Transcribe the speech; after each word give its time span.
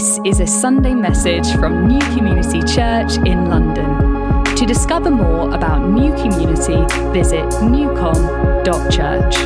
This 0.00 0.18
is 0.24 0.40
a 0.40 0.46
Sunday 0.46 0.94
message 0.94 1.52
from 1.56 1.86
New 1.86 1.98
Community 2.16 2.60
Church 2.60 3.18
in 3.26 3.50
London. 3.50 3.84
To 4.56 4.64
discover 4.64 5.10
more 5.10 5.54
about 5.54 5.90
New 5.90 6.14
Community, 6.14 6.82
visit 7.12 7.44
newcom.church. 7.60 9.36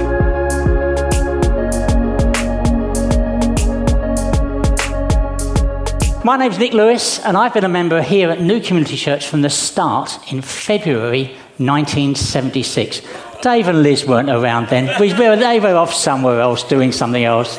My 6.25 6.37
name's 6.37 6.61
Nick 6.61 6.73
Lewis, 6.73 7.19
and 7.25 7.37
I've 7.37 7.53
been 7.53 7.65
a 7.65 7.69
member 7.69 8.01
here 8.01 8.31
at 8.31 8.41
New 8.41 8.61
Community 8.61 8.97
Church 8.97 9.27
from 9.27 9.43
the 9.43 9.51
start 9.51 10.21
in 10.33 10.41
February 10.41 11.35
1976. 11.57 13.03
Dave 13.43 13.67
and 13.67 13.83
Liz 13.83 14.07
weren't 14.07 14.31
around 14.31 14.69
then. 14.69 14.87
They 15.01 15.59
were 15.59 15.75
off 15.75 15.93
somewhere 15.93 16.41
else 16.41 16.63
doing 16.63 16.93
something 16.93 17.25
else. 17.25 17.59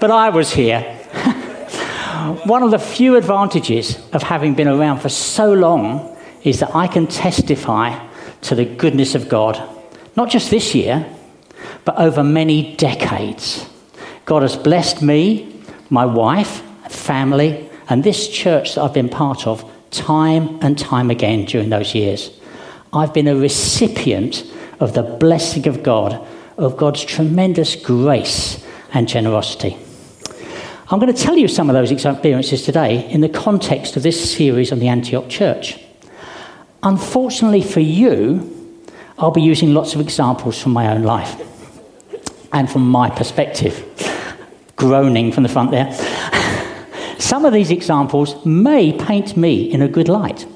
But 0.00 0.10
I 0.10 0.30
was 0.30 0.52
here. 0.52 0.97
One 2.34 2.62
of 2.62 2.70
the 2.70 2.78
few 2.78 3.16
advantages 3.16 3.98
of 4.12 4.22
having 4.22 4.54
been 4.54 4.68
around 4.68 5.00
for 5.00 5.08
so 5.08 5.52
long 5.52 6.16
is 6.42 6.60
that 6.60 6.74
I 6.74 6.86
can 6.86 7.06
testify 7.06 7.98
to 8.42 8.54
the 8.54 8.64
goodness 8.64 9.14
of 9.14 9.28
God, 9.28 9.60
not 10.16 10.30
just 10.30 10.50
this 10.50 10.74
year, 10.74 11.06
but 11.84 11.98
over 11.98 12.22
many 12.22 12.76
decades. 12.76 13.68
God 14.24 14.42
has 14.42 14.56
blessed 14.56 15.02
me, 15.02 15.62
my 15.90 16.04
wife, 16.04 16.62
family, 16.88 17.68
and 17.88 18.04
this 18.04 18.28
church 18.28 18.74
that 18.74 18.82
I've 18.82 18.94
been 18.94 19.08
part 19.08 19.46
of 19.46 19.64
time 19.90 20.58
and 20.60 20.78
time 20.78 21.10
again 21.10 21.46
during 21.46 21.70
those 21.70 21.94
years. 21.94 22.30
I've 22.92 23.14
been 23.14 23.28
a 23.28 23.36
recipient 23.36 24.44
of 24.80 24.94
the 24.94 25.02
blessing 25.02 25.66
of 25.66 25.82
God, 25.82 26.26
of 26.56 26.76
God's 26.76 27.04
tremendous 27.04 27.74
grace 27.76 28.64
and 28.92 29.08
generosity. 29.08 29.76
I'm 30.90 30.98
going 30.98 31.14
to 31.14 31.22
tell 31.22 31.36
you 31.36 31.48
some 31.48 31.68
of 31.68 31.74
those 31.74 31.90
experiences 31.90 32.62
today 32.62 33.06
in 33.10 33.20
the 33.20 33.28
context 33.28 33.98
of 33.98 34.02
this 34.02 34.32
series 34.34 34.72
on 34.72 34.78
the 34.78 34.88
Antioch 34.88 35.28
church. 35.28 35.78
Unfortunately 36.82 37.60
for 37.60 37.80
you, 37.80 38.74
I'll 39.18 39.30
be 39.30 39.42
using 39.42 39.74
lots 39.74 39.94
of 39.94 40.00
examples 40.00 40.58
from 40.62 40.72
my 40.72 40.90
own 40.90 41.02
life 41.02 41.42
and 42.54 42.70
from 42.70 42.88
my 42.88 43.10
perspective, 43.10 43.84
groaning 44.76 45.30
from 45.30 45.42
the 45.42 45.50
front 45.50 45.72
there. 45.72 45.92
Some 47.18 47.44
of 47.44 47.52
these 47.52 47.70
examples 47.70 48.42
may 48.46 48.90
paint 48.92 49.36
me 49.36 49.70
in 49.70 49.82
a 49.82 49.88
good 49.88 50.08
light. 50.08 50.44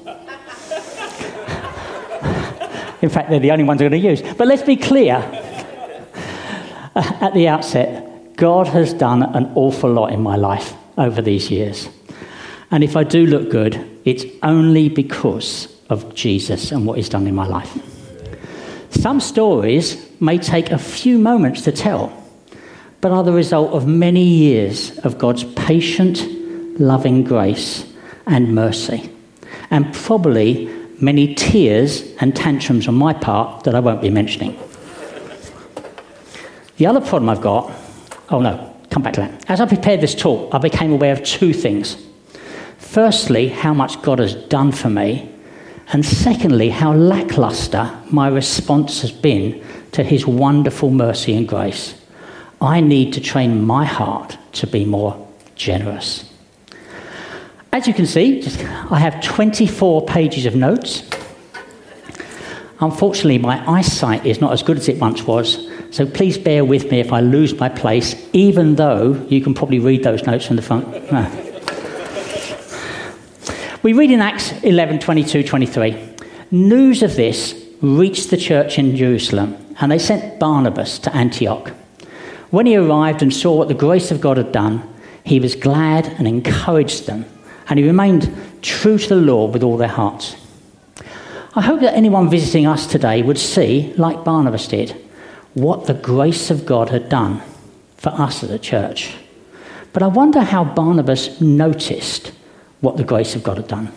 in 3.03 3.09
fact, 3.09 3.29
they're 3.29 3.39
the 3.39 3.51
only 3.51 3.65
ones 3.65 3.79
I'm 3.83 3.91
going 3.91 4.01
to 4.01 4.09
use. 4.09 4.23
But 4.35 4.47
let's 4.47 4.63
be 4.63 4.77
clear 4.77 5.13
at 6.95 7.35
the 7.35 7.47
outset 7.49 8.02
God 8.43 8.67
has 8.67 8.93
done 8.93 9.23
an 9.23 9.53
awful 9.55 9.89
lot 9.89 10.11
in 10.11 10.21
my 10.21 10.35
life 10.35 10.73
over 10.97 11.21
these 11.21 11.49
years. 11.49 11.87
And 12.71 12.83
if 12.83 12.97
I 12.97 13.05
do 13.05 13.25
look 13.25 13.49
good, 13.49 13.73
it's 14.03 14.25
only 14.43 14.89
because 14.89 15.73
of 15.89 16.13
Jesus 16.13 16.73
and 16.73 16.85
what 16.85 16.97
he's 16.97 17.07
done 17.07 17.25
in 17.25 17.35
my 17.35 17.47
life. 17.47 17.71
Some 18.89 19.21
stories 19.21 20.05
may 20.19 20.37
take 20.37 20.71
a 20.71 20.77
few 20.77 21.17
moments 21.19 21.61
to 21.61 21.71
tell, 21.71 22.11
but 22.99 23.13
are 23.13 23.23
the 23.23 23.31
result 23.31 23.71
of 23.71 23.87
many 23.87 24.25
years 24.25 24.97
of 25.05 25.17
God's 25.17 25.45
patient, 25.45 26.21
loving 26.81 27.23
grace 27.23 27.89
and 28.25 28.53
mercy, 28.53 29.09
and 29.71 29.93
probably 29.93 30.65
many 30.99 31.33
tears 31.33 32.01
and 32.19 32.35
tantrums 32.35 32.89
on 32.89 32.95
my 32.95 33.13
part 33.13 33.63
that 33.63 33.73
I 33.73 33.79
won't 33.79 34.01
be 34.01 34.09
mentioning. 34.09 34.59
The 36.75 36.87
other 36.87 36.99
problem 36.99 37.29
I've 37.29 37.39
got 37.39 37.71
Oh 38.33 38.39
no, 38.39 38.75
come 38.89 39.03
back 39.03 39.13
to 39.13 39.21
that. 39.21 39.47
As 39.47 39.61
I 39.61 39.67
prepared 39.67 40.01
this 40.01 40.15
talk, 40.15 40.55
I 40.55 40.57
became 40.57 40.91
aware 40.91 41.13
of 41.13 41.23
two 41.23 41.53
things. 41.53 42.03
Firstly, 42.79 43.47
how 43.47 43.75
much 43.75 44.01
God 44.01 44.17
has 44.17 44.33
done 44.33 44.71
for 44.71 44.89
me, 44.89 45.31
and 45.89 46.03
secondly, 46.03 46.69
how 46.69 46.93
lackluster 46.93 47.95
my 48.09 48.27
response 48.27 49.01
has 49.01 49.11
been 49.11 49.63
to 49.91 50.03
his 50.03 50.25
wonderful 50.25 50.89
mercy 50.89 51.35
and 51.35 51.47
grace. 51.47 51.93
I 52.59 52.79
need 52.79 53.13
to 53.13 53.21
train 53.21 53.63
my 53.63 53.85
heart 53.85 54.35
to 54.53 54.65
be 54.65 54.83
more 54.83 55.27
generous. 55.53 56.27
As 57.71 57.85
you 57.87 57.93
can 57.93 58.07
see, 58.07 58.43
I 58.89 58.97
have 58.97 59.21
24 59.21 60.07
pages 60.07 60.47
of 60.47 60.55
notes. 60.55 61.07
Unfortunately, 62.79 63.37
my 63.37 63.63
eyesight 63.69 64.25
is 64.25 64.41
not 64.41 64.53
as 64.53 64.63
good 64.63 64.77
as 64.77 64.89
it 64.89 64.97
once 64.97 65.21
was, 65.21 65.69
so 65.93 66.07
please 66.07 66.39
bear 66.39 66.65
with 66.65 66.89
me 66.89 66.99
if 66.99 67.13
I 67.13 67.19
lose 67.19 67.53
my 67.59 67.69
place, 67.69 68.15
even 68.33 68.73
though 68.73 69.13
you 69.29 69.41
can 69.41 69.53
probably 69.53 69.77
read 69.77 70.03
those 70.03 70.23
notes 70.23 70.47
from 70.47 70.55
the 70.55 70.63
front. 70.63 70.87
No. 71.11 71.21
We 73.83 73.93
read 73.93 74.09
in 74.09 74.19
Acts 74.19 74.53
11 74.63 74.97
22 74.97 75.43
23. 75.43 76.15
News 76.49 77.03
of 77.03 77.15
this 77.15 77.53
reached 77.81 78.31
the 78.31 78.37
church 78.37 78.79
in 78.79 78.95
Jerusalem, 78.95 79.55
and 79.79 79.91
they 79.91 79.99
sent 79.99 80.39
Barnabas 80.39 80.97
to 80.97 81.15
Antioch. 81.15 81.69
When 82.49 82.65
he 82.65 82.75
arrived 82.75 83.21
and 83.21 83.31
saw 83.31 83.55
what 83.55 83.67
the 83.67 83.75
grace 83.75 84.09
of 84.09 84.19
God 84.19 84.37
had 84.37 84.51
done, 84.51 84.81
he 85.23 85.39
was 85.39 85.55
glad 85.55 86.07
and 86.07 86.27
encouraged 86.27 87.05
them, 87.05 87.25
and 87.69 87.77
he 87.77 87.85
remained 87.85 88.35
true 88.63 88.97
to 88.97 89.09
the 89.09 89.15
Lord 89.15 89.53
with 89.53 89.61
all 89.61 89.77
their 89.77 89.89
hearts. 89.89 90.37
I 91.53 91.61
hope 91.61 91.81
that 91.81 91.93
anyone 91.93 92.31
visiting 92.31 92.65
us 92.65 92.87
today 92.87 93.21
would 93.21 93.37
see, 93.37 93.93
like 93.95 94.23
Barnabas 94.23 94.67
did, 94.67 94.99
what 95.53 95.85
the 95.85 95.93
grace 95.93 96.49
of 96.49 96.65
God 96.65 96.89
had 96.89 97.09
done 97.09 97.41
for 97.97 98.09
us 98.09 98.43
as 98.43 98.51
a 98.51 98.59
church. 98.59 99.15
But 99.93 100.03
I 100.03 100.07
wonder 100.07 100.41
how 100.41 100.63
Barnabas 100.63 101.39
noticed 101.39 102.31
what 102.81 102.97
the 102.97 103.03
grace 103.03 103.35
of 103.35 103.43
God 103.43 103.57
had 103.57 103.67
done. 103.67 103.87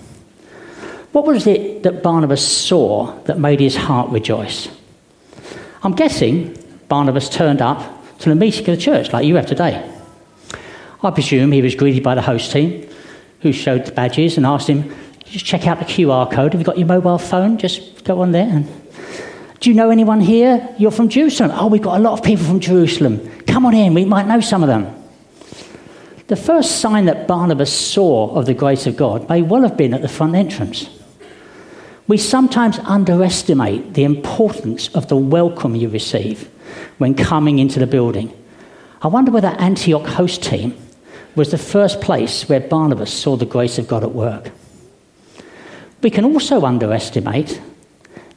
What 1.12 1.24
was 1.24 1.46
it 1.46 1.82
that 1.82 2.02
Barnabas 2.02 2.46
saw 2.46 3.18
that 3.24 3.38
made 3.38 3.60
his 3.60 3.74
heart 3.74 4.10
rejoice? 4.10 4.68
I'm 5.82 5.94
guessing 5.94 6.56
Barnabas 6.88 7.30
turned 7.30 7.62
up 7.62 8.18
to 8.18 8.28
the 8.28 8.34
meeting 8.34 8.60
of 8.68 8.76
the 8.76 8.76
church 8.76 9.12
like 9.12 9.24
you 9.24 9.36
have 9.36 9.46
today. 9.46 9.90
I 11.02 11.10
presume 11.10 11.52
he 11.52 11.62
was 11.62 11.74
greeted 11.74 12.02
by 12.02 12.14
the 12.14 12.22
host 12.22 12.52
team 12.52 12.88
who 13.40 13.52
showed 13.52 13.86
the 13.86 13.92
badges 13.92 14.36
and 14.36 14.44
asked 14.44 14.68
him, 14.68 14.94
just 15.24 15.44
check 15.44 15.66
out 15.66 15.78
the 15.78 15.84
QR 15.84 16.30
code. 16.30 16.52
Have 16.52 16.60
you 16.60 16.66
got 16.66 16.78
your 16.78 16.86
mobile 16.86 17.18
phone? 17.18 17.58
Just 17.58 18.04
go 18.04 18.20
on 18.20 18.32
there 18.32 18.48
and 18.48 18.85
do 19.60 19.70
you 19.70 19.76
know 19.76 19.90
anyone 19.90 20.20
here? 20.20 20.74
You're 20.78 20.90
from 20.90 21.08
Jerusalem. 21.08 21.50
Oh, 21.54 21.66
we've 21.66 21.82
got 21.82 21.98
a 21.98 22.02
lot 22.02 22.12
of 22.12 22.24
people 22.24 22.44
from 22.44 22.60
Jerusalem. 22.60 23.42
Come 23.46 23.66
on 23.66 23.74
in, 23.74 23.94
we 23.94 24.04
might 24.04 24.26
know 24.26 24.40
some 24.40 24.62
of 24.62 24.68
them. 24.68 24.92
The 26.26 26.36
first 26.36 26.80
sign 26.80 27.04
that 27.06 27.28
Barnabas 27.28 27.72
saw 27.72 28.34
of 28.34 28.46
the 28.46 28.54
grace 28.54 28.86
of 28.86 28.96
God 28.96 29.28
may 29.28 29.42
well 29.42 29.62
have 29.62 29.76
been 29.76 29.94
at 29.94 30.02
the 30.02 30.08
front 30.08 30.34
entrance. 30.34 30.90
We 32.08 32.18
sometimes 32.18 32.78
underestimate 32.80 33.94
the 33.94 34.04
importance 34.04 34.88
of 34.88 35.08
the 35.08 35.16
welcome 35.16 35.74
you 35.74 35.88
receive 35.88 36.50
when 36.98 37.14
coming 37.14 37.58
into 37.58 37.78
the 37.78 37.86
building. 37.86 38.32
I 39.02 39.08
wonder 39.08 39.30
whether 39.30 39.48
Antioch 39.48 40.06
host 40.06 40.42
team 40.42 40.76
was 41.34 41.50
the 41.50 41.58
first 41.58 42.00
place 42.00 42.48
where 42.48 42.60
Barnabas 42.60 43.12
saw 43.12 43.36
the 43.36 43.46
grace 43.46 43.78
of 43.78 43.88
God 43.88 44.02
at 44.02 44.12
work. 44.12 44.50
We 46.02 46.10
can 46.10 46.24
also 46.24 46.64
underestimate 46.64 47.60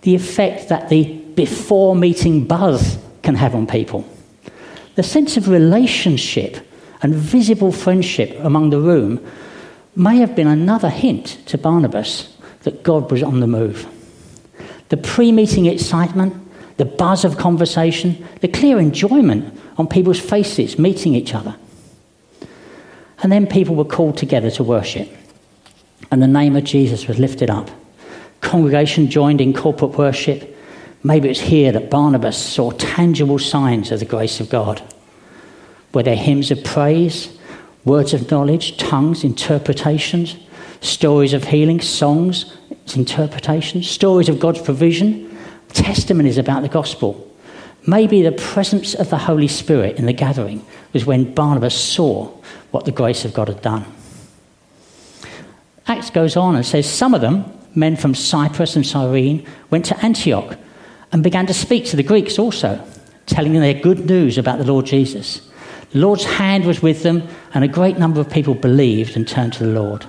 the 0.02 0.16
effect 0.16 0.70
that 0.70 0.90
the 0.90 1.20
before 1.36 1.96
meeting 1.96 2.46
buzz 2.46 2.98
can 3.22 3.36
have 3.36 3.56
on 3.56 3.68
people. 3.68 4.08
The 4.96 5.04
sense 5.04 5.38
of 5.38 5.48
relationship 5.48 6.58
and 7.02 7.14
visible 7.14 7.72
friendship 7.72 8.38
among 8.44 8.70
the 8.70 8.80
room 8.80 9.26
may 9.96 10.18
have 10.18 10.36
been 10.36 10.48
another 10.48 10.90
hint 10.90 11.40
to 11.48 11.58
Barnabas 11.58 12.36
that 12.64 12.84
God 12.84 13.10
was 13.10 13.24
on 13.24 13.40
the 13.40 13.48
move. 13.48 13.88
The 14.90 14.98
pre 14.98 15.32
meeting 15.32 15.66
excitement, 15.66 16.34
the 16.78 16.86
buzz 16.86 17.24
of 17.24 17.38
conversation, 17.38 18.28
the 18.42 18.48
clear 18.48 18.80
enjoyment 18.80 19.58
on 19.78 19.88
people's 19.88 20.20
faces 20.20 20.78
meeting 20.78 21.16
each 21.16 21.34
other. 21.34 21.56
And 23.22 23.32
then 23.32 23.48
people 23.48 23.76
were 23.76 23.86
called 23.86 24.18
together 24.18 24.52
to 24.52 24.64
worship, 24.64 25.10
and 26.12 26.22
the 26.22 26.28
name 26.28 26.56
of 26.56 26.64
Jesus 26.64 27.08
was 27.08 27.20
lifted 27.20 27.50
up 27.50 27.70
congregation 28.42 29.10
joined 29.10 29.42
in 29.42 29.54
corporate 29.54 29.98
worship. 29.98 30.56
Maybe 31.04 31.30
it's 31.30 31.40
here 31.40 31.72
that 31.72 31.90
Barnabas 31.90 32.38
saw 32.38 32.72
tangible 32.72 33.40
signs 33.40 33.92
of 33.92 34.00
the 34.00 34.06
grace 34.06 34.40
of 34.40 34.50
God. 34.50 34.82
Were 35.94 36.04
there 36.04 36.16
hymns 36.16 36.52
of 36.52 36.64
praise, 36.64 37.38
words 37.86 38.14
of 38.14 38.30
knowledge, 38.30 38.78
tongues, 38.78 39.24
interpretations, 39.24 40.38
stories 40.82 41.34
of 41.34 41.46
healing, 41.46 41.82
songs, 41.82 42.58
interpretations, 42.96 43.90
stories 43.90 44.30
of 44.30 44.40
God's 44.40 44.62
provision, 44.62 45.38
testimonies 45.70 46.38
about 46.38 46.62
the 46.62 46.70
gospel? 46.70 47.26
Maybe 47.88 48.22
the 48.22 48.34
presence 48.34 48.94
of 48.94 49.10
the 49.10 49.18
Holy 49.18 49.48
Spirit 49.48 49.98
in 49.98 50.06
the 50.06 50.14
gathering 50.14 50.66
was 50.94 51.06
when 51.06 51.34
Barnabas 51.34 51.76
saw 51.76 52.26
what 52.72 52.86
the 52.86 52.92
grace 52.92 53.26
of 53.26 53.34
God 53.34 53.48
had 53.48 53.62
done. 53.62 53.86
Acts 55.88 56.10
goes 56.12 56.36
on 56.36 56.56
and 56.56 56.66
says 56.66 56.88
some 56.88 57.14
of 57.16 57.22
them 57.22 57.52
men 57.76 57.96
from 57.96 58.16
Cyprus 58.16 58.76
and 58.76 58.86
Cyrene 58.86 59.46
went 59.70 59.86
to 59.86 60.06
Antioch 60.06 60.58
and 61.12 61.24
began 61.24 61.48
to 61.48 61.54
speak 61.54 61.86
to 61.86 61.96
the 61.96 62.04
Greeks 62.04 62.38
also, 62.38 62.84
telling 63.26 63.54
them 63.54 63.62
their 63.62 63.74
good 63.74 64.06
news 64.06 64.38
about 64.38 64.58
the 64.58 64.66
Lord 64.66 64.86
Jesus. 64.86 65.50
The 65.92 66.00
Lord's 66.00 66.24
hand 66.24 66.66
was 66.66 66.82
with 66.82 67.04
them, 67.04 67.28
and 67.54 67.64
a 67.64 67.68
great 67.68 67.98
number 67.98 68.22
of 68.22 68.30
people 68.30 68.54
believed 68.54 69.16
and 69.16 69.28
turned 69.28 69.54
to 69.54 69.66
the 69.66 69.82
Lord. 69.82 70.06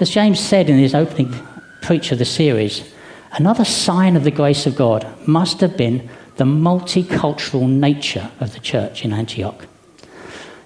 As 0.00 0.10
James 0.10 0.38
said 0.38 0.70
in 0.70 0.78
his 0.78 0.94
opening 0.94 1.34
preach 1.82 2.12
of 2.12 2.18
the 2.18 2.24
series, 2.24 2.92
another 3.32 3.64
sign 3.64 4.16
of 4.16 4.24
the 4.24 4.30
grace 4.30 4.66
of 4.66 4.76
God 4.76 5.06
must 5.26 5.60
have 5.60 5.76
been 5.76 6.08
the 6.36 6.44
multicultural 6.44 7.68
nature 7.68 8.30
of 8.38 8.52
the 8.52 8.60
church 8.60 9.04
in 9.04 9.12
Antioch. 9.12 9.66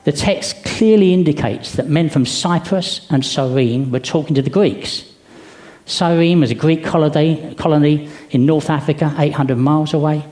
The 0.04 0.12
text 0.12 0.64
clearly 0.64 1.14
indicates 1.14 1.72
that 1.72 1.88
men 1.88 2.10
from 2.10 2.26
Cyprus 2.26 3.06
and 3.08 3.24
Cyrene 3.24 3.90
were 3.90 4.00
talking 4.00 4.34
to 4.34 4.42
the 4.42 4.50
Greeks. 4.50 5.11
Cyrene 5.86 6.40
was 6.40 6.50
a 6.50 6.54
Greek 6.54 6.84
colony, 6.84 7.54
colony 7.56 8.08
in 8.30 8.46
North 8.46 8.70
Africa, 8.70 9.14
800 9.18 9.56
miles 9.56 9.94
away. 9.94 10.24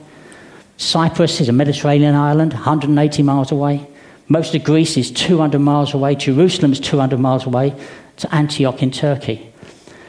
Cyprus 0.77 1.41
is 1.41 1.49
a 1.49 1.53
Mediterranean 1.53 2.15
island, 2.15 2.53
180 2.53 3.23
miles 3.23 3.51
away. 3.51 3.87
Most 4.27 4.55
of 4.55 4.63
Greece 4.63 4.97
is 4.97 5.11
200 5.11 5.59
miles 5.59 5.93
away. 5.93 6.15
Jerusalem 6.15 6.71
is 6.71 6.79
200 6.79 7.19
miles 7.19 7.45
away 7.45 7.75
to 8.17 8.33
Antioch 8.33 8.81
in 8.81 8.89
Turkey. 8.89 9.51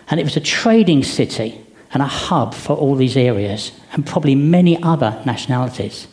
And 0.09 0.21
it 0.21 0.25
was 0.25 0.37
a 0.37 0.41
trading 0.41 1.03
city 1.03 1.61
and 1.93 2.03
a 2.03 2.07
hub 2.07 2.55
for 2.55 2.77
all 2.77 2.95
these 2.95 3.17
areas 3.17 3.73
and 3.93 4.07
probably 4.07 4.35
many 4.35 4.83
other 4.83 5.21
nationalities. 5.27 6.07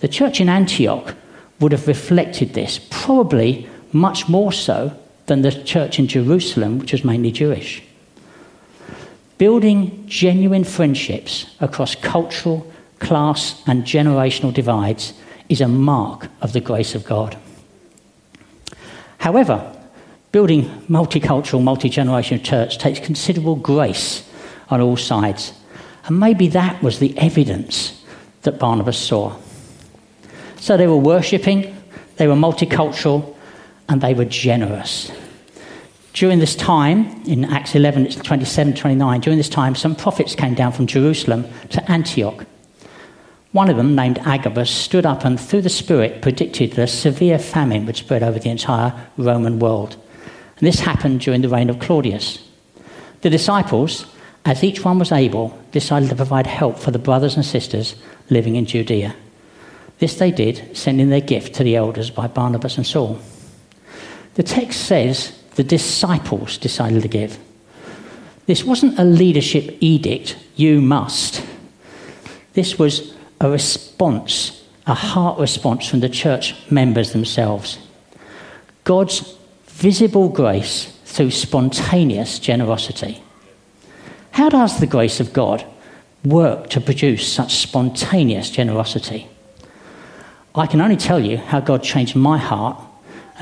The 0.00 0.08
church 0.08 0.40
in 0.40 0.48
Antioch 0.48 1.14
would 1.60 1.72
have 1.72 1.86
reflected 1.86 2.54
this, 2.54 2.80
probably 2.90 3.68
much 3.92 4.28
more 4.28 4.52
so 4.52 4.96
than 5.26 5.42
the 5.42 5.52
church 5.52 5.98
in 5.98 6.08
Jerusalem, 6.08 6.78
which 6.78 6.92
was 6.92 7.04
mainly 7.04 7.30
Jewish. 7.30 7.82
Building 9.42 10.06
genuine 10.06 10.62
friendships 10.62 11.46
across 11.58 11.96
cultural, 11.96 12.64
class, 13.00 13.60
and 13.66 13.82
generational 13.82 14.54
divides 14.54 15.14
is 15.48 15.60
a 15.60 15.66
mark 15.66 16.28
of 16.40 16.52
the 16.52 16.60
grace 16.60 16.94
of 16.94 17.04
God. 17.04 17.36
However, 19.18 19.76
building 20.30 20.70
multicultural, 20.88 21.60
multi 21.60 21.90
generational 21.90 22.44
church 22.44 22.78
takes 22.78 23.00
considerable 23.00 23.56
grace 23.56 24.30
on 24.68 24.80
all 24.80 24.96
sides. 24.96 25.54
And 26.04 26.20
maybe 26.20 26.46
that 26.46 26.80
was 26.80 27.00
the 27.00 27.18
evidence 27.18 28.00
that 28.42 28.60
Barnabas 28.60 28.96
saw. 28.96 29.36
So 30.58 30.76
they 30.76 30.86
were 30.86 30.96
worshipping, 30.96 31.76
they 32.14 32.28
were 32.28 32.36
multicultural, 32.36 33.34
and 33.88 34.00
they 34.00 34.14
were 34.14 34.24
generous. 34.24 35.10
During 36.12 36.40
this 36.40 36.54
time, 36.54 37.22
in 37.24 37.44
Acts 37.46 37.74
11, 37.74 38.06
it's 38.06 38.16
27 38.16 38.74
29, 38.74 39.20
during 39.20 39.38
this 39.38 39.48
time, 39.48 39.74
some 39.74 39.96
prophets 39.96 40.34
came 40.34 40.54
down 40.54 40.72
from 40.72 40.86
Jerusalem 40.86 41.46
to 41.70 41.90
Antioch. 41.90 42.44
One 43.52 43.70
of 43.70 43.76
them, 43.76 43.94
named 43.94 44.18
Agabus, 44.18 44.70
stood 44.70 45.06
up 45.06 45.24
and, 45.24 45.40
through 45.40 45.62
the 45.62 45.70
Spirit, 45.70 46.20
predicted 46.22 46.78
a 46.78 46.86
severe 46.86 47.38
famine 47.38 47.86
would 47.86 47.96
spread 47.96 48.22
over 48.22 48.38
the 48.38 48.50
entire 48.50 48.94
Roman 49.16 49.58
world. 49.58 49.96
And 50.58 50.66
this 50.66 50.80
happened 50.80 51.20
during 51.20 51.40
the 51.40 51.48
reign 51.48 51.70
of 51.70 51.78
Claudius. 51.78 52.46
The 53.22 53.30
disciples, 53.30 54.06
as 54.44 54.64
each 54.64 54.84
one 54.84 54.98
was 54.98 55.12
able, 55.12 55.58
decided 55.70 56.10
to 56.10 56.16
provide 56.16 56.46
help 56.46 56.78
for 56.78 56.90
the 56.90 56.98
brothers 56.98 57.36
and 57.36 57.44
sisters 57.44 57.94
living 58.28 58.56
in 58.56 58.66
Judea. 58.66 59.14
This 59.98 60.16
they 60.16 60.30
did, 60.30 60.76
sending 60.76 61.08
their 61.08 61.20
gift 61.20 61.54
to 61.54 61.64
the 61.64 61.76
elders 61.76 62.10
by 62.10 62.26
Barnabas 62.26 62.76
and 62.76 62.86
Saul. 62.86 63.18
The 64.34 64.42
text 64.42 64.80
says 64.82 65.41
the 65.54 65.64
disciples 65.64 66.58
decided 66.58 67.02
to 67.02 67.08
give. 67.08 67.38
This 68.46 68.64
wasn't 68.64 68.98
a 68.98 69.04
leadership 69.04 69.76
edict, 69.80 70.36
you 70.56 70.80
must. 70.80 71.44
This 72.54 72.78
was 72.78 73.14
a 73.40 73.50
response, 73.50 74.64
a 74.86 74.94
heart 74.94 75.38
response 75.38 75.88
from 75.88 76.00
the 76.00 76.08
church 76.08 76.54
members 76.70 77.12
themselves. 77.12 77.78
God's 78.84 79.36
visible 79.66 80.28
grace 80.28 80.92
through 81.04 81.30
spontaneous 81.30 82.38
generosity. 82.38 83.22
How 84.32 84.48
does 84.48 84.80
the 84.80 84.86
grace 84.86 85.20
of 85.20 85.32
God 85.32 85.64
work 86.24 86.70
to 86.70 86.80
produce 86.80 87.30
such 87.30 87.56
spontaneous 87.56 88.50
generosity? 88.50 89.28
I 90.54 90.66
can 90.66 90.80
only 90.80 90.96
tell 90.96 91.20
you 91.20 91.38
how 91.38 91.60
God 91.60 91.82
changed 91.82 92.16
my 92.16 92.38
heart 92.38 92.82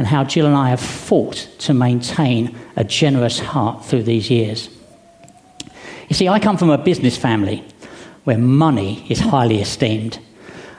and 0.00 0.06
how 0.06 0.24
Jill 0.24 0.46
and 0.46 0.56
I 0.56 0.70
have 0.70 0.80
fought 0.80 1.46
to 1.58 1.74
maintain 1.74 2.56
a 2.74 2.82
generous 2.82 3.38
heart 3.38 3.84
through 3.84 4.04
these 4.04 4.30
years. 4.30 4.70
You 6.08 6.16
see, 6.16 6.26
I 6.26 6.40
come 6.40 6.56
from 6.56 6.70
a 6.70 6.78
business 6.78 7.18
family 7.18 7.62
where 8.24 8.38
money 8.38 9.04
is 9.10 9.20
highly 9.20 9.60
esteemed, 9.60 10.18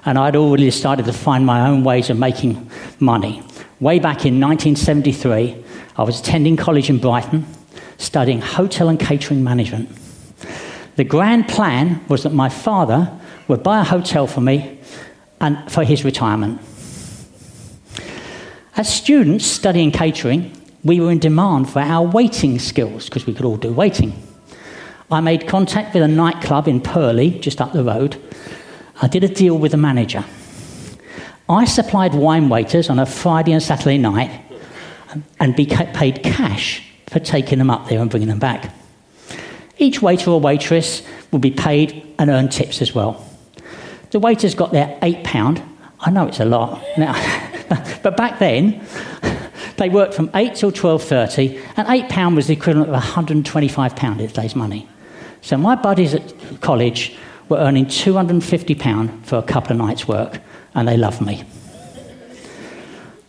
and 0.05 0.17
I'd 0.17 0.35
already 0.35 0.71
started 0.71 1.05
to 1.05 1.13
find 1.13 1.45
my 1.45 1.67
own 1.67 1.83
ways 1.83 2.09
of 2.09 2.17
making 2.17 2.67
money. 2.99 3.43
Way 3.79 3.99
back 3.99 4.25
in 4.25 4.39
1973, 4.41 5.65
I 5.97 6.01
was 6.03 6.19
attending 6.19 6.57
college 6.57 6.89
in 6.89 6.97
Brighton, 6.97 7.45
studying 7.99 8.41
hotel 8.41 8.89
and 8.89 8.99
catering 8.99 9.43
management. 9.43 9.87
The 10.95 11.03
grand 11.03 11.47
plan 11.47 12.03
was 12.07 12.23
that 12.23 12.33
my 12.33 12.49
father 12.49 13.11
would 13.47 13.61
buy 13.61 13.81
a 13.81 13.83
hotel 13.83 14.25
for 14.25 14.41
me 14.41 14.79
and 15.39 15.71
for 15.71 15.83
his 15.83 16.03
retirement. 16.03 16.59
As 18.77 18.93
students 18.93 19.45
studying 19.45 19.91
catering, 19.91 20.55
we 20.83 20.99
were 20.99 21.11
in 21.11 21.19
demand 21.19 21.69
for 21.69 21.79
our 21.79 22.07
waiting 22.07 22.57
skills 22.57 23.05
because 23.05 23.25
we 23.25 23.33
could 23.33 23.45
all 23.45 23.57
do 23.57 23.73
waiting. 23.73 24.13
I 25.11 25.19
made 25.19 25.45
contact 25.45 25.93
with 25.93 26.03
a 26.03 26.07
nightclub 26.07 26.69
in 26.69 26.79
Purley, 26.79 27.31
just 27.31 27.59
up 27.59 27.73
the 27.73 27.83
road. 27.83 28.15
I 29.01 29.07
did 29.07 29.25
a 29.25 29.27
deal 29.27 29.57
with 29.57 29.71
the 29.71 29.77
manager. 29.77 30.23
I 31.49 31.65
supplied 31.65 32.13
wine 32.13 32.47
waiters 32.47 32.89
on 32.89 32.97
a 32.97 33.05
Friday 33.05 33.51
and 33.51 33.61
Saturday 33.61 33.97
night 33.97 34.41
and 35.37 35.53
be 35.53 35.65
paid 35.65 36.23
cash 36.23 36.81
for 37.07 37.19
taking 37.19 37.59
them 37.59 37.69
up 37.69 37.89
there 37.89 37.99
and 37.99 38.09
bringing 38.09 38.29
them 38.29 38.39
back. 38.39 38.73
Each 39.77 40.01
waiter 40.01 40.31
or 40.31 40.39
waitress 40.39 41.05
would 41.31 41.41
be 41.41 41.51
paid 41.51 42.05
and 42.17 42.29
earn 42.29 42.47
tips 42.47 42.81
as 42.81 42.95
well. 42.95 43.27
The 44.11 44.19
waiters 44.19 44.55
got 44.55 44.71
their 44.71 44.97
£8. 45.01 45.67
I 45.99 46.09
know 46.09 46.27
it's 46.27 46.39
a 46.39 46.45
lot. 46.45 46.81
Now, 46.97 47.13
but 48.03 48.17
back 48.17 48.39
then, 48.39 48.85
they 49.77 49.89
worked 49.89 50.13
from 50.13 50.29
8 50.33 50.55
till 50.55 50.71
12.30, 50.71 51.63
and 51.77 51.87
£8 51.87 52.35
was 52.35 52.47
the 52.47 52.53
equivalent 52.53 52.93
of 52.93 53.03
£125 53.03 54.19
in 54.19 54.27
today's 54.27 54.55
money. 54.55 54.87
So 55.41 55.57
my 55.57 55.75
buddies 55.75 56.13
at 56.13 56.33
college 56.61 57.15
were 57.49 57.57
earning 57.57 57.85
£250 57.85 59.25
for 59.25 59.37
a 59.37 59.43
couple 59.43 59.71
of 59.71 59.77
nights' 59.77 60.07
work, 60.07 60.39
and 60.75 60.87
they 60.87 60.97
loved 60.97 61.21
me. 61.21 61.43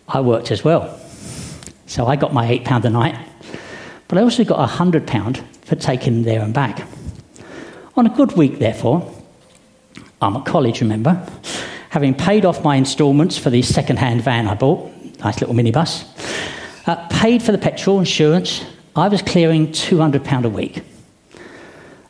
I 0.08 0.20
worked 0.20 0.50
as 0.50 0.64
well. 0.64 0.98
So 1.86 2.06
I 2.06 2.16
got 2.16 2.32
my 2.32 2.58
£8 2.58 2.84
a 2.84 2.90
night, 2.90 3.18
but 4.08 4.18
I 4.18 4.22
also 4.22 4.44
got 4.44 4.68
£100 4.68 5.44
for 5.64 5.76
taking 5.76 6.14
them 6.14 6.22
there 6.24 6.40
and 6.42 6.52
back. 6.52 6.86
On 7.96 8.06
a 8.06 8.10
good 8.10 8.32
week, 8.32 8.58
therefore, 8.58 9.10
I'm 10.20 10.36
at 10.36 10.46
college, 10.46 10.80
remember, 10.80 11.26
having 11.92 12.12
paid 12.14 12.44
off 12.46 12.64
my 12.64 12.76
instalments 12.76 13.36
for 13.36 13.50
the 13.50 13.60
second 13.60 13.98
hand 13.98 14.22
van 14.22 14.48
I 14.48 14.54
bought, 14.54 14.90
nice 15.18 15.42
little 15.42 15.54
minibus, 15.54 16.06
uh, 16.86 17.06
paid 17.08 17.42
for 17.42 17.52
the 17.52 17.58
petrol, 17.58 17.98
insurance, 17.98 18.64
I 18.96 19.08
was 19.08 19.20
clearing 19.20 19.68
£200 19.68 20.44
a 20.44 20.48
week. 20.48 20.82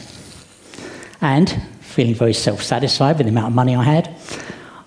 and, 1.21 1.61
feeling 1.81 2.15
very 2.15 2.33
self 2.33 2.61
satisfied 2.61 3.17
with 3.17 3.27
the 3.27 3.31
amount 3.31 3.47
of 3.47 3.53
money 3.53 3.75
I 3.75 3.83
had, 3.83 4.15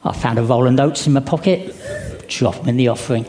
I 0.05 0.13
found 0.13 0.39
a 0.39 0.43
roll 0.43 0.67
of 0.67 0.73
notes 0.75 1.07
in 1.07 1.13
my 1.13 1.21
pocket, 1.21 1.75
dropped 2.29 2.59
them 2.59 2.69
in 2.69 2.77
the 2.77 2.89
offering, 2.89 3.27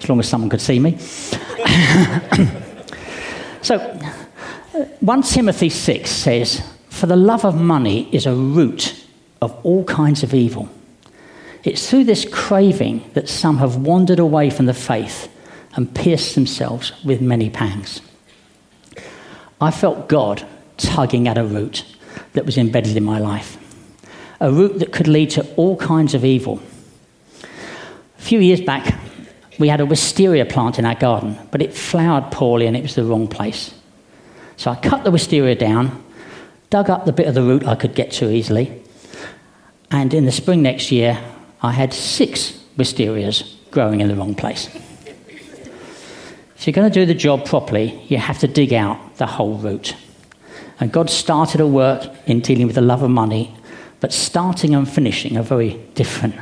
as 0.00 0.08
long 0.08 0.20
as 0.20 0.28
someone 0.28 0.50
could 0.50 0.60
see 0.60 0.78
me. 0.78 0.98
So, 3.64 3.78
1 5.00 5.22
Timothy 5.22 5.70
6 5.70 6.10
says, 6.10 6.62
For 6.90 7.06
the 7.06 7.16
love 7.16 7.46
of 7.46 7.58
money 7.58 8.14
is 8.14 8.26
a 8.26 8.34
root 8.34 9.06
of 9.40 9.58
all 9.64 9.84
kinds 9.84 10.22
of 10.22 10.34
evil. 10.34 10.68
It's 11.62 11.88
through 11.88 12.04
this 12.04 12.26
craving 12.30 13.10
that 13.14 13.26
some 13.26 13.56
have 13.56 13.76
wandered 13.76 14.18
away 14.18 14.50
from 14.50 14.66
the 14.66 14.74
faith 14.74 15.33
and 15.76 15.94
pierced 15.94 16.34
themselves 16.34 16.92
with 17.04 17.20
many 17.20 17.50
pangs. 17.50 18.00
I 19.60 19.70
felt 19.70 20.08
God 20.08 20.46
tugging 20.76 21.28
at 21.28 21.38
a 21.38 21.44
root 21.44 21.84
that 22.34 22.46
was 22.46 22.58
embedded 22.58 22.96
in 22.96 23.04
my 23.04 23.18
life, 23.18 23.58
a 24.40 24.52
root 24.52 24.78
that 24.80 24.92
could 24.92 25.08
lead 25.08 25.30
to 25.30 25.46
all 25.54 25.76
kinds 25.76 26.14
of 26.14 26.24
evil. 26.24 26.60
A 27.42 28.22
few 28.22 28.40
years 28.40 28.60
back, 28.60 28.98
we 29.58 29.68
had 29.68 29.80
a 29.80 29.86
wisteria 29.86 30.44
plant 30.44 30.78
in 30.78 30.84
our 30.84 30.94
garden, 30.94 31.38
but 31.50 31.62
it 31.62 31.74
flowered 31.74 32.30
poorly 32.32 32.66
and 32.66 32.76
it 32.76 32.82
was 32.82 32.94
the 32.94 33.04
wrong 33.04 33.28
place. 33.28 33.74
So 34.56 34.70
I 34.70 34.76
cut 34.76 35.04
the 35.04 35.10
wisteria 35.10 35.54
down, 35.54 36.02
dug 36.70 36.90
up 36.90 37.04
the 37.04 37.12
bit 37.12 37.26
of 37.26 37.34
the 37.34 37.42
root 37.42 37.64
I 37.66 37.74
could 37.74 37.94
get 37.94 38.10
to 38.12 38.30
easily, 38.30 38.82
and 39.90 40.12
in 40.12 40.24
the 40.24 40.32
spring 40.32 40.62
next 40.62 40.90
year, 40.90 41.22
I 41.62 41.72
had 41.72 41.94
six 41.94 42.58
wisterias 42.76 43.54
growing 43.70 44.00
in 44.00 44.08
the 44.08 44.16
wrong 44.16 44.34
place. 44.34 44.68
If 46.56 46.66
you're 46.66 46.72
going 46.72 46.90
to 46.90 47.00
do 47.00 47.06
the 47.06 47.14
job 47.14 47.44
properly, 47.44 48.02
you 48.08 48.18
have 48.18 48.38
to 48.40 48.48
dig 48.48 48.72
out 48.72 49.16
the 49.16 49.26
whole 49.26 49.58
root. 49.58 49.96
And 50.80 50.92
God 50.92 51.10
started 51.10 51.60
a 51.60 51.66
work 51.66 52.10
in 52.26 52.40
dealing 52.40 52.66
with 52.66 52.74
the 52.74 52.82
love 52.82 53.02
of 53.02 53.10
money, 53.10 53.54
but 54.00 54.12
starting 54.12 54.74
and 54.74 54.88
finishing 54.88 55.36
are 55.36 55.42
very 55.42 55.74
different. 55.94 56.34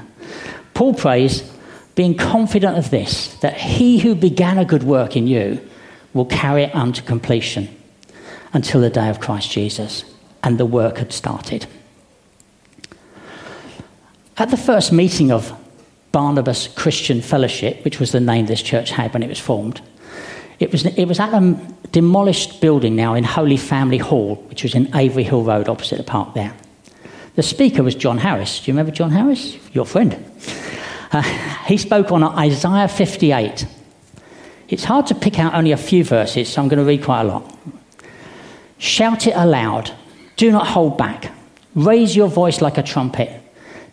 Paul 0.75 0.95
prays, 0.95 1.51
being 1.95 2.17
confident 2.17 2.79
of 2.79 2.91
this, 2.91 3.35
that 3.37 3.55
he 3.55 3.99
who 3.99 4.15
began 4.15 4.59
a 4.59 4.65
good 4.65 4.83
work 4.83 5.17
in 5.17 5.27
you 5.27 5.61
will 6.15 6.27
carry 6.27 6.65
it 6.65 6.75
on 6.75 6.93
to 6.95 7.03
completion 7.03 7.69
until 8.53 8.81
the 8.81 8.91
day 8.91 9.09
of 9.09 9.21
Christ 9.21 9.51
Jesus. 9.51 10.05
And 10.43 10.59
the 10.59 10.67
work 10.67 10.99
had 10.99 11.13
started. 11.13 11.67
At 14.37 14.51
the 14.51 14.57
first 14.57 14.93
meeting 14.93 15.31
of 15.31 15.53
Barnabas 16.11 16.69
Christian 16.69 17.21
Fellowship, 17.23 17.85
which 17.85 18.01
was 18.01 18.13
the 18.13 18.21
name 18.21 18.47
this 18.47 18.63
church 18.63 18.91
had 18.91 19.13
when 19.13 19.23
it 19.23 19.29
was 19.29 19.39
formed, 19.39 19.81
it 20.59 20.71
was, 20.71 20.87
it 20.87 21.07
was 21.07 21.19
at 21.19 21.33
a 21.35 21.59
demolished 21.91 22.61
building 22.61 22.97
now 22.97 23.15
in 23.15 23.25
Holy 23.25 23.57
Family 23.57 23.99
Hall, 23.99 24.37
which 24.49 24.63
was 24.63 24.75
in 24.75 24.95
Avery 24.97 25.25
Hill 25.25 25.43
Road 25.43 25.69
opposite 25.69 25.97
the 25.97 26.05
park 26.05 26.35
there. 26.35 26.55
The 27.35 27.43
speaker 27.43 27.83
was 27.83 27.95
John 27.95 28.19
Harris. 28.19 28.61
Do 28.61 28.71
you 28.71 28.75
remember 28.75 28.93
John 28.93 29.11
Harris? 29.11 29.57
Your 29.75 29.87
friend. 29.87 30.25
Uh, 31.11 31.23
he 31.67 31.77
spoke 31.77 32.13
on 32.13 32.23
Isaiah 32.23 32.89
58. 32.89 33.67
It's 34.69 34.85
hard 34.85 35.07
to 35.09 35.15
pick 35.15 35.39
out 35.39 35.55
only 35.55 35.73
a 35.73 35.77
few 35.77 36.05
verses, 36.05 36.49
so 36.49 36.63
I'm 36.63 36.69
going 36.69 36.79
to 36.79 36.85
read 36.85 37.03
quite 37.05 37.23
a 37.23 37.25
lot. 37.25 37.59
Shout 38.79 39.27
it 39.27 39.35
aloud. 39.37 39.93
Do 40.37 40.51
not 40.51 40.67
hold 40.67 40.99
back. 40.99 41.31
Raise 41.75 42.17
your 42.17 42.29
voice 42.29 42.61
like 42.61 42.79
a 42.79 42.83
trumpet. 42.83 43.41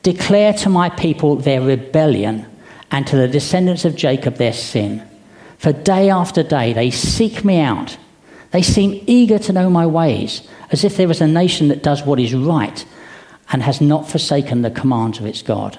Declare 0.03 0.53
to 0.53 0.69
my 0.69 0.89
people 0.89 1.35
their 1.35 1.61
rebellion 1.61 2.45
and 2.91 3.05
to 3.07 3.15
the 3.15 3.27
descendants 3.27 3.85
of 3.85 3.95
Jacob 3.95 4.35
their 4.35 4.53
sin. 4.53 5.07
For 5.59 5.73
day 5.73 6.09
after 6.09 6.41
day 6.41 6.71
they 6.71 6.89
seek 6.89 7.43
me 7.43 7.59
out. 7.59 7.97
They 8.51 8.61
seem 8.61 9.03
eager 9.05 9.37
to 9.39 9.53
know 9.53 9.69
my 9.69 9.85
ways, 9.85 10.47
as 10.71 10.83
if 10.85 10.95
there 10.95 11.11
is 11.11 11.21
a 11.21 11.27
nation 11.27 11.67
that 11.67 11.83
does 11.83 12.01
what 12.01 12.19
is 12.19 12.33
right 12.33 12.85
and 13.51 13.61
has 13.61 13.81
not 13.81 14.09
forsaken 14.09 14.61
the 14.61 14.71
commands 14.71 15.19
of 15.19 15.25
its 15.25 15.41
God. 15.41 15.77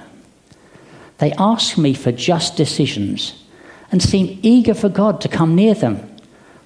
They 1.18 1.32
ask 1.32 1.78
me 1.78 1.94
for 1.94 2.12
just 2.12 2.56
decisions 2.56 3.42
and 3.90 4.02
seem 4.02 4.38
eager 4.42 4.74
for 4.74 4.90
God 4.90 5.20
to 5.22 5.28
come 5.28 5.54
near 5.54 5.74
them. 5.74 6.14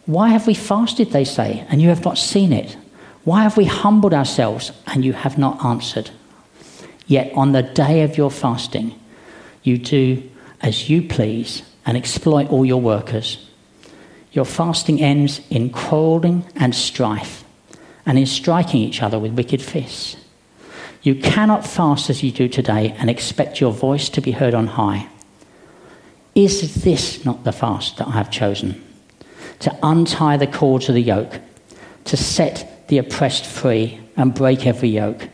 Why 0.06 0.30
have 0.30 0.49
we 0.49 0.54
fasted, 0.54 1.12
they 1.12 1.25
say, 1.25 1.64
and 1.68 1.80
you 1.80 1.90
have 1.90 2.04
not 2.04 2.18
seen 2.18 2.52
it? 2.52 2.76
Why 3.23 3.44
have 3.44 3.56
we 3.56 3.64
humbled 3.64 4.12
ourselves 4.12 4.73
and 4.88 5.04
you 5.04 5.12
have 5.12 5.38
not 5.38 5.64
answered? 5.64 6.11
Yet 7.06 7.33
on 7.35 7.52
the 7.52 7.62
day 7.62 8.02
of 8.02 8.16
your 8.16 8.30
fasting, 8.30 8.99
you 9.62 9.78
do 9.78 10.28
as 10.61 10.90
you 10.90 11.02
please 11.02 11.62
and 11.87 11.97
exploit 11.97 12.49
all 12.50 12.64
your 12.64 12.81
workers. 12.81 13.49
Your 14.33 14.45
fasting 14.45 15.00
ends 15.00 15.41
in 15.50 15.71
quarreling 15.71 16.45
and 16.57 16.75
strife 16.75 17.45
and 18.07 18.19
in 18.19 18.26
striking 18.26 18.81
each 18.81 19.03
other 19.03 19.19
with 19.19 19.33
wicked 19.33 19.62
fists. 19.62 20.17
You 21.03 21.14
cannot 21.14 21.67
fast 21.67 22.11
as 22.11 22.23
you 22.23 22.33
do 22.33 22.49
today 22.49 22.95
and 22.99 23.11
expect 23.11 23.61
your 23.61 23.73
voice 23.73 24.09
to 24.11 24.21
be 24.21 24.33
heard 24.33 24.55
on 24.55 24.67
high. 24.67 25.09
Is 26.35 26.83
this 26.83 27.25
not 27.25 27.45
the 27.45 27.53
fast 27.53 27.99
that 27.99 28.09
I 28.09 28.12
have 28.12 28.31
chosen? 28.31 28.83
To 29.61 29.79
untie 29.83 30.37
the 30.37 30.47
cords 30.47 30.88
of 30.88 30.95
the 30.95 31.03
yoke, 31.03 31.41
to 32.07 32.17
set 32.17 32.88
the 32.88 32.99
oppressed 32.99 33.47
free 33.47 34.00
and 34.17 34.35
break 34.35 34.67
every 34.67 34.88
yoke 34.88 35.29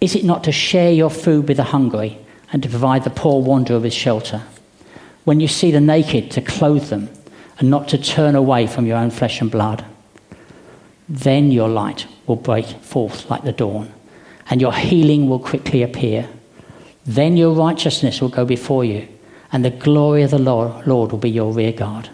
is 0.00 0.14
it 0.14 0.24
not 0.24 0.44
to 0.44 0.52
share 0.52 0.92
your 0.92 1.10
food 1.10 1.48
with 1.48 1.56
the 1.56 1.64
hungry 1.64 2.18
and 2.52 2.62
to 2.62 2.68
provide 2.68 3.04
the 3.04 3.10
poor 3.10 3.42
wanderer 3.42 3.80
with 3.80 3.92
shelter? 3.92 4.42
When 5.26 5.40
you 5.40 5.48
see 5.48 5.72
the 5.72 5.80
naked, 5.80 6.30
to 6.30 6.40
clothe 6.40 6.88
them 6.88 7.08
and 7.58 7.68
not 7.68 7.88
to 7.88 7.98
turn 7.98 8.36
away 8.36 8.68
from 8.68 8.86
your 8.86 8.96
own 8.96 9.10
flesh 9.10 9.40
and 9.40 9.50
blood? 9.50 9.84
Then 11.08 11.50
your 11.50 11.68
light 11.68 12.06
will 12.28 12.36
break 12.36 12.66
forth 12.66 13.28
like 13.28 13.42
the 13.42 13.50
dawn, 13.50 13.92
and 14.48 14.60
your 14.60 14.72
healing 14.72 15.28
will 15.28 15.40
quickly 15.40 15.82
appear. 15.82 16.28
Then 17.04 17.36
your 17.36 17.52
righteousness 17.54 18.20
will 18.20 18.28
go 18.28 18.44
before 18.44 18.84
you, 18.84 19.08
and 19.50 19.64
the 19.64 19.70
glory 19.70 20.22
of 20.22 20.30
the 20.30 20.38
Lord, 20.38 20.86
will 20.86 21.18
be 21.18 21.30
your 21.30 21.52
rear 21.52 21.72
guard. 21.72 22.08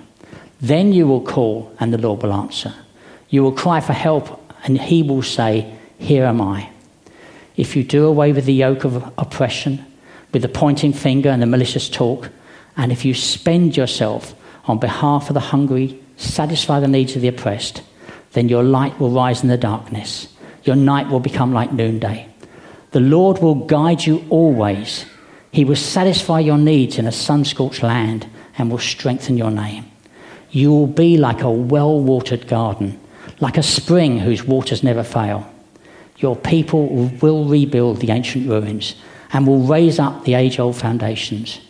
Then 0.63 0.95
you 0.95 1.07
will 1.07 1.21
call, 1.21 1.71
and 1.79 1.93
the 1.93 1.99
Lord 1.99 2.23
will 2.23 2.33
answer. 2.33 2.73
You 3.29 3.43
will 3.43 3.53
cry 3.53 3.81
for 3.81 3.93
help, 3.93 4.41
and 4.65 4.81
he 4.81 5.03
will 5.03 5.23
say, 5.23 5.71
Here 5.99 6.25
am 6.25 6.41
I 6.41 6.71
if 7.59 7.77
you 7.77 7.85
do 7.85 8.07
away 8.07 8.33
with 8.33 8.47
the 8.47 8.55
yoke 8.55 8.85
of 8.85 9.13
oppression, 9.19 9.85
with 10.33 10.41
the 10.41 10.49
pointing 10.49 10.95
finger 10.95 11.29
and 11.29 11.43
the 11.43 11.47
malicious 11.47 11.91
talk, 11.91 12.31
and 12.77 12.93
if 12.93 13.05
you 13.05 13.15
spend 13.15 13.77
yourself 13.77 14.35
on 14.65 14.79
behalf 14.79 15.29
of 15.29 15.35
the 15.35 15.41
hungry, 15.41 16.01
satisfy 16.17 16.81
the 16.81 16.89
needs 16.89 17.17
of 17.17 17.23
the 17.23 17.29
oppressed, 17.29 17.83
then 18.33 18.49
your 18.49 18.63
light 18.63 18.99
will 18.99 19.11
rise 19.11 19.43
in 19.43 19.49
the 19.49 19.57
darkness. 19.57 20.29
Your 20.65 20.77
night 20.77 21.09
will 21.09 21.21
become 21.21 21.53
like 21.53 21.73
noonday. 21.73 22.29
The 22.93 23.01
Lord 23.01 23.41
will 23.41 23.55
guide 23.55 24.05
you 24.05 24.25
always. 24.31 25.05
He 25.51 25.65
will 25.65 25.77
satisfy 25.77 26.41
your 26.41 26.59
needs 26.59 26.99
in 26.99 27.07
a 27.07 27.13
sun 27.13 27.45
scorched 27.45 27.83
land 27.83 28.27
and 28.57 28.71
will 28.71 28.79
strengthen 28.79 29.37
your 29.37 29.51
name. 29.51 29.91
You 30.51 30.71
will 30.71 30.87
be 30.87 31.17
like 31.17 31.43
a 31.43 31.51
well 31.51 31.99
watered 32.01 32.47
garden, 32.47 33.01
like 33.41 33.57
a 33.57 33.63
spring 33.63 34.19
whose 34.19 34.45
waters 34.45 34.83
never 34.83 35.03
fail. 35.03 35.51
Your 36.19 36.37
people 36.37 36.87
will 37.21 37.47
rebuild 37.47 37.99
the 37.99 38.11
ancient 38.11 38.49
ruins 38.49 38.95
and 39.33 39.47
will 39.47 39.67
raise 39.67 39.99
up 39.99 40.25
the 40.25 40.35
age 40.35 40.59
old 40.59 40.77
foundations. 40.77 41.61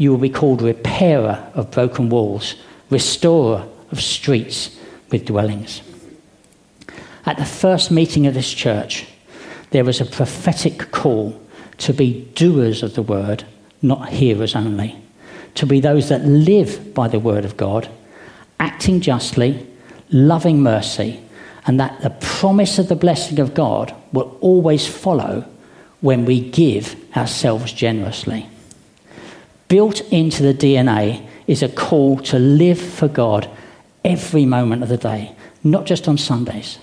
You 0.00 0.12
will 0.12 0.18
be 0.18 0.30
called 0.30 0.62
repairer 0.62 1.46
of 1.52 1.72
broken 1.72 2.08
walls, 2.08 2.54
restorer 2.88 3.66
of 3.92 4.00
streets 4.00 4.74
with 5.10 5.26
dwellings. 5.26 5.82
At 7.26 7.36
the 7.36 7.44
first 7.44 7.90
meeting 7.90 8.26
of 8.26 8.32
this 8.32 8.50
church, 8.50 9.06
there 9.72 9.84
was 9.84 10.00
a 10.00 10.06
prophetic 10.06 10.90
call 10.90 11.38
to 11.76 11.92
be 11.92 12.22
doers 12.34 12.82
of 12.82 12.94
the 12.94 13.02
word, 13.02 13.44
not 13.82 14.08
hearers 14.08 14.56
only, 14.56 14.96
to 15.56 15.66
be 15.66 15.80
those 15.80 16.08
that 16.08 16.24
live 16.24 16.94
by 16.94 17.06
the 17.06 17.20
word 17.20 17.44
of 17.44 17.58
God, 17.58 17.86
acting 18.58 19.02
justly, 19.02 19.66
loving 20.08 20.62
mercy, 20.62 21.22
and 21.66 21.78
that 21.78 22.00
the 22.00 22.16
promise 22.22 22.78
of 22.78 22.88
the 22.88 22.96
blessing 22.96 23.38
of 23.38 23.52
God 23.52 23.94
will 24.14 24.38
always 24.40 24.86
follow 24.86 25.44
when 26.00 26.24
we 26.24 26.40
give 26.40 26.96
ourselves 27.14 27.70
generously. 27.74 28.48
Built 29.70 30.00
into 30.12 30.42
the 30.42 30.52
DNA 30.52 31.24
is 31.46 31.62
a 31.62 31.68
call 31.68 32.18
to 32.18 32.40
live 32.40 32.80
for 32.80 33.06
God 33.06 33.48
every 34.04 34.44
moment 34.44 34.82
of 34.82 34.88
the 34.88 34.96
day, 34.96 35.32
not 35.62 35.86
just 35.86 36.08
on 36.08 36.18
Sundays. 36.18 36.80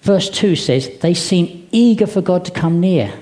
Verse 0.00 0.28
2 0.28 0.56
says, 0.56 0.98
They 0.98 1.14
seem 1.14 1.68
eager 1.70 2.08
for 2.08 2.20
God 2.20 2.44
to 2.46 2.50
come 2.50 2.80
near, 2.80 3.14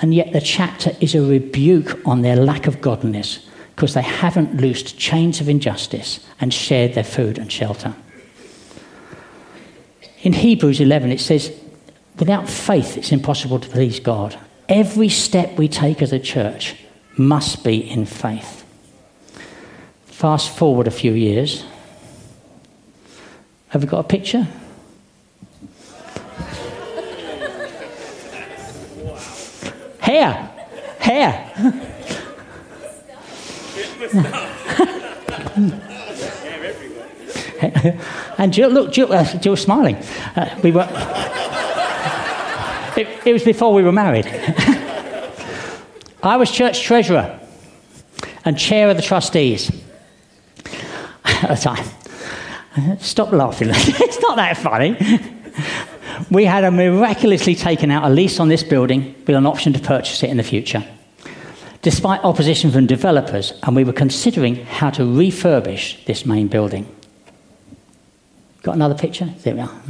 and 0.00 0.14
yet 0.14 0.32
the 0.32 0.40
chapter 0.40 0.92
is 1.00 1.16
a 1.16 1.22
rebuke 1.22 2.00
on 2.06 2.22
their 2.22 2.36
lack 2.36 2.68
of 2.68 2.80
godliness 2.80 3.48
because 3.74 3.94
they 3.94 4.02
haven't 4.02 4.60
loosed 4.60 4.96
chains 4.96 5.40
of 5.40 5.48
injustice 5.48 6.24
and 6.40 6.54
shared 6.54 6.94
their 6.94 7.02
food 7.02 7.36
and 7.36 7.50
shelter. 7.50 7.96
In 10.22 10.34
Hebrews 10.34 10.80
11, 10.80 11.10
it 11.10 11.20
says, 11.20 11.52
without 12.16 12.48
faith, 12.48 12.96
it's 12.96 13.10
impossible 13.10 13.58
to 13.58 13.68
please 13.68 13.98
God. 13.98 14.38
Every 14.68 15.08
step 15.08 15.58
we 15.58 15.66
take 15.66 16.00
as 16.00 16.12
a 16.12 16.20
church 16.20 16.76
must 17.16 17.64
be 17.64 17.78
in 17.90 18.06
faith. 18.06 18.64
Fast 20.06 20.56
forward 20.56 20.86
a 20.86 20.90
few 20.90 21.12
years. 21.12 21.64
Have 23.68 23.82
we 23.82 23.88
got 23.88 24.00
a 24.00 24.04
picture? 24.04 24.46
Hair. 30.00 30.50
Hair. 30.98 31.52
and 38.38 38.52
Jill, 38.52 38.70
look, 38.70 38.92
Jill, 38.92 39.12
uh, 39.12 39.24
Jill's 39.38 39.60
smiling. 39.60 39.96
Uh, 40.36 40.58
we 40.62 40.72
were. 40.72 40.88
it, 42.96 43.08
it 43.26 43.32
was 43.32 43.44
before 43.44 43.72
we 43.72 43.82
were 43.82 43.92
married. 43.92 44.26
I 46.22 46.36
was 46.36 46.50
church 46.50 46.82
treasurer 46.82 47.40
and 48.44 48.58
chair 48.58 48.88
of 48.88 48.96
the 48.96 49.02
trustees 49.02 49.70
at 51.24 51.48
the 51.48 51.56
time. 51.56 51.84
Stop 53.00 53.32
laughing. 53.32 53.68
it's 53.72 54.20
not 54.20 54.36
that 54.36 54.56
funny. 54.56 54.96
We 56.30 56.44
had 56.44 56.64
a 56.64 56.70
miraculously 56.70 57.54
taken 57.54 57.90
out 57.90 58.04
a 58.04 58.08
lease 58.08 58.38
on 58.38 58.48
this 58.48 58.62
building 58.62 59.14
with 59.26 59.36
an 59.36 59.46
option 59.46 59.72
to 59.72 59.80
purchase 59.80 60.22
it 60.22 60.30
in 60.30 60.36
the 60.36 60.42
future. 60.42 60.84
Despite 61.82 62.22
opposition 62.22 62.70
from 62.70 62.86
developers, 62.86 63.52
and 63.64 63.74
we 63.74 63.82
were 63.82 63.92
considering 63.92 64.64
how 64.64 64.90
to 64.90 65.02
refurbish 65.02 66.04
this 66.04 66.24
main 66.24 66.46
building. 66.46 66.86
Got 68.62 68.76
another 68.76 68.94
picture? 68.94 69.26
There 69.42 69.56
we 69.56 69.60
are. 69.62 69.82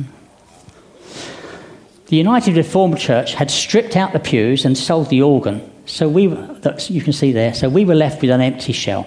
The 2.07 2.17
United 2.17 2.57
Reformed 2.57 2.99
Church 2.99 3.35
had 3.35 3.51
stripped 3.51 3.97
out 3.97 4.15
the 4.15 4.21
pews 4.21 4.65
and 4.65 4.77
sold 4.77 5.11
the 5.11 5.23
organ, 5.23 5.71
so 5.87 6.09
we 6.09 6.23
you 6.23 7.03
can 7.03 7.13
see 7.13 7.33
there. 7.33 7.55
So 7.55 7.69
we 7.69 7.85
were 7.85 7.95
left 7.95 8.23
with 8.23 8.31
an 8.31 8.41
empty 8.41 8.73
shell. 8.73 9.07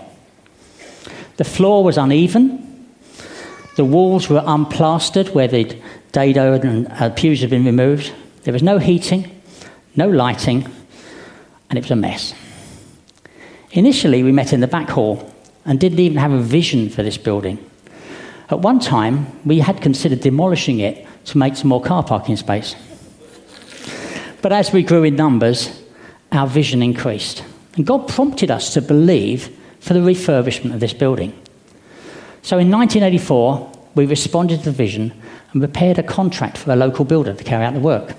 The 1.38 1.44
floor 1.44 1.84
was 1.84 1.98
uneven. 1.98 2.62
The 3.76 3.86
walls 3.86 4.30
were 4.30 4.42
unplastered 4.42 5.34
where 5.34 5.48
the 5.48 5.78
dado 6.12 6.54
and 6.54 6.88
uh, 6.92 7.10
pews 7.10 7.42
had 7.42 7.50
been 7.50 7.66
removed. 7.66 8.14
There 8.44 8.54
was 8.54 8.64
no 8.64 8.78
heating, 8.78 9.30
no 9.96 10.08
lighting, 10.08 10.64
and 11.70 11.78
it 11.78 11.84
was 11.84 11.92
a 11.92 11.96
mess. 11.96 12.34
Initially, 13.72 14.24
we 14.24 14.32
met 14.32 14.54
in 14.54 14.62
the 14.62 14.68
back 14.68 14.90
hall 14.90 15.34
and 15.66 15.80
didn't 15.80 16.00
even 16.00 16.18
have 16.18 16.32
a 16.32 16.42
vision 16.42 16.90
for 16.90 17.04
this 17.04 17.18
building. 17.18 17.60
At 18.50 18.60
one 18.60 18.80
time, 18.80 19.26
we 19.44 19.60
had 19.60 19.82
considered 19.82 20.22
demolishing 20.22 20.80
it 20.80 21.06
to 21.26 21.38
make 21.38 21.56
some 21.58 21.68
more 21.68 21.82
car 21.82 22.04
parking 22.04 22.38
space. 22.38 22.76
But 24.42 24.54
as 24.54 24.72
we 24.72 24.84
grew 24.84 25.04
in 25.04 25.16
numbers, 25.16 25.82
our 26.36 26.48
vision 26.48 26.84
increased. 26.84 27.44
And 27.76 27.86
God 27.86 28.08
prompted 28.08 28.52
us 28.52 28.74
to 28.74 28.82
believe 28.82 29.50
for 29.80 29.94
the 29.94 30.00
refurbishment 30.00 30.74
of 30.74 30.80
this 30.80 30.94
building. 30.94 31.32
So 32.42 32.58
in 32.58 32.70
1984, 32.70 33.72
we 33.96 34.06
responded 34.06 34.60
to 34.60 34.66
the 34.66 34.72
vision 34.72 35.14
and 35.52 35.62
prepared 35.62 35.98
a 35.98 36.04
contract 36.04 36.58
for 36.58 36.72
a 36.72 36.76
local 36.76 37.06
builder 37.06 37.34
to 37.34 37.44
carry 37.44 37.66
out 37.66 37.74
the 37.74 37.80
work. 37.80 38.16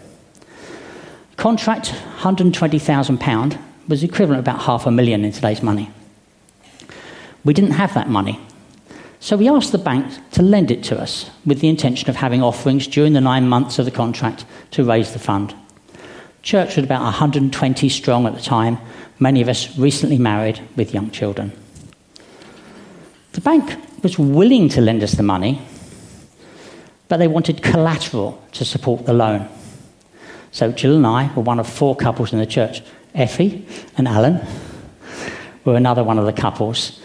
Contract 1.36 1.94
£120,000 2.18 3.58
was 3.88 4.02
equivalent 4.02 4.44
to 4.44 4.50
about 4.50 4.64
half 4.64 4.86
a 4.86 4.90
million 4.90 5.24
in 5.24 5.32
today's 5.32 5.62
money. 5.62 5.90
We 7.44 7.54
didn't 7.54 7.72
have 7.72 7.94
that 7.94 8.08
money, 8.08 8.40
so 9.20 9.36
we 9.36 9.48
asked 9.48 9.72
the 9.72 9.78
bank 9.78 10.12
to 10.32 10.42
lend 10.42 10.70
it 10.70 10.82
to 10.84 11.00
us 11.00 11.30
with 11.44 11.60
the 11.60 11.68
intention 11.68 12.08
of 12.10 12.16
having 12.16 12.42
offerings 12.42 12.86
during 12.86 13.12
the 13.12 13.20
nine 13.20 13.48
months 13.48 13.78
of 13.78 13.84
the 13.84 13.90
contract 13.90 14.44
to 14.72 14.84
raise 14.84 15.12
the 15.12 15.18
fund. 15.18 15.54
Church 16.46 16.76
was 16.76 16.84
about 16.84 17.02
120 17.02 17.88
strong 17.88 18.24
at 18.24 18.36
the 18.36 18.40
time, 18.40 18.78
many 19.18 19.42
of 19.42 19.48
us 19.48 19.76
recently 19.76 20.16
married 20.16 20.60
with 20.76 20.94
young 20.94 21.10
children. 21.10 21.50
The 23.32 23.40
bank 23.40 23.76
was 24.04 24.16
willing 24.16 24.68
to 24.68 24.80
lend 24.80 25.02
us 25.02 25.14
the 25.14 25.24
money, 25.24 25.60
but 27.08 27.16
they 27.16 27.26
wanted 27.26 27.64
collateral 27.64 28.40
to 28.52 28.64
support 28.64 29.06
the 29.06 29.12
loan. 29.12 29.48
So 30.52 30.70
Jill 30.70 30.94
and 30.94 31.04
I 31.04 31.34
were 31.34 31.42
one 31.42 31.58
of 31.58 31.68
four 31.68 31.96
couples 31.96 32.32
in 32.32 32.38
the 32.38 32.46
church. 32.46 32.80
Effie 33.12 33.66
and 33.98 34.06
Alan 34.06 34.40
were 35.64 35.74
another 35.74 36.04
one 36.04 36.16
of 36.16 36.26
the 36.26 36.32
couples 36.32 37.00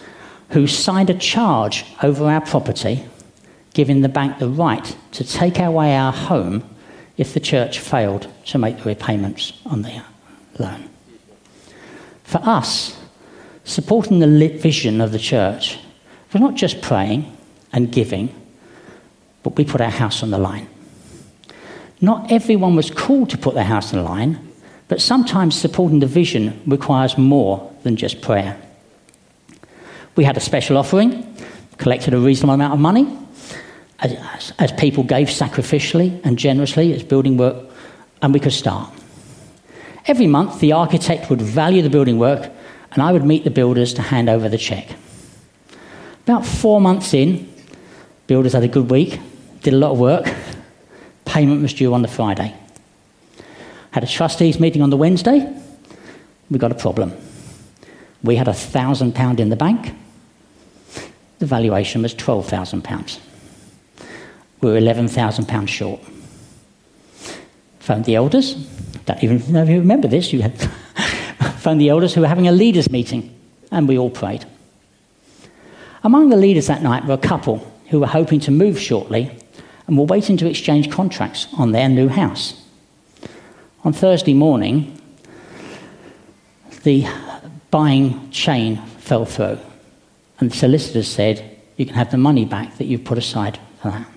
who 0.49 0.67
signed 0.67 1.09
a 1.09 1.17
charge 1.17 1.83
over 2.03 2.25
our 2.25 2.41
property, 2.41 3.05
giving 3.73 4.01
the 4.01 4.09
bank 4.09 4.37
the 4.37 4.49
right 4.49 4.95
to 5.13 5.23
take 5.23 5.57
away 5.57 5.95
our 5.95 6.13
home 6.13 6.63
if 7.21 7.35
the 7.35 7.39
church 7.39 7.77
failed 7.77 8.27
to 8.47 8.57
make 8.57 8.77
the 8.77 8.83
repayments 8.83 9.53
on 9.67 9.83
the 9.83 10.01
loan. 10.57 10.89
For 12.23 12.39
us, 12.39 12.99
supporting 13.63 14.17
the 14.17 14.57
vision 14.57 14.99
of 14.99 15.11
the 15.11 15.19
church 15.19 15.77
was 16.33 16.41
not 16.41 16.55
just 16.55 16.81
praying 16.81 17.31
and 17.71 17.91
giving, 17.91 18.33
but 19.43 19.55
we 19.55 19.63
put 19.63 19.81
our 19.81 19.91
house 19.91 20.23
on 20.23 20.31
the 20.31 20.39
line. 20.39 20.67
Not 22.01 22.31
everyone 22.31 22.75
was 22.75 22.89
called 22.89 23.29
to 23.29 23.37
put 23.37 23.53
their 23.53 23.65
house 23.65 23.93
on 23.93 24.03
the 24.03 24.09
line, 24.09 24.39
but 24.87 24.99
sometimes 24.99 25.53
supporting 25.53 25.99
the 25.99 26.07
vision 26.07 26.59
requires 26.65 27.19
more 27.19 27.71
than 27.83 27.97
just 27.97 28.21
prayer. 28.21 28.59
We 30.15 30.23
had 30.23 30.37
a 30.37 30.41
special 30.41 30.75
offering, 30.75 31.35
collected 31.77 32.15
a 32.15 32.17
reasonable 32.17 32.55
amount 32.55 32.73
of 32.73 32.79
money, 32.79 33.05
as, 34.01 34.53
as 34.59 34.71
people 34.73 35.03
gave 35.03 35.27
sacrificially 35.27 36.19
and 36.23 36.37
generously 36.37 36.93
as 36.93 37.03
building 37.03 37.37
work, 37.37 37.69
and 38.21 38.33
we 38.33 38.39
could 38.39 38.53
start. 38.53 38.91
Every 40.07 40.27
month, 40.27 40.59
the 40.59 40.73
architect 40.73 41.29
would 41.29 41.41
value 41.41 41.81
the 41.81 41.89
building 41.89 42.17
work, 42.17 42.51
and 42.91 43.01
I 43.01 43.11
would 43.11 43.23
meet 43.23 43.43
the 43.43 43.51
builders 43.51 43.93
to 43.95 44.01
hand 44.01 44.29
over 44.29 44.49
the 44.49 44.57
cheque. 44.57 44.95
About 46.23 46.45
four 46.45 46.81
months 46.81 47.13
in, 47.13 47.51
builders 48.27 48.53
had 48.53 48.63
a 48.63 48.67
good 48.67 48.89
week, 48.89 49.19
did 49.61 49.73
a 49.73 49.77
lot 49.77 49.91
of 49.91 49.99
work. 49.99 50.33
Payment 51.25 51.61
was 51.61 51.73
due 51.73 51.93
on 51.93 52.01
the 52.01 52.07
Friday. 52.07 52.55
Had 53.91 54.03
a 54.03 54.07
trustees 54.07 54.59
meeting 54.59 54.81
on 54.81 54.89
the 54.89 54.97
Wednesday. 54.97 55.55
We 56.49 56.57
got 56.57 56.71
a 56.71 56.75
problem. 56.75 57.13
We 58.23 58.35
had 58.35 58.47
a 58.47 58.53
thousand 58.53 59.13
pound 59.15 59.39
in 59.39 59.49
the 59.49 59.55
bank. 59.55 59.93
The 61.39 61.45
valuation 61.45 62.01
was 62.01 62.13
twelve 62.13 62.47
thousand 62.47 62.83
pounds. 62.83 63.19
We 64.61 64.69
were 64.69 64.77
eleven 64.77 65.07
thousand 65.07 65.47
pounds 65.47 65.69
short. 65.69 65.99
Phoned 67.79 68.05
the 68.05 68.15
elders. 68.15 68.53
Don't 69.05 69.23
even 69.23 69.51
know 69.51 69.63
if 69.63 69.69
you 69.69 69.79
remember 69.79 70.07
this. 70.07 70.31
You 70.31 70.43
had 70.43 70.61
phoned 71.57 71.81
the 71.81 71.89
elders 71.89 72.13
who 72.13 72.21
were 72.21 72.27
having 72.27 72.47
a 72.47 72.51
leaders 72.51 72.89
meeting, 72.91 73.35
and 73.71 73.87
we 73.87 73.97
all 73.97 74.11
prayed. 74.11 74.45
Among 76.03 76.29
the 76.29 76.37
leaders 76.37 76.67
that 76.67 76.81
night 76.81 77.05
were 77.05 77.13
a 77.13 77.17
couple 77.17 77.67
who 77.89 77.99
were 77.99 78.07
hoping 78.07 78.39
to 78.41 78.51
move 78.51 78.79
shortly 78.79 79.37
and 79.87 79.97
were 79.97 80.05
waiting 80.05 80.37
to 80.37 80.47
exchange 80.47 80.89
contracts 80.89 81.47
on 81.57 81.71
their 81.71 81.89
new 81.89 82.07
house. 82.07 82.63
On 83.83 83.93
Thursday 83.93 84.33
morning, 84.33 84.99
the 86.83 87.07
buying 87.71 88.29
chain 88.31 88.77
fell 88.99 89.25
through, 89.25 89.59
and 90.39 90.51
the 90.51 90.55
solicitors 90.55 91.07
said, 91.07 91.57
You 91.77 91.85
can 91.85 91.95
have 91.95 92.11
the 92.11 92.17
money 92.17 92.45
back 92.45 92.77
that 92.77 92.85
you've 92.85 93.03
put 93.03 93.17
aside 93.17 93.59
for 93.81 93.91
that. 93.91 94.07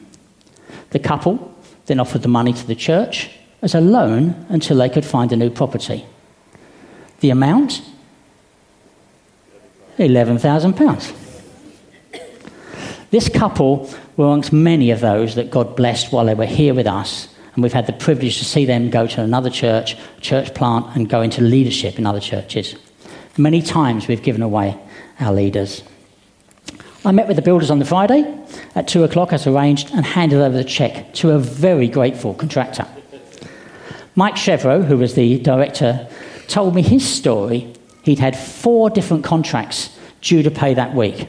The 0.94 1.00
couple 1.00 1.52
then 1.86 1.98
offered 1.98 2.22
the 2.22 2.28
money 2.28 2.52
to 2.52 2.66
the 2.68 2.76
church 2.76 3.28
as 3.62 3.74
a 3.74 3.80
loan 3.80 4.46
until 4.48 4.76
they 4.76 4.88
could 4.88 5.04
find 5.04 5.32
a 5.32 5.36
new 5.36 5.50
property. 5.50 6.06
The 7.18 7.30
amount? 7.30 7.82
£11,000. 9.98 11.12
This 13.10 13.28
couple 13.28 13.92
were 14.16 14.26
amongst 14.26 14.52
many 14.52 14.92
of 14.92 15.00
those 15.00 15.34
that 15.34 15.50
God 15.50 15.74
blessed 15.74 16.12
while 16.12 16.26
they 16.26 16.34
were 16.34 16.46
here 16.46 16.74
with 16.74 16.86
us 16.86 17.26
and 17.54 17.64
we've 17.64 17.72
had 17.72 17.88
the 17.88 17.92
privilege 17.92 18.38
to 18.38 18.44
see 18.44 18.64
them 18.64 18.88
go 18.88 19.08
to 19.08 19.20
another 19.20 19.50
church, 19.50 19.96
church 20.20 20.54
plant, 20.54 20.86
and 20.94 21.08
go 21.08 21.22
into 21.22 21.40
leadership 21.40 21.98
in 21.98 22.06
other 22.06 22.20
churches. 22.20 22.76
Many 23.36 23.62
times 23.62 24.06
we've 24.06 24.22
given 24.22 24.42
away 24.42 24.78
our 25.18 25.32
leaders. 25.32 25.82
I 27.04 27.12
met 27.12 27.28
with 27.28 27.36
the 27.36 27.42
builders 27.42 27.70
on 27.70 27.78
the 27.78 27.84
Friday 27.84 28.24
at 28.74 28.88
two 28.88 29.04
o'clock 29.04 29.32
as 29.32 29.46
arranged 29.46 29.90
and 29.92 30.04
handed 30.04 30.40
over 30.40 30.56
the 30.56 30.64
cheque 30.64 31.12
to 31.14 31.32
a 31.32 31.38
very 31.38 31.88
grateful 31.88 32.34
contractor. 32.34 32.86
Mike 34.14 34.36
Chevreau, 34.36 34.82
who 34.82 34.96
was 34.96 35.14
the 35.14 35.38
director, 35.40 36.08
told 36.48 36.74
me 36.74 36.82
his 36.82 37.06
story. 37.06 37.72
He'd 38.02 38.18
had 38.18 38.36
four 38.36 38.90
different 38.90 39.24
contracts 39.24 39.96
due 40.20 40.42
to 40.42 40.50
pay 40.50 40.74
that 40.74 40.94
week. 40.94 41.28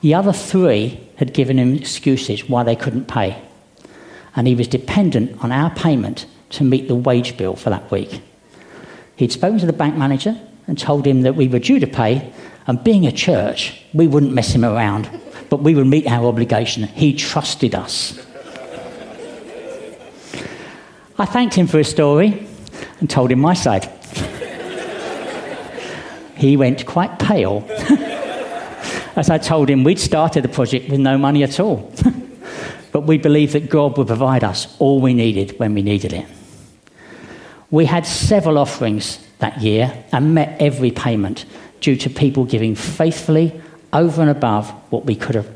The 0.00 0.14
other 0.14 0.32
three 0.32 1.08
had 1.16 1.34
given 1.34 1.58
him 1.58 1.74
excuses 1.74 2.48
why 2.48 2.62
they 2.62 2.76
couldn't 2.76 3.06
pay 3.06 3.42
and 4.38 4.46
he 4.46 4.54
was 4.54 4.68
dependent 4.68 5.42
on 5.42 5.50
our 5.50 5.68
payment 5.70 6.24
to 6.50 6.62
meet 6.62 6.86
the 6.86 6.94
wage 6.94 7.36
bill 7.36 7.56
for 7.56 7.70
that 7.70 7.90
week. 7.90 8.22
He'd 9.16 9.32
spoken 9.32 9.58
to 9.58 9.66
the 9.66 9.72
bank 9.72 9.96
manager 9.96 10.40
and 10.68 10.78
told 10.78 11.04
him 11.04 11.22
that 11.22 11.34
we 11.34 11.48
were 11.48 11.58
due 11.58 11.80
to 11.80 11.88
pay, 11.88 12.32
and 12.68 12.84
being 12.84 13.06
a 13.06 13.12
church, 13.12 13.82
we 13.94 14.06
wouldn't 14.06 14.32
mess 14.32 14.52
him 14.52 14.62
around, 14.62 15.08
but 15.48 15.62
we 15.62 15.74
would 15.74 15.86
meet 15.86 16.06
our 16.06 16.26
obligation. 16.26 16.84
He 16.84 17.14
trusted 17.14 17.74
us. 17.74 18.20
I 21.18 21.24
thanked 21.24 21.54
him 21.54 21.66
for 21.66 21.78
his 21.78 21.88
story 21.88 22.46
and 23.00 23.08
told 23.08 23.32
him 23.32 23.40
my 23.40 23.54
side. 23.54 23.90
he 26.36 26.56
went 26.56 26.84
quite 26.84 27.18
pale 27.18 27.64
as 29.16 29.30
I 29.30 29.38
told 29.38 29.70
him 29.70 29.82
we'd 29.82 29.98
started 29.98 30.44
the 30.44 30.48
project 30.48 30.90
with 30.90 31.00
no 31.00 31.16
money 31.16 31.42
at 31.42 31.58
all. 31.58 31.90
but 32.92 33.00
we 33.00 33.16
believed 33.16 33.54
that 33.54 33.70
God 33.70 33.96
would 33.96 34.08
provide 34.08 34.44
us 34.44 34.76
all 34.78 35.00
we 35.00 35.14
needed 35.14 35.58
when 35.58 35.72
we 35.72 35.80
needed 35.80 36.12
it. 36.12 36.26
We 37.70 37.86
had 37.86 38.06
several 38.06 38.58
offerings 38.58 39.26
that 39.38 39.62
year 39.62 40.04
and 40.12 40.34
met 40.34 40.60
every 40.60 40.90
payment 40.90 41.46
due 41.80 41.96
to 41.96 42.10
people 42.10 42.44
giving 42.44 42.74
faithfully 42.74 43.60
over 43.92 44.20
and 44.20 44.30
above 44.30 44.70
what 44.90 45.04
we 45.04 45.14
could 45.14 45.34
have 45.34 45.48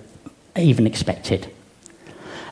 even 0.56 0.86
expected. 0.86 1.50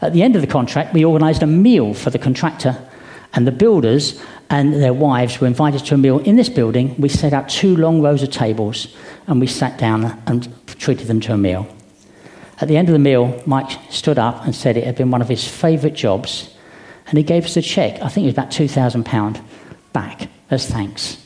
At 0.02 0.12
the 0.12 0.22
end 0.22 0.34
of 0.34 0.42
the 0.42 0.48
contract, 0.48 0.94
we 0.94 1.04
organised 1.04 1.42
a 1.42 1.46
meal 1.46 1.94
for 1.94 2.10
the 2.10 2.18
contractor, 2.18 2.76
and 3.32 3.46
the 3.46 3.52
builders 3.52 4.20
and 4.48 4.74
their 4.74 4.94
wives 4.94 5.40
were 5.40 5.46
invited 5.46 5.84
to 5.86 5.94
a 5.94 5.98
meal 5.98 6.18
in 6.20 6.36
this 6.36 6.48
building. 6.48 6.94
We 6.98 7.08
set 7.08 7.32
out 7.32 7.48
two 7.48 7.76
long 7.76 8.02
rows 8.02 8.22
of 8.22 8.30
tables, 8.30 8.94
and 9.26 9.40
we 9.40 9.46
sat 9.46 9.78
down 9.78 10.20
and 10.26 10.48
treated 10.66 11.06
them 11.06 11.20
to 11.20 11.34
a 11.34 11.38
meal. 11.38 11.68
At 12.60 12.68
the 12.68 12.76
end 12.76 12.88
of 12.88 12.92
the 12.92 12.98
meal, 12.98 13.42
Mike 13.46 13.78
stood 13.90 14.18
up 14.18 14.44
and 14.44 14.54
said 14.54 14.76
it 14.76 14.84
had 14.84 14.96
been 14.96 15.10
one 15.10 15.22
of 15.22 15.28
his 15.28 15.46
favourite 15.46 15.94
jobs, 15.94 16.54
and 17.06 17.18
he 17.18 17.24
gave 17.24 17.44
us 17.44 17.56
a 17.56 17.62
cheque. 17.62 18.02
I 18.02 18.08
think 18.08 18.24
it 18.24 18.28
was 18.28 18.34
about 18.34 18.50
£2,000 18.50 19.42
back 19.92 20.28
as 20.50 20.66
thanks. 20.66 21.24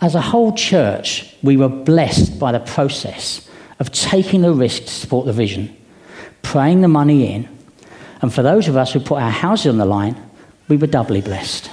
As 0.00 0.14
a 0.14 0.20
whole 0.20 0.52
church, 0.52 1.34
we 1.42 1.56
were 1.56 1.68
blessed 1.68 2.38
by 2.38 2.52
the 2.52 2.60
process 2.60 3.48
of 3.80 3.90
taking 3.90 4.42
the 4.42 4.52
risk 4.52 4.84
to 4.84 4.90
support 4.90 5.26
the 5.26 5.32
vision, 5.32 5.76
praying 6.42 6.82
the 6.82 6.88
money 6.88 7.32
in, 7.32 7.48
and 8.22 8.32
for 8.32 8.42
those 8.42 8.68
of 8.68 8.76
us 8.76 8.92
who 8.92 9.00
put 9.00 9.20
our 9.20 9.30
houses 9.30 9.66
on 9.66 9.78
the 9.78 9.84
line, 9.84 10.16
we 10.68 10.76
were 10.76 10.86
doubly 10.86 11.20
blessed. 11.20 11.70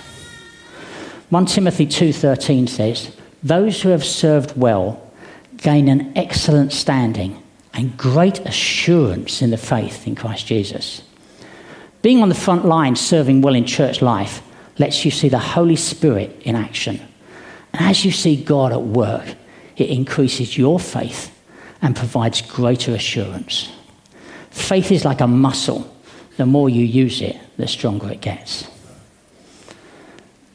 1 1.29 1.45
Timothy 1.47 1.85
2:13 1.85 2.67
says, 2.67 3.09
"Those 3.43 3.81
who 3.81 3.89
have 3.89 4.03
served 4.03 4.53
well 4.55 5.01
gain 5.57 5.87
an 5.87 6.11
excellent 6.15 6.71
standing 6.71 7.37
and 7.73 7.97
great 7.97 8.39
assurance 8.39 9.41
in 9.41 9.49
the 9.51 9.57
faith 9.57 10.07
in 10.07 10.15
Christ 10.15 10.45
Jesus." 10.47 11.01
Being 12.01 12.21
on 12.21 12.29
the 12.29 12.35
front 12.35 12.65
line 12.65 12.95
serving 12.95 13.41
well 13.41 13.55
in 13.55 13.65
church 13.65 14.01
life 14.01 14.41
lets 14.77 15.05
you 15.05 15.11
see 15.11 15.29
the 15.29 15.39
Holy 15.39 15.75
Spirit 15.75 16.39
in 16.43 16.55
action. 16.55 16.99
And 17.75 17.89
as 17.89 18.05
you 18.05 18.11
see 18.11 18.41
God 18.41 18.71
at 18.71 18.81
work, 18.81 19.35
it 19.75 19.89
increases 19.89 20.57
your 20.57 20.79
faith 20.79 21.37
and 21.81 21.93
provides 21.93 22.41
greater 22.41 22.93
assurance. 22.93 23.69
Faith 24.49 24.93
is 24.93 25.03
like 25.03 25.19
a 25.19 25.27
muscle. 25.27 25.93
The 26.37 26.45
more 26.45 26.69
you 26.69 26.85
use 26.85 27.21
it, 27.21 27.37
the 27.57 27.67
stronger 27.67 28.09
it 28.09 28.21
gets. 28.21 28.65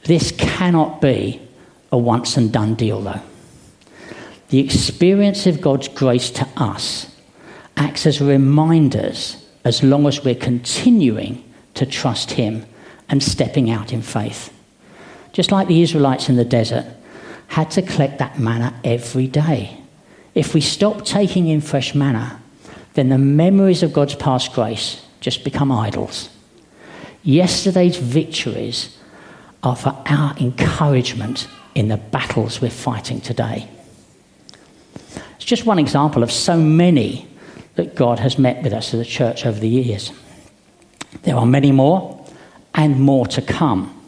This 0.04 0.32
cannot 0.32 1.02
be 1.02 1.46
a 1.92 1.98
once 1.98 2.38
and 2.38 2.50
done 2.50 2.74
deal, 2.74 3.02
though. 3.02 3.20
The 4.48 4.60
experience 4.60 5.46
of 5.46 5.60
God's 5.60 5.88
grace 5.88 6.30
to 6.30 6.48
us 6.56 7.14
acts 7.76 8.06
as 8.06 8.22
reminders 8.22 9.46
as 9.62 9.82
long 9.82 10.06
as 10.06 10.24
we're 10.24 10.34
continuing 10.34 11.44
to 11.74 11.84
trust 11.84 12.30
Him 12.30 12.64
and 13.10 13.22
stepping 13.22 13.68
out 13.68 13.92
in 13.92 14.00
faith. 14.00 14.54
Just 15.34 15.52
like 15.52 15.68
the 15.68 15.82
Israelites 15.82 16.30
in 16.30 16.36
the 16.36 16.46
desert 16.46 16.86
had 17.50 17.68
to 17.72 17.82
collect 17.82 18.18
that 18.18 18.38
manna 18.38 18.72
every 18.84 19.26
day. 19.26 19.76
If 20.36 20.54
we 20.54 20.60
stop 20.60 21.04
taking 21.04 21.48
in 21.48 21.60
fresh 21.60 21.96
manna, 21.96 22.40
then 22.94 23.08
the 23.08 23.18
memories 23.18 23.82
of 23.82 23.92
God's 23.92 24.14
past 24.14 24.52
grace 24.52 25.04
just 25.18 25.42
become 25.42 25.72
idols. 25.72 26.30
Yesterday's 27.24 27.96
victories 27.96 28.96
are 29.64 29.74
for 29.74 30.00
our 30.06 30.36
encouragement 30.38 31.48
in 31.74 31.88
the 31.88 31.96
battles 31.96 32.60
we're 32.60 32.70
fighting 32.70 33.20
today. 33.20 33.68
It's 35.34 35.44
just 35.44 35.66
one 35.66 35.80
example 35.80 36.22
of 36.22 36.30
so 36.30 36.56
many 36.56 37.26
that 37.74 37.96
God 37.96 38.20
has 38.20 38.38
met 38.38 38.62
with 38.62 38.72
us 38.72 38.94
as 38.94 39.00
a 39.00 39.04
church 39.04 39.44
over 39.44 39.58
the 39.58 39.68
years. 39.68 40.12
There 41.22 41.34
are 41.34 41.46
many 41.46 41.72
more 41.72 42.24
and 42.76 43.00
more 43.00 43.26
to 43.26 43.42
come. 43.42 44.00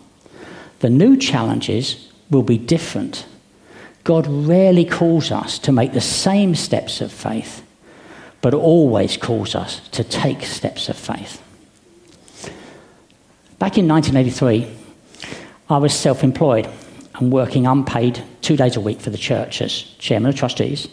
The 0.78 0.90
new 0.90 1.16
challenges 1.16 2.08
will 2.30 2.44
be 2.44 2.56
different. 2.56 3.26
God 4.04 4.26
rarely 4.26 4.84
calls 4.84 5.30
us 5.30 5.58
to 5.60 5.72
make 5.72 5.92
the 5.92 6.00
same 6.00 6.54
steps 6.54 7.00
of 7.00 7.12
faith, 7.12 7.62
but 8.40 8.54
always 8.54 9.16
calls 9.16 9.54
us 9.54 9.88
to 9.90 10.02
take 10.02 10.42
steps 10.42 10.88
of 10.88 10.96
faith. 10.96 11.40
Back 13.58 13.78
in 13.78 13.86
1983, 13.86 14.68
I 15.70 15.78
was 15.78 15.94
self 15.94 16.24
employed 16.24 16.68
and 17.14 17.32
working 17.32 17.66
unpaid 17.66 18.24
two 18.40 18.56
days 18.56 18.76
a 18.76 18.80
week 18.80 19.00
for 19.00 19.10
the 19.10 19.18
church 19.18 19.62
as 19.62 19.72
chairman 19.72 20.30
of 20.30 20.34
trustees 20.36 20.88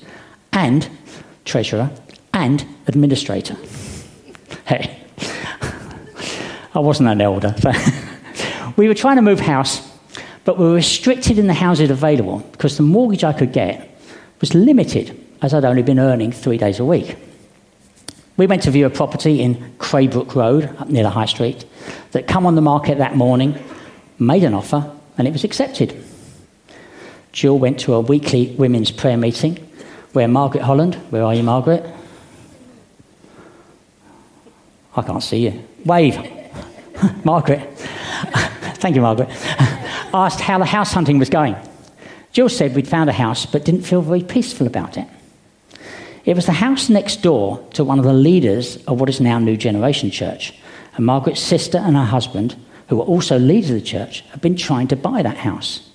and 0.54 0.88
treasurer 1.46 1.90
and 2.34 2.64
administrator. 2.88 3.56
Hey, 4.66 5.02
I 6.76 6.80
wasn't 6.80 7.10
an 7.10 7.22
elder. 7.22 7.56
we 8.78 8.88
were 8.88 8.94
trying 8.94 9.16
to 9.16 9.24
move 9.24 9.40
house, 9.40 9.89
but 10.50 10.58
we 10.58 10.66
were 10.66 10.74
restricted 10.74 11.38
in 11.38 11.46
the 11.46 11.54
houses 11.54 11.92
available 11.92 12.40
because 12.54 12.76
the 12.76 12.82
mortgage 12.82 13.24
I 13.24 13.34
could 13.34 13.54
get 13.54 13.88
was 14.42 14.56
limited 14.56 15.16
as 15.44 15.54
I'd 15.54 15.64
only 15.64 15.84
been 15.84 16.00
earning 16.00 16.32
three 16.32 16.58
days 16.58 16.80
a 16.80 16.86
week. 16.86 17.18
We 18.36 18.48
went 18.48 18.64
to 18.64 18.72
view 18.72 18.88
a 18.88 18.90
property 18.90 19.42
in 19.44 19.76
Craybrook 19.78 20.34
Road, 20.34 20.76
up 20.80 20.90
near 20.90 21.04
the 21.04 21.12
High 21.12 21.28
Street, 21.28 21.66
that 22.14 22.28
come 22.28 22.48
on 22.48 22.56
the 22.56 22.64
market 22.64 22.98
that 22.98 23.16
morning 23.16 23.64
made 24.18 24.44
an 24.44 24.56
offer, 24.56 24.92
and 25.20 25.28
it 25.28 25.32
was 25.34 25.44
accepted. 25.44 26.04
Jill 27.32 27.60
went 27.60 27.80
to 27.82 27.94
a 27.94 28.02
weekly 28.02 28.56
women's 28.58 28.90
prayer 28.90 29.18
meeting 29.18 29.58
where 30.14 30.28
Margaret 30.28 30.64
Holland, 30.64 30.96
where 31.12 31.22
are 31.26 31.36
you, 31.36 31.44
Margaret? 31.44 31.86
I 34.96 35.04
can't 35.04 35.22
see 35.22 35.46
you. 35.46 35.64
Wave. 35.86 36.18
Margaret. 37.24 37.70
Thank 38.80 38.96
you, 38.96 39.04
Margaret. 39.04 39.30
asked 40.14 40.42
how 40.42 40.58
the 40.58 40.66
house 40.66 40.94
hunting 40.94 41.20
was 41.20 41.30
going. 41.30 41.56
Jill 42.32 42.50
said 42.50 42.76
we'd 42.76 42.88
found 42.88 43.10
a 43.10 43.14
house 43.14 43.46
but 43.46 43.66
didn't 43.66 43.84
feel 43.84 44.02
very 44.02 44.24
peaceful 44.24 44.68
about 44.68 44.98
it. 44.98 45.08
It 46.26 46.36
was 46.36 46.46
the 46.46 46.52
house 46.54 46.90
next 46.90 47.22
door 47.22 47.66
to 47.74 47.84
one 47.84 47.98
of 47.98 48.06
the 48.06 48.14
leaders 48.14 48.78
of 48.86 49.00
what 49.00 49.10
is 49.10 49.20
now 49.20 49.40
New 49.40 49.58
Generation 49.58 50.12
Church. 50.12 50.54
And 50.96 51.06
Margaret's 51.06 51.42
sister 51.42 51.78
and 51.78 51.96
her 51.96 52.06
husband 52.06 52.56
who 52.90 52.98
were 52.98 53.04
also 53.04 53.38
leaders 53.38 53.70
of 53.70 53.76
the 53.76 53.82
church, 53.82 54.22
had 54.32 54.42
been 54.42 54.56
trying 54.56 54.88
to 54.88 54.96
buy 54.96 55.22
that 55.22 55.38
house. 55.38 55.88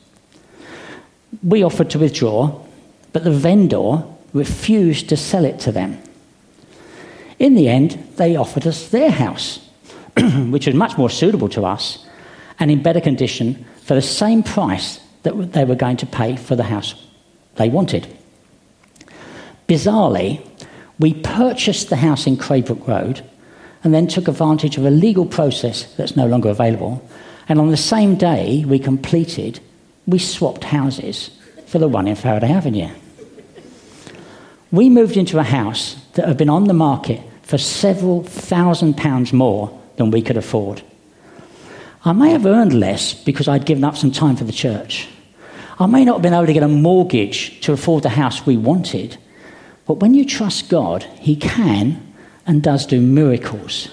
We 1.43 1.65
offered 1.65 1.91
to 1.91 1.99
withdraw, 1.99 2.61
but 3.13 3.25
the 3.25 3.33
vendor 3.33 4.05
refused 4.33 5.09
to 5.09 5.17
sell 5.17 5.45
it 5.45 5.59
to 5.61 5.73
them. 5.73 6.01
In 7.41 7.57
the 7.57 7.69
end, 7.69 8.13
they 8.17 8.37
offered 8.37 8.67
us 8.67 8.89
their 8.89 9.11
house, 9.11 9.59
which 10.17 10.67
was 10.67 10.77
much 10.77 10.97
more 10.97 11.11
suitable 11.11 11.49
to 11.51 11.67
us 11.67 12.07
and 12.61 12.71
in 12.71 12.81
better 12.81 13.01
condition 13.01 13.65
for 13.85 13.95
the 13.95 14.03
same 14.03 14.43
price 14.43 14.99
that 15.25 15.53
they 15.53 15.65
were 15.65 15.75
going 15.75 15.99
to 15.99 16.07
pay 16.07 16.37
for 16.37 16.57
the 16.57 16.65
house 16.65 16.95
they 17.57 17.69
wanted. 17.69 18.09
Bizarrely, 19.69 20.47
we 20.99 21.15
purchased 21.15 21.91
the 21.91 21.97
house 21.97 22.27
in 22.27 22.37
Craybrook 22.37 22.87
Road 22.87 23.23
and 23.83 23.93
then 23.93 24.07
took 24.07 24.29
advantage 24.29 24.79
of 24.79 24.87
a 24.87 24.91
legal 24.91 25.27
process 25.27 25.85
that's 25.97 26.17
no 26.17 26.27
longer 26.27 26.49
available. 26.49 27.07
And 27.49 27.59
on 27.59 27.71
the 27.71 27.77
same 27.77 28.17
day 28.17 28.65
we 28.67 28.79
completed, 28.79 29.61
we 30.07 30.19
swapped 30.19 30.65
houses 30.65 31.31
for 31.67 31.79
the 31.79 31.89
one 31.89 32.09
in 32.09 32.17
Faraday 32.17 32.51
Avenue. 32.51 32.91
We 34.73 34.89
moved 34.89 35.17
into 35.17 35.39
a 35.39 35.45
house 35.45 35.97
that 36.15 36.27
had 36.27 36.39
been 36.39 36.49
on 36.51 36.65
the 36.65 36.75
market 36.75 37.21
for 37.43 37.59
several 37.59 38.23
thousand 38.23 38.97
pounds 38.97 39.33
more 39.33 39.79
than 39.97 40.11
we 40.11 40.23
could 40.23 40.39
afford. 40.39 40.83
I 42.07 42.13
may 42.13 42.31
have 42.31 42.45
earned 42.45 42.79
less 42.79 43.15
because 43.15 43.49
I'd 43.49 43.65
given 43.65 43.83
up 43.83 43.97
some 43.97 44.13
time 44.13 44.37
for 44.37 44.45
the 44.45 44.53
church. 44.53 45.09
I 45.79 45.87
may 45.87 46.05
not 46.05 46.17
have 46.17 46.23
been 46.23 46.35
able 46.35 46.47
to 46.47 46.53
get 46.53 46.63
a 46.63 46.69
mortgage 46.69 47.61
to 47.63 47.73
afford 47.73 48.03
the 48.03 48.11
house 48.11 48.45
we 48.45 48.59
wanted, 48.59 49.17
but 49.87 49.95
when 49.95 50.13
you 50.13 50.27
trust 50.27 50.69
God, 50.69 51.03
He 51.19 51.35
can 51.35 52.15
and 52.47 52.63
does 52.63 52.85
do 52.85 53.01
miracles, 53.01 53.89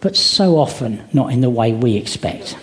but 0.00 0.16
so 0.16 0.56
often 0.56 1.06
not 1.12 1.32
in 1.32 1.40
the 1.40 1.50
way 1.50 1.72
we 1.72 1.96
expect. 1.96 2.56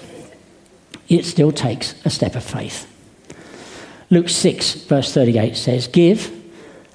It 1.10 1.26
still 1.26 1.52
takes 1.52 1.94
a 2.06 2.10
step 2.10 2.36
of 2.36 2.44
faith. 2.44 2.90
Luke 4.10 4.30
6, 4.30 4.86
verse 4.86 5.14
38 5.14 5.58
says, 5.58 5.88
Give, 5.88 6.32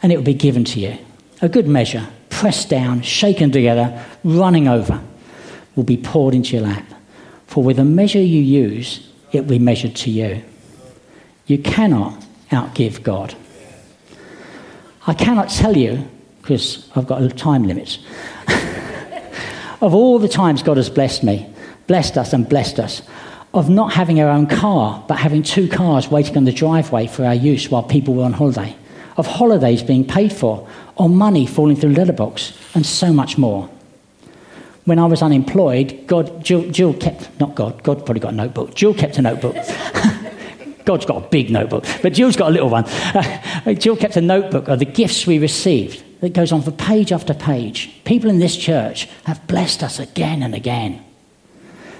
and 0.02 0.10
it 0.10 0.16
will 0.16 0.24
be 0.24 0.34
given 0.34 0.64
to 0.64 0.80
you. 0.80 0.96
A 1.42 1.48
good 1.48 1.68
measure, 1.68 2.08
pressed 2.30 2.70
down, 2.70 3.02
shaken 3.02 3.52
together, 3.52 4.04
running 4.24 4.68
over, 4.68 5.02
will 5.76 5.84
be 5.84 5.98
poured 5.98 6.34
into 6.34 6.56
your 6.56 6.66
lap. 6.66 6.84
For 7.48 7.64
with 7.64 7.78
the 7.78 7.84
measure 7.84 8.20
you 8.20 8.40
use, 8.40 9.08
it 9.32 9.40
will 9.40 9.48
be 9.48 9.58
measured 9.58 9.96
to 9.96 10.10
you. 10.10 10.44
You 11.46 11.58
cannot 11.58 12.24
outgive 12.50 13.02
God. 13.02 13.34
I 15.06 15.14
cannot 15.14 15.48
tell 15.48 15.74
you 15.74 16.06
because 16.42 16.88
I've 16.94 17.06
got 17.06 17.22
a 17.22 17.28
time 17.30 17.66
limits. 17.66 17.98
of 19.80 19.94
all 19.94 20.18
the 20.18 20.28
times 20.28 20.62
God 20.62 20.76
has 20.76 20.90
blessed 20.90 21.24
me, 21.24 21.50
blessed 21.86 22.18
us 22.18 22.34
and 22.34 22.46
blessed 22.46 22.78
us, 22.78 23.00
of 23.54 23.70
not 23.70 23.94
having 23.94 24.20
our 24.20 24.28
own 24.28 24.46
car, 24.46 25.02
but 25.08 25.16
having 25.16 25.42
two 25.42 25.68
cars 25.68 26.10
waiting 26.10 26.36
on 26.36 26.44
the 26.44 26.52
driveway 26.52 27.06
for 27.06 27.24
our 27.24 27.34
use 27.34 27.70
while 27.70 27.82
people 27.82 28.12
were 28.12 28.24
on 28.24 28.34
holiday, 28.34 28.76
of 29.16 29.26
holidays 29.26 29.82
being 29.82 30.06
paid 30.06 30.34
for, 30.34 30.68
or 30.96 31.08
money 31.08 31.46
falling 31.46 31.76
through 31.76 31.94
the 31.94 32.00
letterbox, 32.00 32.52
and 32.74 32.84
so 32.84 33.10
much 33.10 33.38
more. 33.38 33.70
When 34.88 34.98
I 34.98 35.04
was 35.04 35.20
unemployed, 35.20 36.04
God, 36.06 36.42
Jill, 36.42 36.70
Jill 36.70 36.94
kept, 36.94 37.28
not 37.38 37.54
God, 37.54 37.82
God 37.82 38.06
probably 38.06 38.20
got 38.20 38.32
a 38.32 38.36
notebook, 38.36 38.74
Jill 38.74 38.94
kept 38.94 39.18
a 39.18 39.20
notebook. 39.22 39.54
God's 40.86 41.04
got 41.04 41.22
a 41.22 41.28
big 41.28 41.50
notebook, 41.50 41.84
but 42.00 42.14
Jill's 42.14 42.36
got 42.36 42.48
a 42.48 42.52
little 42.52 42.70
one. 42.70 42.86
Uh, 42.86 43.74
Jill 43.74 43.98
kept 43.98 44.16
a 44.16 44.22
notebook 44.22 44.66
of 44.66 44.78
the 44.78 44.86
gifts 44.86 45.26
we 45.26 45.38
received 45.38 46.02
that 46.22 46.32
goes 46.32 46.52
on 46.52 46.62
for 46.62 46.70
page 46.70 47.12
after 47.12 47.34
page. 47.34 48.02
People 48.04 48.30
in 48.30 48.38
this 48.38 48.56
church 48.56 49.10
have 49.24 49.46
blessed 49.46 49.82
us 49.82 49.98
again 49.98 50.42
and 50.42 50.54
again. 50.54 51.04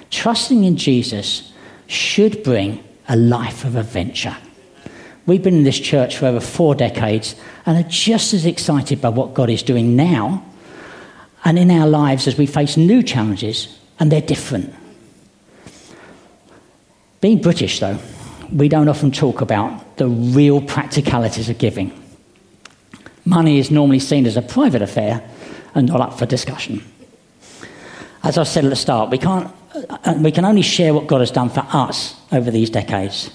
Trusting 0.09 0.63
in 0.63 0.75
Jesus 0.75 1.53
should 1.85 2.41
bring 2.41 2.83
a 3.07 3.15
life 3.15 3.65
of 3.65 3.75
adventure. 3.75 4.35
We've 5.27 5.43
been 5.43 5.57
in 5.57 5.63
this 5.63 5.79
church 5.79 6.17
for 6.17 6.25
over 6.25 6.39
four 6.39 6.73
decades 6.73 7.35
and 7.67 7.77
are 7.77 7.87
just 7.87 8.33
as 8.33 8.47
excited 8.47 8.99
by 8.99 9.09
what 9.09 9.35
God 9.35 9.51
is 9.51 9.61
doing 9.61 9.95
now 9.95 10.43
and 11.45 11.57
in 11.57 11.71
our 11.71 11.87
lives 11.87 12.27
as 12.27 12.37
we 12.37 12.45
face 12.45 12.77
new 12.77 13.01
challenges, 13.03 13.77
and 13.99 14.11
they're 14.11 14.21
different. 14.21 14.73
Being 17.21 17.41
British, 17.41 17.79
though, 17.79 17.99
we 18.51 18.69
don't 18.69 18.87
often 18.87 19.11
talk 19.11 19.41
about 19.41 19.97
the 19.97 20.07
real 20.07 20.61
practicalities 20.61 21.49
of 21.49 21.57
giving. 21.57 21.91
Money 23.25 23.59
is 23.59 23.69
normally 23.69 23.99
seen 23.99 24.25
as 24.25 24.37
a 24.37 24.41
private 24.41 24.81
affair 24.81 25.27
and 25.75 25.87
not 25.87 26.01
up 26.01 26.17
for 26.17 26.25
discussion. 26.25 26.83
As 28.23 28.37
I 28.37 28.43
said 28.43 28.65
at 28.65 28.69
the 28.69 28.75
start, 28.75 29.09
we, 29.09 29.17
can't, 29.17 29.51
uh, 29.75 30.15
we 30.17 30.31
can 30.31 30.45
only 30.45 30.61
share 30.61 30.93
what 30.93 31.07
God 31.07 31.19
has 31.19 31.31
done 31.31 31.49
for 31.49 31.65
us 31.71 32.15
over 32.31 32.51
these 32.51 32.69
decades. 32.69 33.29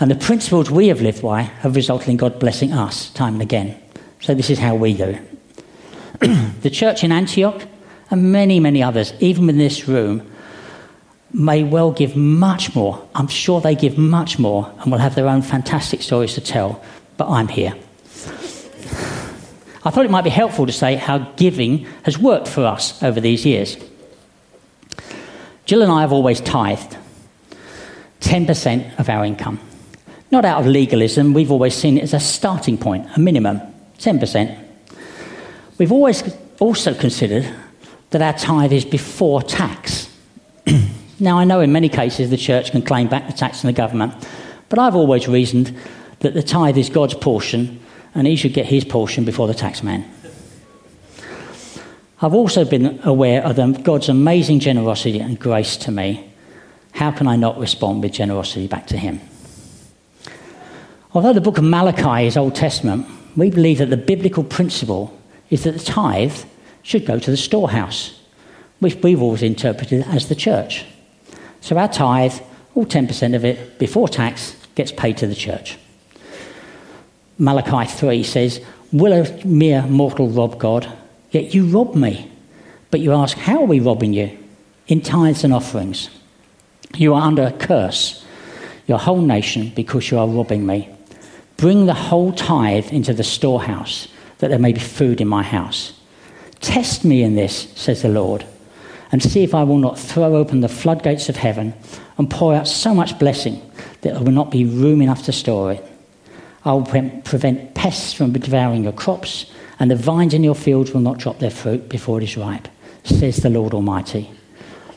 And 0.00 0.10
the 0.10 0.16
principles 0.16 0.70
we 0.70 0.88
have 0.88 1.00
lived 1.00 1.22
by 1.22 1.42
have 1.42 1.76
resulted 1.76 2.08
in 2.08 2.16
God 2.16 2.38
blessing 2.38 2.72
us 2.72 3.10
time 3.10 3.34
and 3.34 3.42
again. 3.42 3.80
So 4.20 4.34
this 4.34 4.50
is 4.50 4.58
how 4.58 4.74
we 4.74 4.94
do 4.94 5.18
the 6.22 6.70
church 6.70 7.02
in 7.02 7.12
Antioch 7.12 7.62
and 8.10 8.32
many, 8.32 8.60
many 8.60 8.82
others, 8.82 9.12
even 9.20 9.48
in 9.48 9.58
this 9.58 9.88
room, 9.88 10.30
may 11.32 11.64
well 11.64 11.90
give 11.90 12.14
much 12.14 12.74
more. 12.74 13.08
I'm 13.14 13.28
sure 13.28 13.60
they 13.60 13.74
give 13.74 13.98
much 13.98 14.38
more 14.38 14.72
and 14.80 14.92
will 14.92 14.98
have 14.98 15.14
their 15.14 15.28
own 15.28 15.42
fantastic 15.42 16.02
stories 16.02 16.34
to 16.34 16.40
tell, 16.40 16.82
but 17.16 17.28
I'm 17.28 17.48
here. 17.48 17.74
I 19.84 19.90
thought 19.90 20.04
it 20.04 20.10
might 20.10 20.22
be 20.22 20.30
helpful 20.30 20.66
to 20.66 20.72
say 20.72 20.94
how 20.94 21.18
giving 21.36 21.86
has 22.04 22.18
worked 22.18 22.46
for 22.46 22.64
us 22.64 23.02
over 23.02 23.20
these 23.20 23.44
years. 23.44 23.76
Jill 25.64 25.82
and 25.82 25.90
I 25.90 26.02
have 26.02 26.12
always 26.12 26.40
tithed 26.40 26.96
10% 28.20 28.98
of 28.98 29.08
our 29.08 29.24
income. 29.24 29.58
Not 30.30 30.44
out 30.44 30.60
of 30.60 30.66
legalism, 30.66 31.34
we've 31.34 31.50
always 31.50 31.74
seen 31.74 31.98
it 31.98 32.04
as 32.04 32.14
a 32.14 32.20
starting 32.20 32.78
point, 32.78 33.06
a 33.16 33.20
minimum, 33.20 33.60
10%. 33.98 34.58
We've 35.82 35.90
always 35.90 36.22
also 36.60 36.94
considered 36.94 37.52
that 38.10 38.22
our 38.22 38.34
tithe 38.34 38.72
is 38.72 38.84
before 38.84 39.42
tax. 39.42 40.08
now, 41.18 41.40
I 41.40 41.42
know 41.42 41.58
in 41.58 41.72
many 41.72 41.88
cases 41.88 42.30
the 42.30 42.36
church 42.36 42.70
can 42.70 42.82
claim 42.82 43.08
back 43.08 43.26
the 43.26 43.32
tax 43.32 43.62
from 43.62 43.66
the 43.66 43.72
government, 43.72 44.14
but 44.68 44.78
I've 44.78 44.94
always 44.94 45.26
reasoned 45.26 45.76
that 46.20 46.34
the 46.34 46.42
tithe 46.44 46.78
is 46.78 46.88
God's 46.88 47.14
portion 47.14 47.80
and 48.14 48.28
he 48.28 48.36
should 48.36 48.52
get 48.52 48.66
his 48.66 48.84
portion 48.84 49.24
before 49.24 49.48
the 49.48 49.54
taxman. 49.54 50.08
I've 52.20 52.34
also 52.34 52.64
been 52.64 53.00
aware 53.02 53.44
of 53.44 53.82
God's 53.82 54.08
amazing 54.08 54.60
generosity 54.60 55.18
and 55.18 55.36
grace 55.36 55.76
to 55.78 55.90
me. 55.90 56.30
How 56.92 57.10
can 57.10 57.26
I 57.26 57.34
not 57.34 57.58
respond 57.58 58.04
with 58.04 58.12
generosity 58.12 58.68
back 58.68 58.86
to 58.86 58.96
him? 58.96 59.20
Although 61.12 61.32
the 61.32 61.40
book 61.40 61.58
of 61.58 61.64
Malachi 61.64 62.28
is 62.28 62.36
Old 62.36 62.54
Testament, 62.54 63.04
we 63.36 63.50
believe 63.50 63.78
that 63.78 63.90
the 63.90 63.96
biblical 63.96 64.44
principle 64.44 65.18
is 65.52 65.64
that 65.64 65.72
the 65.72 65.84
tithe 65.84 66.44
should 66.82 67.04
go 67.04 67.18
to 67.18 67.30
the 67.30 67.36
storehouse, 67.36 68.18
which 68.80 68.96
we've 68.96 69.20
always 69.20 69.42
interpreted 69.42 70.02
as 70.08 70.28
the 70.28 70.34
church. 70.34 70.86
So 71.60 71.76
our 71.76 71.88
tithe, 71.88 72.40
all 72.74 72.86
10% 72.86 73.36
of 73.36 73.44
it, 73.44 73.78
before 73.78 74.08
tax, 74.08 74.56
gets 74.74 74.90
paid 74.90 75.18
to 75.18 75.26
the 75.26 75.34
church. 75.34 75.78
Malachi 77.36 77.86
3 77.86 78.22
says, 78.22 78.64
Will 78.92 79.12
a 79.12 79.44
mere 79.44 79.82
mortal 79.82 80.30
rob 80.30 80.58
God? 80.58 80.90
Yet 81.30 81.54
you 81.54 81.66
rob 81.66 81.94
me. 81.94 82.30
But 82.90 83.00
you 83.00 83.12
ask, 83.12 83.36
How 83.36 83.60
are 83.60 83.66
we 83.66 83.78
robbing 83.78 84.14
you? 84.14 84.38
In 84.88 85.02
tithes 85.02 85.44
and 85.44 85.52
offerings. 85.52 86.08
You 86.94 87.12
are 87.12 87.22
under 87.22 87.42
a 87.42 87.52
curse, 87.52 88.24
your 88.86 88.98
whole 88.98 89.20
nation, 89.20 89.70
because 89.76 90.10
you 90.10 90.18
are 90.18 90.26
robbing 90.26 90.64
me. 90.64 90.88
Bring 91.58 91.84
the 91.84 91.94
whole 91.94 92.32
tithe 92.32 92.90
into 92.90 93.12
the 93.12 93.22
storehouse, 93.22 94.08
that 94.42 94.48
there 94.48 94.58
may 94.58 94.72
be 94.72 94.80
food 94.80 95.20
in 95.20 95.28
my 95.28 95.44
house. 95.44 95.92
Test 96.60 97.04
me 97.04 97.22
in 97.22 97.36
this, 97.36 97.70
says 97.76 98.02
the 98.02 98.08
Lord, 98.08 98.44
and 99.12 99.22
see 99.22 99.44
if 99.44 99.54
I 99.54 99.62
will 99.62 99.78
not 99.78 99.96
throw 99.96 100.34
open 100.34 100.62
the 100.62 100.68
floodgates 100.68 101.28
of 101.28 101.36
heaven 101.36 101.74
and 102.18 102.28
pour 102.28 102.52
out 102.52 102.66
so 102.66 102.92
much 102.92 103.20
blessing 103.20 103.62
that 104.00 104.14
there 104.14 104.20
will 104.20 104.32
not 104.32 104.50
be 104.50 104.64
room 104.64 105.00
enough 105.00 105.22
to 105.26 105.32
store 105.32 105.70
it. 105.70 105.88
I 106.64 106.72
will 106.72 106.82
prevent 106.82 107.74
pests 107.76 108.12
from 108.12 108.32
devouring 108.32 108.82
your 108.82 108.92
crops, 108.92 109.46
and 109.78 109.88
the 109.88 109.94
vines 109.94 110.34
in 110.34 110.42
your 110.42 110.56
fields 110.56 110.90
will 110.90 111.02
not 111.02 111.18
drop 111.18 111.38
their 111.38 111.48
fruit 111.48 111.88
before 111.88 112.20
it 112.20 112.24
is 112.24 112.36
ripe, 112.36 112.66
says 113.04 113.36
the 113.36 113.48
Lord 113.48 113.74
Almighty. 113.74 114.28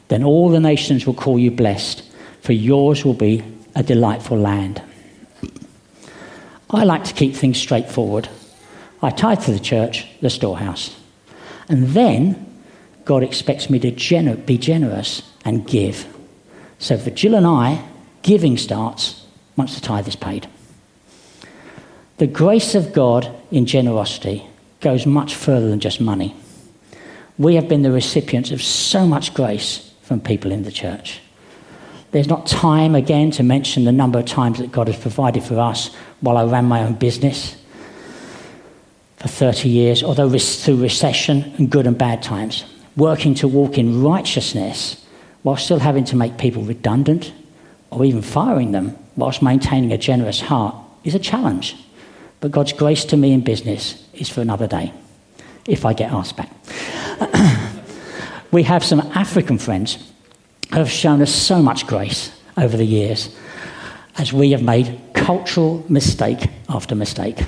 Then 0.07 0.23
all 0.23 0.49
the 0.49 0.59
nations 0.59 1.05
will 1.05 1.13
call 1.13 1.37
you 1.37 1.51
blessed, 1.51 2.01
for 2.41 2.53
yours 2.53 3.05
will 3.05 3.13
be 3.13 3.43
a 3.75 3.83
delightful 3.83 4.39
land. 4.39 4.81
I 6.71 6.83
like 6.83 7.03
to 7.03 7.13
keep 7.13 7.35
things 7.35 7.59
straightforward. 7.59 8.27
I 9.01 9.09
tithe 9.09 9.43
to 9.43 9.51
the 9.51 9.59
church, 9.59 10.07
the 10.21 10.29
storehouse. 10.29 10.95
And 11.67 11.89
then 11.89 12.45
God 13.05 13.23
expects 13.23 13.69
me 13.69 13.79
to 13.79 13.91
gener- 13.91 14.43
be 14.45 14.57
generous 14.57 15.21
and 15.43 15.67
give. 15.67 16.07
So 16.79 16.97
for 16.97 17.11
Jill 17.11 17.35
and 17.35 17.45
I, 17.45 17.83
giving 18.23 18.57
starts 18.57 19.25
once 19.55 19.75
the 19.75 19.81
tithe 19.81 20.07
is 20.07 20.15
paid. 20.15 20.47
The 22.17 22.27
grace 22.27 22.75
of 22.75 22.93
God 22.93 23.29
in 23.51 23.65
generosity 23.65 24.47
goes 24.79 25.05
much 25.05 25.35
further 25.35 25.69
than 25.69 25.79
just 25.79 25.99
money. 25.99 26.35
We 27.37 27.55
have 27.55 27.67
been 27.67 27.81
the 27.81 27.91
recipients 27.91 28.51
of 28.51 28.61
so 28.61 29.05
much 29.05 29.33
grace 29.33 29.93
from 30.01 30.21
people 30.21 30.51
in 30.51 30.63
the 30.63 30.71
church. 30.71 31.19
There's 32.11 32.29
not 32.29 32.47
time 32.47 32.95
again 32.95 33.31
to 33.31 33.43
mention 33.43 33.83
the 33.83 33.91
number 33.91 34.19
of 34.19 34.25
times 34.25 34.59
that 34.59 34.71
God 34.71 34.87
has 34.87 34.97
provided 34.97 35.43
for 35.43 35.59
us 35.59 35.93
while 36.21 36.37
I 36.37 36.45
ran 36.45 36.65
my 36.65 36.83
own 36.83 36.93
business 36.93 37.57
for 39.25 39.29
30 39.29 39.69
years, 39.69 40.03
although 40.03 40.29
through 40.37 40.75
recession 40.75 41.51
and 41.57 41.71
good 41.71 41.87
and 41.87 41.97
bad 41.97 42.21
times, 42.21 42.63
working 42.95 43.33
to 43.33 43.47
walk 43.47 43.75
in 43.75 44.03
righteousness 44.03 45.03
while 45.41 45.57
still 45.57 45.79
having 45.79 46.03
to 46.03 46.15
make 46.15 46.37
people 46.37 46.61
redundant 46.61 47.33
or 47.89 48.05
even 48.05 48.21
firing 48.21 48.71
them 48.71 48.95
whilst 49.15 49.41
maintaining 49.41 49.91
a 49.91 49.97
generous 49.97 50.41
heart 50.41 50.75
is 51.03 51.15
a 51.15 51.19
challenge. 51.19 51.75
But 52.39 52.51
God's 52.51 52.73
grace 52.73 53.03
to 53.05 53.17
me 53.17 53.31
in 53.31 53.41
business 53.41 54.07
is 54.13 54.29
for 54.29 54.41
another 54.41 54.67
day, 54.67 54.93
if 55.67 55.85
I 55.85 55.93
get 55.93 56.11
asked 56.11 56.37
back. 56.37 56.51
we 58.51 58.61
have 58.61 58.83
some 58.83 58.99
African 59.15 59.57
friends 59.57 59.97
who 60.69 60.77
have 60.77 60.91
shown 60.91 61.23
us 61.23 61.33
so 61.33 61.63
much 61.63 61.87
grace 61.87 62.29
over 62.57 62.77
the 62.77 62.85
years 62.85 63.35
as 64.19 64.31
we 64.31 64.51
have 64.51 64.61
made 64.61 64.99
cultural 65.15 65.83
mistake 65.89 66.47
after 66.69 66.93
mistake. 66.93 67.39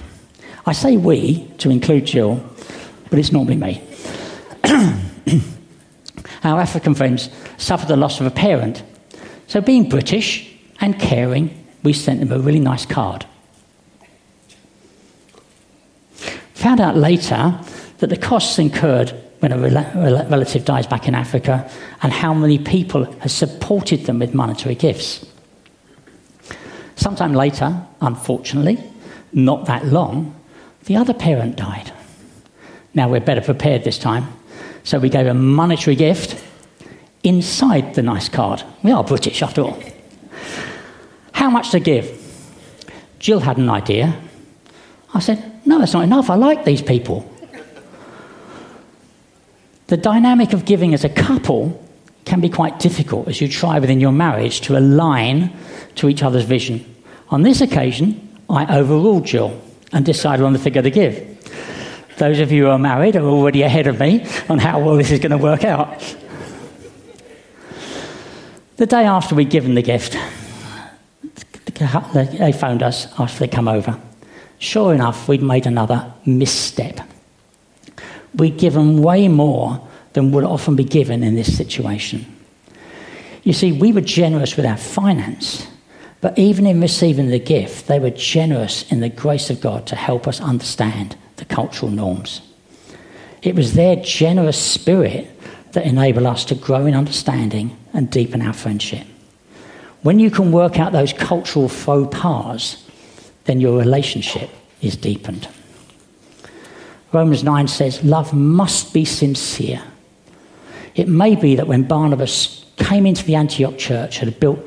I 0.67 0.73
say 0.73 0.97
we 0.97 1.47
to 1.59 1.69
include 1.69 2.05
Jill, 2.05 2.43
but 3.09 3.17
it's 3.17 3.31
normally 3.31 3.55
me. 3.55 3.81
Our 6.43 6.59
African 6.59 6.93
friends 6.93 7.29
suffered 7.55 7.87
the 7.87 7.95
loss 7.95 8.19
of 8.19 8.25
a 8.25 8.31
parent. 8.31 8.83
So, 9.47 9.61
being 9.61 9.87
British 9.87 10.53
and 10.81 10.99
caring, 10.99 11.65
we 11.83 11.93
sent 11.93 12.19
them 12.19 12.33
a 12.33 12.39
really 12.39 12.59
nice 12.59 12.85
card. 12.85 13.25
Found 16.55 16.81
out 16.81 16.97
later 16.97 17.57
that 17.99 18.09
the 18.09 18.17
costs 18.17 18.59
incurred 18.59 19.11
when 19.39 19.53
a 19.53 19.57
relative 19.57 20.65
dies 20.65 20.85
back 20.85 21.07
in 21.07 21.15
Africa 21.15 21.71
and 22.01 22.11
how 22.11 22.33
many 22.33 22.59
people 22.59 23.05
have 23.21 23.31
supported 23.31 24.05
them 24.05 24.19
with 24.19 24.33
monetary 24.33 24.75
gifts. 24.75 25.25
Sometime 26.97 27.33
later, 27.33 27.81
unfortunately, 28.01 28.83
not 29.31 29.65
that 29.67 29.85
long, 29.85 30.36
the 30.87 30.95
other 30.95 31.13
parent 31.13 31.57
died. 31.57 31.91
Now 32.93 33.09
we're 33.09 33.19
better 33.19 33.41
prepared 33.41 33.83
this 33.83 33.99
time, 33.99 34.27
so 34.83 34.97
we 34.99 35.09
gave 35.09 35.27
a 35.27 35.33
monetary 35.33 35.95
gift 35.95 36.41
inside 37.23 37.93
the 37.93 38.01
nice 38.01 38.29
card. 38.29 38.63
We 38.83 38.91
are 38.91 39.03
British 39.03 39.41
after 39.41 39.61
all. 39.61 39.79
How 41.33 41.49
much 41.49 41.71
to 41.71 41.79
give? 41.79 42.09
Jill 43.19 43.41
had 43.41 43.57
an 43.57 43.69
idea. 43.69 44.17
I 45.13 45.19
said, 45.19 45.65
no, 45.65 45.77
that's 45.77 45.93
not 45.93 46.03
enough. 46.03 46.29
I 46.29 46.35
like 46.35 46.63
these 46.63 46.81
people. 46.81 47.29
The 49.87 49.97
dynamic 49.97 50.53
of 50.53 50.63
giving 50.65 50.93
as 50.93 51.03
a 51.03 51.09
couple 51.09 51.83
can 52.23 52.39
be 52.39 52.49
quite 52.49 52.79
difficult 52.79 53.27
as 53.27 53.41
you 53.41 53.47
try 53.49 53.79
within 53.79 53.99
your 53.99 54.11
marriage 54.11 54.61
to 54.61 54.77
align 54.77 55.53
to 55.95 56.07
each 56.07 56.23
other's 56.23 56.45
vision. 56.45 56.83
On 57.29 57.41
this 57.41 57.59
occasion, 57.59 58.39
I 58.49 58.77
overruled 58.79 59.25
Jill 59.25 59.61
and 59.93 60.05
decided 60.05 60.43
on 60.45 60.53
the 60.53 60.59
figure 60.59 60.81
to 60.81 60.91
give. 60.91 61.33
Those 62.17 62.39
of 62.39 62.51
you 62.51 62.65
who 62.65 62.69
are 62.69 62.79
married 62.79 63.15
are 63.15 63.25
already 63.25 63.61
ahead 63.61 63.87
of 63.87 63.99
me 63.99 64.25
on 64.49 64.57
how 64.57 64.79
well 64.79 64.95
this 64.95 65.11
is 65.11 65.19
going 65.19 65.31
to 65.31 65.37
work 65.37 65.63
out. 65.63 66.15
The 68.77 68.85
day 68.85 69.05
after 69.05 69.35
we'd 69.35 69.49
given 69.49 69.75
the 69.75 69.81
gift, 69.81 70.17
they 71.73 72.51
phoned 72.51 72.83
us 72.83 73.07
after 73.19 73.39
they'd 73.39 73.51
come 73.51 73.67
over. 73.67 73.99
Sure 74.59 74.93
enough, 74.93 75.27
we'd 75.27 75.43
made 75.43 75.67
another 75.67 76.11
misstep. 76.25 76.99
We'd 78.33 78.57
given 78.57 79.01
way 79.01 79.27
more 79.27 79.87
than 80.13 80.31
would 80.31 80.43
often 80.43 80.75
be 80.75 80.83
given 80.83 81.23
in 81.23 81.35
this 81.35 81.55
situation. 81.55 82.25
You 83.43 83.53
see, 83.53 83.71
we 83.71 83.93
were 83.93 84.01
generous 84.01 84.57
with 84.57 84.65
our 84.65 84.77
finance, 84.77 85.67
but 86.21 86.37
even 86.37 86.65
in 86.65 86.81
receiving 86.81 87.27
the 87.27 87.39
gift, 87.39 87.87
they 87.87 87.99
were 87.99 88.09
generous 88.09 88.89
in 88.91 88.99
the 88.99 89.09
grace 89.09 89.49
of 89.49 89.61
God 89.61 89.85
to 89.87 89.95
help 89.95 90.27
us 90.27 90.41
understand 90.41 91.15
the 91.35 91.45
cultural 91.45 91.91
norms. 91.91 92.41
It 93.43 93.55
was 93.55 93.73
their 93.73 93.95
generous 93.97 94.59
spirit 94.59 95.29
that 95.73 95.85
enabled 95.85 96.25
us 96.25 96.43
to 96.45 96.55
grow 96.55 96.85
in 96.85 96.95
understanding 96.95 97.77
and 97.93 98.09
deepen 98.09 98.41
our 98.41 98.53
friendship. 98.53 99.05
When 100.01 100.19
you 100.19 100.31
can 100.31 100.51
work 100.51 100.79
out 100.79 100.91
those 100.91 101.13
cultural 101.13 101.69
faux 101.69 102.17
pas, 102.17 102.83
then 103.45 103.61
your 103.61 103.77
relationship 103.77 104.49
is 104.81 104.95
deepened. 104.95 105.47
Romans 107.13 107.43
9 107.43 107.67
says, 107.67 108.03
Love 108.03 108.33
must 108.33 108.93
be 108.93 109.05
sincere. 109.05 109.83
It 110.95 111.07
may 111.07 111.35
be 111.35 111.55
that 111.55 111.67
when 111.67 111.83
Barnabas 111.83 112.65
came 112.77 113.05
into 113.05 113.23
the 113.23 113.35
Antioch 113.35 113.77
church 113.77 114.19
had 114.19 114.39
built, 114.39 114.59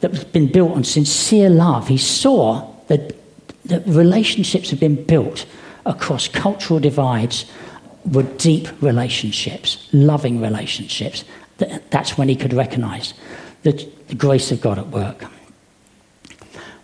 that 0.00 0.14
had 0.14 0.32
been 0.32 0.50
built 0.50 0.72
on 0.72 0.84
sincere 0.84 1.50
love, 1.50 1.88
he 1.88 1.98
saw 1.98 2.72
that, 2.88 3.14
that 3.64 3.86
relationships 3.86 4.70
had 4.70 4.80
been 4.80 5.04
built 5.04 5.46
across 5.84 6.28
cultural 6.28 6.80
divides 6.80 7.46
were 8.04 8.22
deep 8.22 8.68
relationships, 8.82 9.88
loving 9.92 10.40
relationships. 10.40 11.24
That's 11.58 12.16
when 12.18 12.28
he 12.28 12.36
could 12.36 12.52
recognize 12.52 13.14
the, 13.62 13.72
the 14.08 14.14
grace 14.14 14.52
of 14.52 14.60
God 14.60 14.78
at 14.78 14.88
work. 14.88 15.24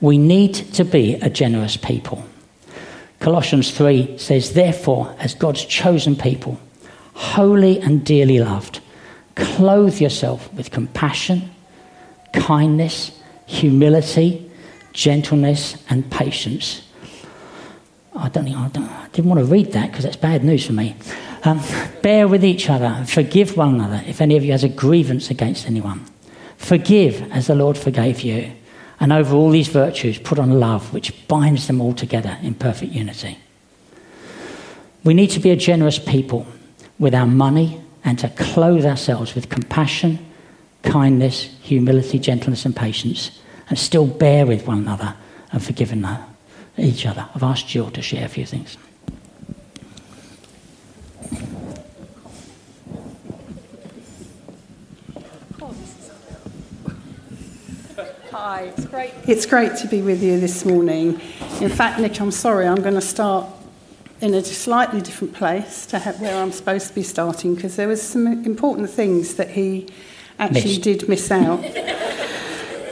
We 0.00 0.18
need 0.18 0.54
to 0.54 0.84
be 0.84 1.14
a 1.14 1.30
generous 1.30 1.76
people. 1.76 2.24
Colossians 3.20 3.70
3 3.70 4.18
says, 4.18 4.52
Therefore, 4.52 5.14
as 5.20 5.34
God's 5.34 5.64
chosen 5.64 6.16
people, 6.16 6.58
holy 7.14 7.80
and 7.80 8.04
dearly 8.04 8.40
loved, 8.40 8.80
clothe 9.36 10.00
yourself 10.00 10.52
with 10.54 10.72
compassion, 10.72 11.51
kindness, 12.32 13.20
humility, 13.46 14.50
gentleness, 14.92 15.82
and 15.88 16.10
patience. 16.10 16.82
I 18.14 18.28
don't, 18.28 18.48
I, 18.48 18.68
don't, 18.68 18.88
I 18.88 19.08
didn't 19.12 19.30
want 19.30 19.40
to 19.40 19.46
read 19.46 19.72
that 19.72 19.90
because 19.90 20.04
that's 20.04 20.16
bad 20.16 20.44
news 20.44 20.66
for 20.66 20.72
me. 20.72 20.96
Um, 21.44 21.60
bear 22.02 22.28
with 22.28 22.44
each 22.44 22.70
other 22.70 23.04
forgive 23.04 23.56
one 23.56 23.74
another 23.74 24.02
if 24.06 24.20
any 24.20 24.36
of 24.36 24.44
you 24.44 24.52
has 24.52 24.62
a 24.62 24.68
grievance 24.68 25.30
against 25.30 25.66
anyone. 25.66 26.04
Forgive 26.56 27.22
as 27.32 27.48
the 27.48 27.54
Lord 27.54 27.76
forgave 27.76 28.20
you. 28.20 28.52
And 29.00 29.12
over 29.12 29.34
all 29.34 29.50
these 29.50 29.66
virtues, 29.66 30.18
put 30.18 30.38
on 30.38 30.60
love, 30.60 30.92
which 30.92 31.26
binds 31.26 31.66
them 31.66 31.80
all 31.80 31.92
together 31.92 32.38
in 32.42 32.54
perfect 32.54 32.92
unity. 32.92 33.38
We 35.02 35.14
need 35.14 35.30
to 35.30 35.40
be 35.40 35.50
a 35.50 35.56
generous 35.56 35.98
people 35.98 36.46
with 37.00 37.12
our 37.12 37.26
money 37.26 37.80
and 38.04 38.16
to 38.20 38.28
clothe 38.28 38.86
ourselves 38.86 39.34
with 39.34 39.48
compassion, 39.48 40.24
kindness, 40.82 41.42
humility, 41.62 42.18
gentleness, 42.18 42.64
and 42.64 42.74
patience, 42.74 43.40
and 43.68 43.78
still 43.78 44.06
bear 44.06 44.46
with 44.46 44.66
one 44.66 44.78
another 44.78 45.14
and 45.52 45.62
forgive 45.62 45.92
each 46.76 47.06
other. 47.06 47.28
I've 47.34 47.42
asked 47.42 47.68
Jill 47.68 47.90
to 47.90 48.02
share 48.02 48.24
a 48.24 48.28
few 48.28 48.46
things. 48.46 48.76
Hi, 58.30 58.72
it's 58.76 58.86
great. 58.86 59.12
It's 59.28 59.46
great 59.46 59.76
to 59.76 59.86
be 59.86 60.02
with 60.02 60.22
you 60.22 60.40
this 60.40 60.64
morning. 60.64 61.20
In 61.60 61.68
fact, 61.68 62.00
Nick, 62.00 62.20
I'm 62.20 62.30
sorry, 62.30 62.66
I'm 62.66 62.82
going 62.82 62.94
to 62.94 63.00
start 63.00 63.46
in 64.20 64.34
a 64.34 64.42
slightly 64.42 65.00
different 65.00 65.34
place 65.34 65.84
to 65.86 65.98
where 65.98 66.40
I'm 66.40 66.52
supposed 66.52 66.88
to 66.88 66.94
be 66.94 67.02
starting 67.02 67.54
because 67.54 67.76
there 67.76 67.88
was 67.88 68.02
some 68.02 68.26
important 68.26 68.88
things 68.88 69.34
that 69.34 69.50
he 69.50 69.88
actually 70.38 70.62
Missed. 70.62 70.82
did 70.82 71.08
miss 71.08 71.30
out. 71.30 71.62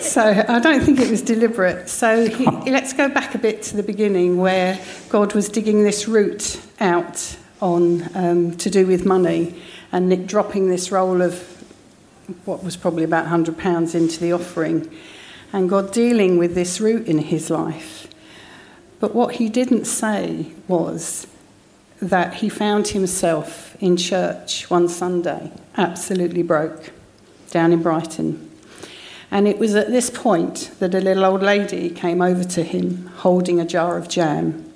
so 0.00 0.44
I 0.48 0.58
don't 0.60 0.82
think 0.82 1.00
it 1.00 1.10
was 1.10 1.22
deliberate. 1.22 1.88
So 1.88 2.28
he, 2.28 2.46
let's 2.70 2.92
go 2.92 3.08
back 3.08 3.34
a 3.34 3.38
bit 3.38 3.62
to 3.64 3.76
the 3.76 3.82
beginning 3.82 4.38
where 4.38 4.78
God 5.08 5.34
was 5.34 5.48
digging 5.48 5.82
this 5.84 6.08
root 6.08 6.60
out 6.80 7.36
on 7.60 8.08
um, 8.16 8.56
to 8.56 8.70
do 8.70 8.86
with 8.86 9.04
money, 9.04 9.60
and 9.92 10.08
Nick 10.08 10.26
dropping 10.26 10.68
this 10.68 10.90
roll 10.90 11.20
of 11.20 11.46
what 12.44 12.62
was 12.62 12.76
probably 12.76 13.04
about 13.04 13.26
£100 13.26 13.94
into 13.94 14.20
the 14.20 14.32
offering 14.32 14.88
and 15.52 15.68
God 15.68 15.92
dealing 15.92 16.38
with 16.38 16.54
this 16.54 16.80
root 16.80 17.06
in 17.06 17.18
his 17.18 17.50
life. 17.50 18.06
But 19.00 19.14
what 19.14 19.36
he 19.36 19.48
didn't 19.48 19.86
say 19.86 20.52
was 20.68 21.26
that 22.00 22.34
he 22.34 22.48
found 22.48 22.88
himself 22.88 23.76
in 23.80 23.96
church 23.96 24.70
one 24.70 24.88
Sunday, 24.88 25.50
absolutely 25.76 26.42
broke, 26.42 26.92
down 27.50 27.72
in 27.72 27.82
Brighton. 27.82 28.50
And 29.30 29.46
it 29.46 29.58
was 29.58 29.74
at 29.74 29.88
this 29.88 30.10
point 30.10 30.72
that 30.80 30.94
a 30.94 31.00
little 31.00 31.24
old 31.24 31.42
lady 31.42 31.90
came 31.90 32.20
over 32.20 32.44
to 32.44 32.62
him 32.62 33.06
holding 33.18 33.60
a 33.60 33.66
jar 33.66 33.96
of 33.96 34.08
jam. 34.08 34.72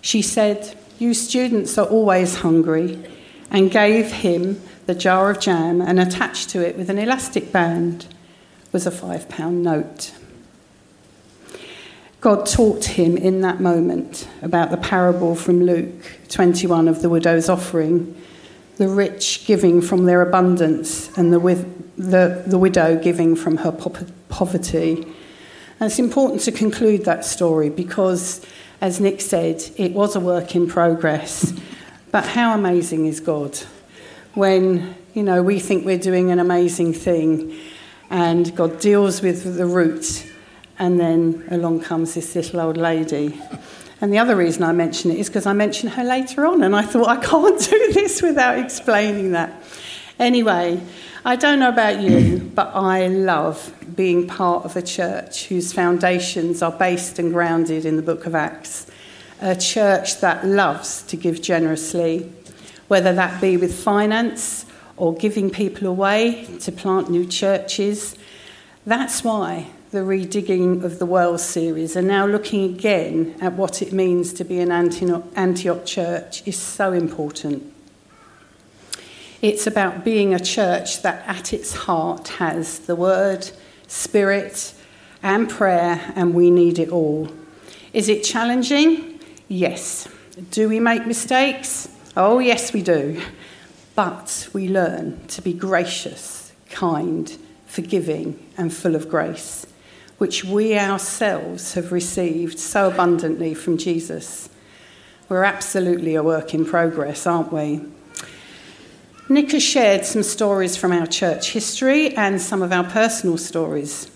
She 0.00 0.20
said, 0.20 0.76
You 0.98 1.14
students 1.14 1.78
are 1.78 1.86
always 1.86 2.36
hungry, 2.36 3.02
and 3.50 3.70
gave 3.70 4.12
him 4.12 4.60
the 4.86 4.94
jar 4.94 5.30
of 5.30 5.40
jam 5.40 5.80
and 5.80 5.98
attached 5.98 6.50
to 6.50 6.66
it 6.66 6.76
with 6.76 6.90
an 6.90 6.98
elastic 6.98 7.52
band 7.52 8.06
was 8.72 8.86
a 8.86 8.90
five 8.90 9.28
pound 9.28 9.62
note. 9.62 10.12
God 12.20 12.46
taught 12.46 12.84
him 12.84 13.16
in 13.16 13.40
that 13.42 13.60
moment 13.60 14.28
about 14.42 14.70
the 14.70 14.76
parable 14.76 15.34
from 15.34 15.62
Luke 15.62 16.18
21 16.28 16.88
of 16.88 17.00
the 17.00 17.08
widow's 17.08 17.48
offering, 17.48 18.20
the 18.76 18.88
rich 18.88 19.46
giving 19.46 19.80
from 19.80 20.04
their 20.04 20.22
abundance, 20.22 21.16
and 21.16 21.32
the, 21.32 21.66
the, 21.96 22.42
the 22.46 22.58
widow 22.58 22.98
giving 22.98 23.34
from 23.36 23.58
her 23.58 23.72
poverty. 24.28 25.02
And 25.78 25.90
it's 25.90 25.98
important 25.98 26.42
to 26.42 26.52
conclude 26.52 27.04
that 27.04 27.24
story 27.24 27.68
because, 27.68 28.44
as 28.80 29.00
Nick 29.00 29.20
said, 29.20 29.62
it 29.76 29.92
was 29.92 30.16
a 30.16 30.20
work 30.20 30.54
in 30.54 30.66
progress. 30.66 31.52
But 32.12 32.24
how 32.24 32.54
amazing 32.54 33.06
is 33.06 33.20
God 33.20 33.58
when, 34.34 34.94
you 35.14 35.22
know, 35.22 35.42
we 35.42 35.58
think 35.58 35.84
we're 35.84 35.98
doing 35.98 36.30
an 36.30 36.38
amazing 36.38 36.92
thing 36.92 37.54
and 38.10 38.54
God 38.54 38.78
deals 38.80 39.22
with 39.22 39.56
the 39.56 39.66
root, 39.66 40.30
and 40.78 41.00
then 41.00 41.44
along 41.50 41.80
comes 41.80 42.14
this 42.14 42.34
little 42.36 42.60
old 42.60 42.76
lady. 42.76 43.40
And 44.00 44.12
the 44.12 44.18
other 44.18 44.36
reason 44.36 44.62
I 44.62 44.72
mention 44.72 45.10
it 45.10 45.18
is 45.18 45.28
because 45.28 45.46
I 45.46 45.54
mention 45.54 45.88
her 45.90 46.04
later 46.04 46.44
on, 46.44 46.62
and 46.62 46.76
I 46.76 46.82
thought 46.82 47.08
I 47.08 47.16
can't 47.16 47.58
do 47.70 47.92
this 47.92 48.20
without 48.20 48.58
explaining 48.58 49.32
that. 49.32 49.62
Anyway, 50.18 50.82
I 51.24 51.36
don't 51.36 51.58
know 51.58 51.68
about 51.68 52.00
you, 52.00 52.10
mm. 52.10 52.54
but 52.54 52.74
I 52.74 53.06
love 53.06 53.74
being 53.94 54.26
part 54.26 54.64
of 54.64 54.76
a 54.76 54.82
church 54.82 55.46
whose 55.46 55.72
foundations 55.72 56.62
are 56.62 56.72
based 56.72 57.18
and 57.18 57.32
grounded 57.32 57.84
in 57.84 57.96
the 57.96 58.02
book 58.02 58.26
of 58.26 58.34
Acts. 58.34 58.86
A 59.40 59.56
church 59.56 60.20
that 60.20 60.46
loves 60.46 61.02
to 61.02 61.16
give 61.16 61.42
generously, 61.42 62.32
whether 62.88 63.12
that 63.14 63.40
be 63.40 63.56
with 63.56 63.74
finance, 63.74 64.66
or 64.96 65.14
giving 65.14 65.50
people 65.50 65.86
away 65.86 66.46
to 66.60 66.72
plant 66.72 67.10
new 67.10 67.26
churches. 67.26 68.16
That's 68.86 69.22
why 69.22 69.70
the 69.92 69.98
Redigging 69.98 70.82
of 70.82 70.98
the 70.98 71.06
World 71.06 71.40
series 71.40 71.94
and 71.94 72.08
now 72.08 72.26
looking 72.26 72.64
again 72.64 73.36
at 73.40 73.52
what 73.52 73.82
it 73.82 73.92
means 73.92 74.32
to 74.32 74.44
be 74.44 74.58
an 74.58 74.72
Antioch 74.72 75.86
church 75.86 76.46
is 76.46 76.58
so 76.58 76.92
important. 76.92 77.72
It's 79.42 79.66
about 79.66 80.04
being 80.04 80.34
a 80.34 80.40
church 80.40 81.02
that 81.02 81.22
at 81.28 81.52
its 81.52 81.72
heart 81.72 82.28
has 82.28 82.80
the 82.80 82.96
word, 82.96 83.48
spirit, 83.86 84.74
and 85.22 85.48
prayer, 85.48 86.12
and 86.16 86.34
we 86.34 86.50
need 86.50 86.80
it 86.80 86.88
all. 86.88 87.28
Is 87.92 88.08
it 88.08 88.24
challenging? 88.24 89.20
Yes. 89.46 90.08
Do 90.50 90.68
we 90.68 90.80
make 90.80 91.06
mistakes? 91.06 91.88
Oh, 92.16 92.40
yes, 92.40 92.72
we 92.72 92.82
do. 92.82 93.22
But 93.94 94.48
we 94.52 94.68
learn 94.68 95.24
to 95.28 95.42
be 95.42 95.52
gracious, 95.52 96.52
kind, 96.70 97.34
forgiving, 97.66 98.44
and 98.58 98.74
full 98.74 98.96
of 98.96 99.08
grace, 99.08 99.66
which 100.18 100.44
we 100.44 100.78
ourselves 100.78 101.74
have 101.74 101.92
received 101.92 102.58
so 102.58 102.88
abundantly 102.90 103.54
from 103.54 103.76
Jesus. 103.76 104.48
We're 105.28 105.44
absolutely 105.44 106.14
a 106.14 106.22
work 106.22 106.54
in 106.54 106.64
progress, 106.64 107.26
aren't 107.26 107.52
we? 107.52 107.84
Nick 109.28 109.50
has 109.52 109.62
shared 109.62 110.04
some 110.04 110.22
stories 110.22 110.76
from 110.76 110.92
our 110.92 111.06
church 111.06 111.50
history 111.50 112.16
and 112.16 112.40
some 112.40 112.62
of 112.62 112.72
our 112.72 112.84
personal 112.84 113.36
stories. 113.36 114.10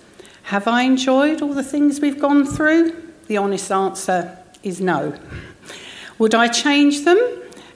Have 0.44 0.68
I 0.68 0.82
enjoyed 0.82 1.42
all 1.42 1.52
the 1.52 1.64
things 1.64 2.00
we've 2.00 2.20
gone 2.20 2.46
through? 2.46 3.12
The 3.26 3.36
honest 3.36 3.72
answer 3.72 4.38
is 4.62 4.80
no. 4.80 5.18
Would 6.18 6.34
I 6.34 6.48
change 6.48 7.04
them? 7.04 7.18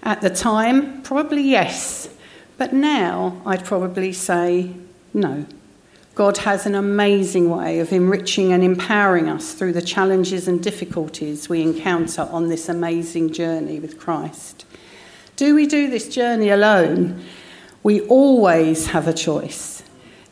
At 0.02 0.20
the 0.20 0.30
time, 0.30 1.02
probably 1.02 1.42
yes. 1.42 2.08
But 2.56 2.72
now 2.72 3.40
I'd 3.46 3.64
probably 3.64 4.12
say 4.12 4.70
no. 5.12 5.46
God 6.14 6.36
has 6.38 6.64
an 6.64 6.76
amazing 6.76 7.50
way 7.50 7.80
of 7.80 7.92
enriching 7.92 8.52
and 8.52 8.62
empowering 8.62 9.28
us 9.28 9.52
through 9.52 9.72
the 9.72 9.82
challenges 9.82 10.46
and 10.46 10.62
difficulties 10.62 11.48
we 11.48 11.60
encounter 11.60 12.22
on 12.30 12.48
this 12.48 12.68
amazing 12.68 13.32
journey 13.32 13.80
with 13.80 13.98
Christ. 13.98 14.64
Do 15.34 15.56
we 15.56 15.66
do 15.66 15.90
this 15.90 16.08
journey 16.08 16.50
alone? 16.50 17.24
We 17.82 18.00
always 18.02 18.86
have 18.88 19.08
a 19.08 19.12
choice. 19.12 19.82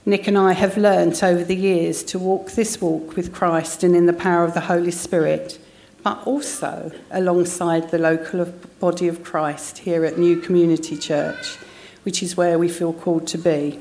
Nick 0.07 0.29
and 0.29 0.39
I 0.39 0.53
have 0.53 0.77
learnt 0.77 1.25
over 1.25 1.43
the 1.43 1.57
years 1.57 2.05
to 2.05 2.19
walk 2.19 2.53
this 2.53 2.81
walk 2.81 3.17
with 3.17 3.33
Christ 3.33 3.83
and 3.83 3.97
in 3.97 4.07
the 4.07 4.13
power 4.13 4.45
of 4.45 4.55
the 4.55 4.61
Holy 4.61 4.93
Spirit, 4.93 5.59
but 6.05 6.25
also 6.25 6.93
alongside 7.11 7.91
the 7.91 7.99
local 7.99 8.45
body 8.79 9.09
of 9.09 9.25
Christ 9.25 9.79
here 9.79 10.05
at 10.05 10.17
New 10.17 10.39
Community 10.41 10.97
Church, 10.97 11.57
which 12.05 12.23
is 12.23 12.37
where 12.37 12.57
we 12.57 12.69
feel 12.69 12.93
called 12.93 13.27
to 13.29 13.39
be. 13.39 13.81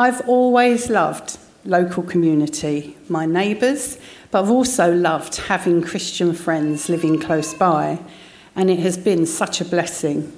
I've 0.00 0.26
always 0.26 0.88
loved 0.88 1.36
local 1.66 2.02
community, 2.02 2.96
my 3.10 3.26
neighbours, 3.26 3.98
but 4.30 4.42
I've 4.42 4.50
also 4.50 4.90
loved 4.90 5.36
having 5.36 5.82
Christian 5.82 6.32
friends 6.32 6.88
living 6.88 7.20
close 7.20 7.52
by, 7.52 7.98
and 8.56 8.70
it 8.70 8.78
has 8.78 8.96
been 8.96 9.26
such 9.26 9.60
a 9.60 9.64
blessing. 9.66 10.32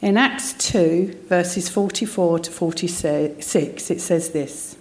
In 0.00 0.16
Acts 0.16 0.52
2, 0.70 1.22
verses 1.28 1.68
44 1.68 2.38
to 2.38 2.50
46, 2.52 3.56
it 3.56 4.00
says 4.00 4.30
this 4.30 4.76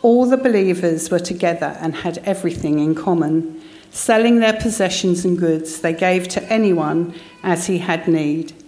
All 0.00 0.24
the 0.24 0.38
believers 0.38 1.10
were 1.10 1.18
together 1.18 1.76
and 1.82 1.96
had 1.96 2.16
everything 2.24 2.78
in 2.78 2.94
common. 2.94 3.60
Selling 3.90 4.38
their 4.38 4.58
possessions 4.58 5.26
and 5.26 5.38
goods, 5.38 5.80
they 5.82 5.92
gave 5.92 6.26
to 6.28 6.42
anyone 6.50 7.14
as 7.42 7.66
he 7.66 7.76
had 7.76 8.08
need. 8.08 8.63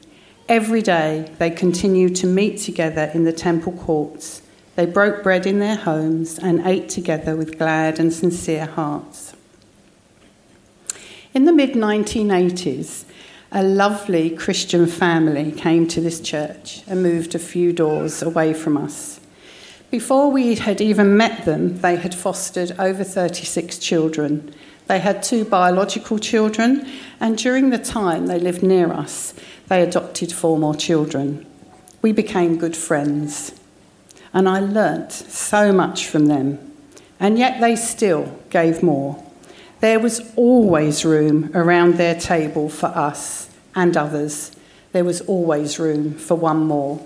Every 0.48 0.80
day 0.80 1.28
they 1.38 1.50
continued 1.50 2.14
to 2.16 2.26
meet 2.28 2.60
together 2.60 3.10
in 3.12 3.24
the 3.24 3.32
temple 3.32 3.72
courts. 3.72 4.42
They 4.76 4.86
broke 4.86 5.24
bread 5.24 5.44
in 5.44 5.58
their 5.58 5.74
homes 5.74 6.38
and 6.38 6.64
ate 6.64 6.88
together 6.88 7.34
with 7.34 7.58
glad 7.58 7.98
and 7.98 8.12
sincere 8.12 8.66
hearts. 8.66 9.34
In 11.34 11.46
the 11.46 11.52
mid 11.52 11.72
1980s, 11.72 13.06
a 13.50 13.62
lovely 13.62 14.30
Christian 14.30 14.86
family 14.86 15.50
came 15.50 15.88
to 15.88 16.00
this 16.00 16.20
church 16.20 16.82
and 16.86 17.02
moved 17.02 17.34
a 17.34 17.40
few 17.40 17.72
doors 17.72 18.22
away 18.22 18.54
from 18.54 18.76
us. 18.76 19.18
Before 19.90 20.30
we 20.30 20.54
had 20.54 20.80
even 20.80 21.16
met 21.16 21.44
them, 21.44 21.80
they 21.80 21.96
had 21.96 22.14
fostered 22.14 22.72
over 22.78 23.02
36 23.02 23.78
children. 23.78 24.54
They 24.86 24.98
had 25.00 25.22
two 25.22 25.44
biological 25.44 26.18
children, 26.18 26.86
and 27.18 27.36
during 27.36 27.70
the 27.70 27.78
time 27.78 28.26
they 28.26 28.38
lived 28.38 28.62
near 28.62 28.92
us, 28.92 29.34
they 29.68 29.82
adopted 29.82 30.32
four 30.32 30.58
more 30.58 30.74
children. 30.74 31.46
We 32.02 32.12
became 32.12 32.58
good 32.58 32.76
friends, 32.76 33.52
and 34.32 34.48
I 34.48 34.60
learnt 34.60 35.12
so 35.12 35.72
much 35.72 36.06
from 36.06 36.26
them, 36.26 36.72
and 37.18 37.38
yet 37.38 37.60
they 37.60 37.74
still 37.76 38.38
gave 38.50 38.82
more. 38.82 39.22
There 39.80 39.98
was 39.98 40.32
always 40.36 41.04
room 41.04 41.50
around 41.54 41.94
their 41.94 42.14
table 42.14 42.68
for 42.68 42.86
us 42.86 43.50
and 43.74 43.96
others. 43.96 44.52
There 44.92 45.04
was 45.04 45.20
always 45.22 45.78
room 45.78 46.14
for 46.14 46.34
one 46.34 46.64
more. 46.64 47.04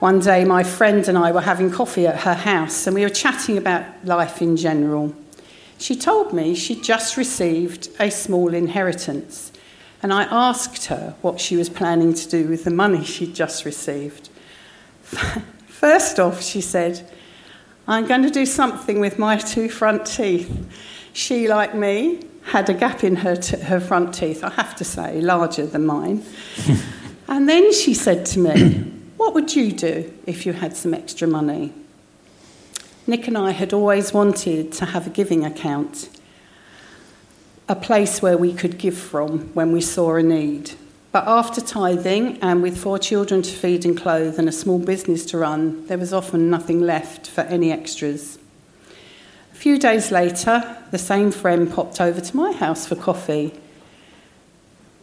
One 0.00 0.18
day, 0.18 0.44
my 0.44 0.62
friend 0.62 1.06
and 1.08 1.16
I 1.16 1.32
were 1.32 1.40
having 1.40 1.70
coffee 1.70 2.06
at 2.06 2.20
her 2.20 2.34
house, 2.34 2.86
and 2.86 2.94
we 2.94 3.02
were 3.02 3.08
chatting 3.10 3.56
about 3.56 3.84
life 4.04 4.42
in 4.42 4.56
general. 4.56 5.14
She 5.78 5.96
told 5.96 6.32
me 6.32 6.54
she'd 6.54 6.82
just 6.82 7.16
received 7.16 7.88
a 8.00 8.10
small 8.10 8.54
inheritance 8.54 9.52
and 10.04 10.12
I 10.12 10.24
asked 10.24 10.84
her 10.88 11.14
what 11.22 11.40
she 11.40 11.56
was 11.56 11.70
planning 11.70 12.12
to 12.12 12.28
do 12.28 12.46
with 12.46 12.64
the 12.64 12.70
money 12.70 13.02
she'd 13.02 13.34
just 13.34 13.64
received. 13.64 14.28
First 15.66 16.20
off, 16.20 16.42
she 16.42 16.60
said, 16.60 17.10
I'm 17.88 18.06
going 18.06 18.20
to 18.20 18.28
do 18.28 18.44
something 18.44 19.00
with 19.00 19.18
my 19.18 19.38
two 19.38 19.70
front 19.70 20.04
teeth. 20.04 20.52
She, 21.14 21.48
like 21.48 21.74
me, 21.74 22.20
had 22.42 22.68
a 22.68 22.74
gap 22.74 23.02
in 23.02 23.16
her, 23.16 23.34
t- 23.34 23.56
her 23.56 23.80
front 23.80 24.12
teeth, 24.12 24.44
I 24.44 24.50
have 24.50 24.76
to 24.76 24.84
say, 24.84 25.22
larger 25.22 25.64
than 25.64 25.86
mine. 25.86 26.22
and 27.28 27.48
then 27.48 27.72
she 27.72 27.94
said 27.94 28.26
to 28.26 28.40
me, 28.40 28.80
What 29.16 29.32
would 29.32 29.56
you 29.56 29.72
do 29.72 30.12
if 30.26 30.44
you 30.44 30.52
had 30.52 30.76
some 30.76 30.92
extra 30.92 31.26
money? 31.26 31.72
Nick 33.06 33.26
and 33.26 33.38
I 33.38 33.52
had 33.52 33.72
always 33.72 34.12
wanted 34.12 34.70
to 34.72 34.84
have 34.84 35.06
a 35.06 35.10
giving 35.10 35.46
account 35.46 36.10
a 37.68 37.74
place 37.74 38.20
where 38.20 38.36
we 38.36 38.52
could 38.52 38.78
give 38.78 38.96
from 38.96 39.40
when 39.54 39.72
we 39.72 39.80
saw 39.80 40.16
a 40.16 40.22
need. 40.22 40.72
But 41.12 41.28
after 41.28 41.60
tithing 41.60 42.38
and 42.42 42.60
with 42.60 42.76
four 42.76 42.98
children 42.98 43.40
to 43.42 43.50
feed 43.50 43.84
and 43.84 43.96
clothe 43.96 44.38
and 44.38 44.48
a 44.48 44.52
small 44.52 44.78
business 44.78 45.24
to 45.26 45.38
run, 45.38 45.86
there 45.86 45.96
was 45.96 46.12
often 46.12 46.50
nothing 46.50 46.80
left 46.80 47.28
for 47.28 47.42
any 47.42 47.70
extras. 47.70 48.38
A 49.52 49.56
few 49.56 49.78
days 49.78 50.10
later, 50.10 50.76
the 50.90 50.98
same 50.98 51.30
friend 51.30 51.72
popped 51.72 52.00
over 52.00 52.20
to 52.20 52.36
my 52.36 52.52
house 52.52 52.86
for 52.86 52.96
coffee 52.96 53.54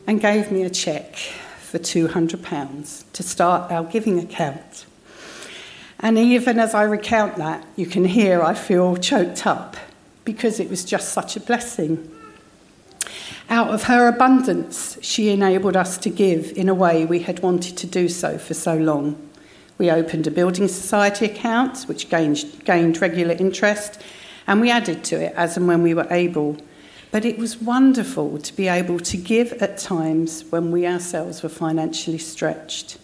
and 0.06 0.20
gave 0.20 0.52
me 0.52 0.64
a 0.64 0.70
cheque 0.70 1.16
for 1.16 1.80
£200 1.80 3.04
to 3.14 3.24
start 3.24 3.72
our 3.72 3.86
giving 3.86 4.20
account. 4.20 4.86
And 6.02 6.18
even 6.18 6.60
as 6.60 6.74
I 6.74 6.84
recount 6.84 7.38
that, 7.38 7.66
you 7.76 7.86
can 7.86 8.04
hear 8.04 8.44
I 8.44 8.54
feel 8.54 8.98
choked 8.98 9.48
up 9.48 9.78
because 10.26 10.60
it 10.60 10.70
was 10.70 10.84
just 10.84 11.14
such 11.14 11.38
a 11.38 11.40
blessing. 11.40 12.12
Out 13.52 13.74
of 13.74 13.84
her 13.84 14.08
abundance, 14.08 14.98
she 15.02 15.30
enabled 15.30 15.76
us 15.76 15.98
to 15.98 16.10
give 16.10 16.54
in 16.58 16.70
a 16.70 16.74
way 16.74 17.04
we 17.04 17.20
had 17.20 17.42
wanted 17.42 17.76
to 17.80 17.86
do 17.86 18.08
so 18.08 18.38
for 18.38 18.54
so 18.54 18.78
long. 18.78 19.18
We 19.78 19.92
opened 19.92 20.26
a 20.26 20.32
building 20.32 20.70
society 20.70 21.26
account, 21.26 21.84
which 21.84 22.10
gained, 22.10 22.64
gained 22.64 23.02
regular 23.02 23.34
interest, 23.34 24.02
and 24.48 24.62
we 24.62 24.72
added 24.72 25.04
to 25.04 25.22
it 25.22 25.34
as 25.36 25.58
and 25.58 25.68
when 25.68 25.84
we 25.84 25.94
were 25.94 26.08
able. 26.10 26.56
But 27.12 27.26
it 27.26 27.38
was 27.38 27.62
wonderful 27.62 28.38
to 28.38 28.56
be 28.56 28.70
able 28.70 29.02
to 29.02 29.18
give 29.18 29.52
at 29.62 29.78
times 29.78 30.46
when 30.50 30.72
we 30.72 30.88
ourselves 30.88 31.44
were 31.44 31.50
financially 31.50 32.20
stretched. 32.20 33.00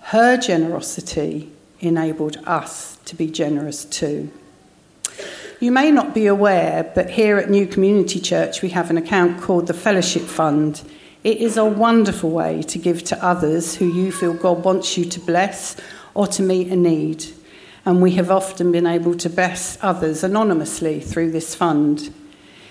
Her 0.00 0.36
generosity 0.36 1.50
enabled 1.80 2.36
us 2.44 2.98
to 3.06 3.16
be 3.16 3.26
generous 3.26 3.86
too. 3.86 4.30
You 5.62 5.70
may 5.70 5.92
not 5.92 6.12
be 6.12 6.26
aware, 6.26 6.90
but 6.92 7.08
here 7.08 7.38
at 7.38 7.48
New 7.48 7.68
Community 7.68 8.18
Church 8.18 8.62
we 8.62 8.70
have 8.70 8.90
an 8.90 8.98
account 8.98 9.40
called 9.40 9.68
the 9.68 9.72
Fellowship 9.72 10.22
Fund. 10.22 10.82
It 11.22 11.36
is 11.36 11.56
a 11.56 11.64
wonderful 11.64 12.32
way 12.32 12.62
to 12.62 12.80
give 12.80 13.04
to 13.04 13.24
others 13.24 13.76
who 13.76 13.86
you 13.86 14.10
feel 14.10 14.34
God 14.34 14.64
wants 14.64 14.98
you 14.98 15.04
to 15.04 15.20
bless 15.20 15.76
or 16.14 16.26
to 16.26 16.42
meet 16.42 16.66
a 16.72 16.74
need. 16.74 17.26
And 17.84 18.02
we 18.02 18.10
have 18.16 18.28
often 18.28 18.72
been 18.72 18.88
able 18.88 19.14
to 19.18 19.30
bless 19.30 19.78
others 19.82 20.24
anonymously 20.24 20.98
through 20.98 21.30
this 21.30 21.54
fund. 21.54 22.12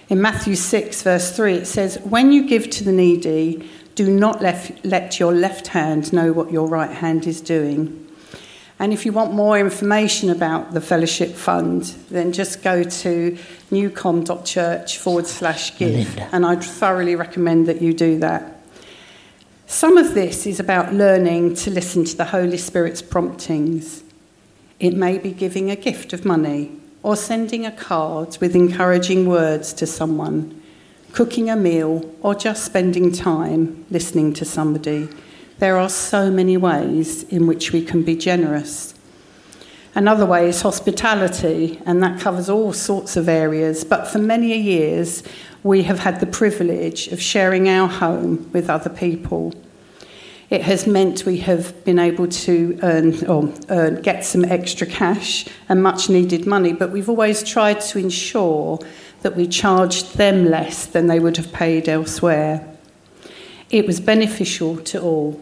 In 0.09 0.21
Matthew 0.21 0.57
6, 0.57 1.01
verse 1.01 1.33
3, 1.33 1.53
it 1.53 1.67
says, 1.67 1.97
When 1.99 2.33
you 2.33 2.45
give 2.45 2.69
to 2.71 2.83
the 2.83 2.91
needy, 2.91 3.69
do 3.95 4.11
not 4.11 4.41
let 4.41 5.17
your 5.17 5.31
left 5.31 5.67
hand 5.67 6.11
know 6.11 6.33
what 6.33 6.51
your 6.51 6.67
right 6.67 6.91
hand 6.91 7.25
is 7.25 7.39
doing. 7.39 8.10
And 8.81 8.91
if 8.91 9.05
you 9.05 9.11
want 9.11 9.31
more 9.31 9.59
information 9.59 10.31
about 10.31 10.73
the 10.73 10.81
Fellowship 10.81 11.35
Fund, 11.35 11.83
then 12.09 12.33
just 12.33 12.63
go 12.63 12.81
to 12.83 13.37
newcom.church 13.69 14.97
forward 14.97 15.27
slash 15.27 15.77
give. 15.77 16.17
And 16.33 16.43
I'd 16.43 16.63
thoroughly 16.63 17.15
recommend 17.15 17.67
that 17.67 17.79
you 17.79 17.93
do 17.93 18.17
that. 18.19 18.59
Some 19.67 19.99
of 19.99 20.15
this 20.15 20.47
is 20.47 20.59
about 20.59 20.95
learning 20.95 21.53
to 21.57 21.69
listen 21.69 22.05
to 22.05 22.17
the 22.17 22.25
Holy 22.25 22.57
Spirit's 22.57 23.03
promptings. 23.03 24.03
It 24.79 24.95
may 24.95 25.19
be 25.19 25.31
giving 25.31 25.69
a 25.69 25.75
gift 25.75 26.11
of 26.11 26.25
money 26.25 26.71
or 27.03 27.15
sending 27.15 27.67
a 27.67 27.71
card 27.71 28.35
with 28.41 28.55
encouraging 28.55 29.27
words 29.27 29.73
to 29.73 29.85
someone, 29.85 30.59
cooking 31.11 31.51
a 31.51 31.55
meal, 31.55 32.15
or 32.21 32.33
just 32.33 32.65
spending 32.65 33.11
time 33.11 33.85
listening 33.91 34.33
to 34.33 34.43
somebody. 34.43 35.07
There 35.59 35.77
are 35.77 35.89
so 35.89 36.31
many 36.31 36.57
ways 36.57 37.23
in 37.23 37.47
which 37.47 37.71
we 37.71 37.83
can 37.83 38.03
be 38.03 38.15
generous. 38.15 38.93
Another 39.93 40.25
way 40.25 40.47
is 40.47 40.61
hospitality, 40.61 41.81
and 41.85 42.01
that 42.01 42.19
covers 42.19 42.49
all 42.49 42.71
sorts 42.71 43.17
of 43.17 43.27
areas. 43.27 43.83
But 43.83 44.07
for 44.07 44.19
many 44.19 44.57
years, 44.57 45.21
we 45.63 45.83
have 45.83 45.99
had 45.99 46.19
the 46.19 46.25
privilege 46.25 47.09
of 47.09 47.21
sharing 47.21 47.67
our 47.67 47.87
home 47.87 48.49
with 48.53 48.69
other 48.69 48.89
people. 48.89 49.53
It 50.49 50.63
has 50.63 50.87
meant 50.87 51.25
we 51.25 51.37
have 51.39 51.83
been 51.85 51.99
able 51.99 52.27
to 52.27 52.79
earn 52.83 53.25
or 53.25 53.53
earn, 53.69 54.01
get 54.01 54.25
some 54.25 54.43
extra 54.45 54.87
cash 54.87 55.45
and 55.69 55.83
much 55.83 56.09
needed 56.09 56.45
money, 56.45 56.73
but 56.73 56.91
we've 56.91 57.09
always 57.09 57.43
tried 57.43 57.81
to 57.81 57.99
ensure 57.99 58.79
that 59.21 59.35
we 59.35 59.47
charged 59.47 60.17
them 60.17 60.45
less 60.45 60.85
than 60.85 61.07
they 61.07 61.19
would 61.19 61.37
have 61.37 61.53
paid 61.53 61.87
elsewhere. 61.87 62.67
It 63.71 63.87
was 63.87 64.01
beneficial 64.01 64.75
to 64.77 65.01
all, 65.01 65.41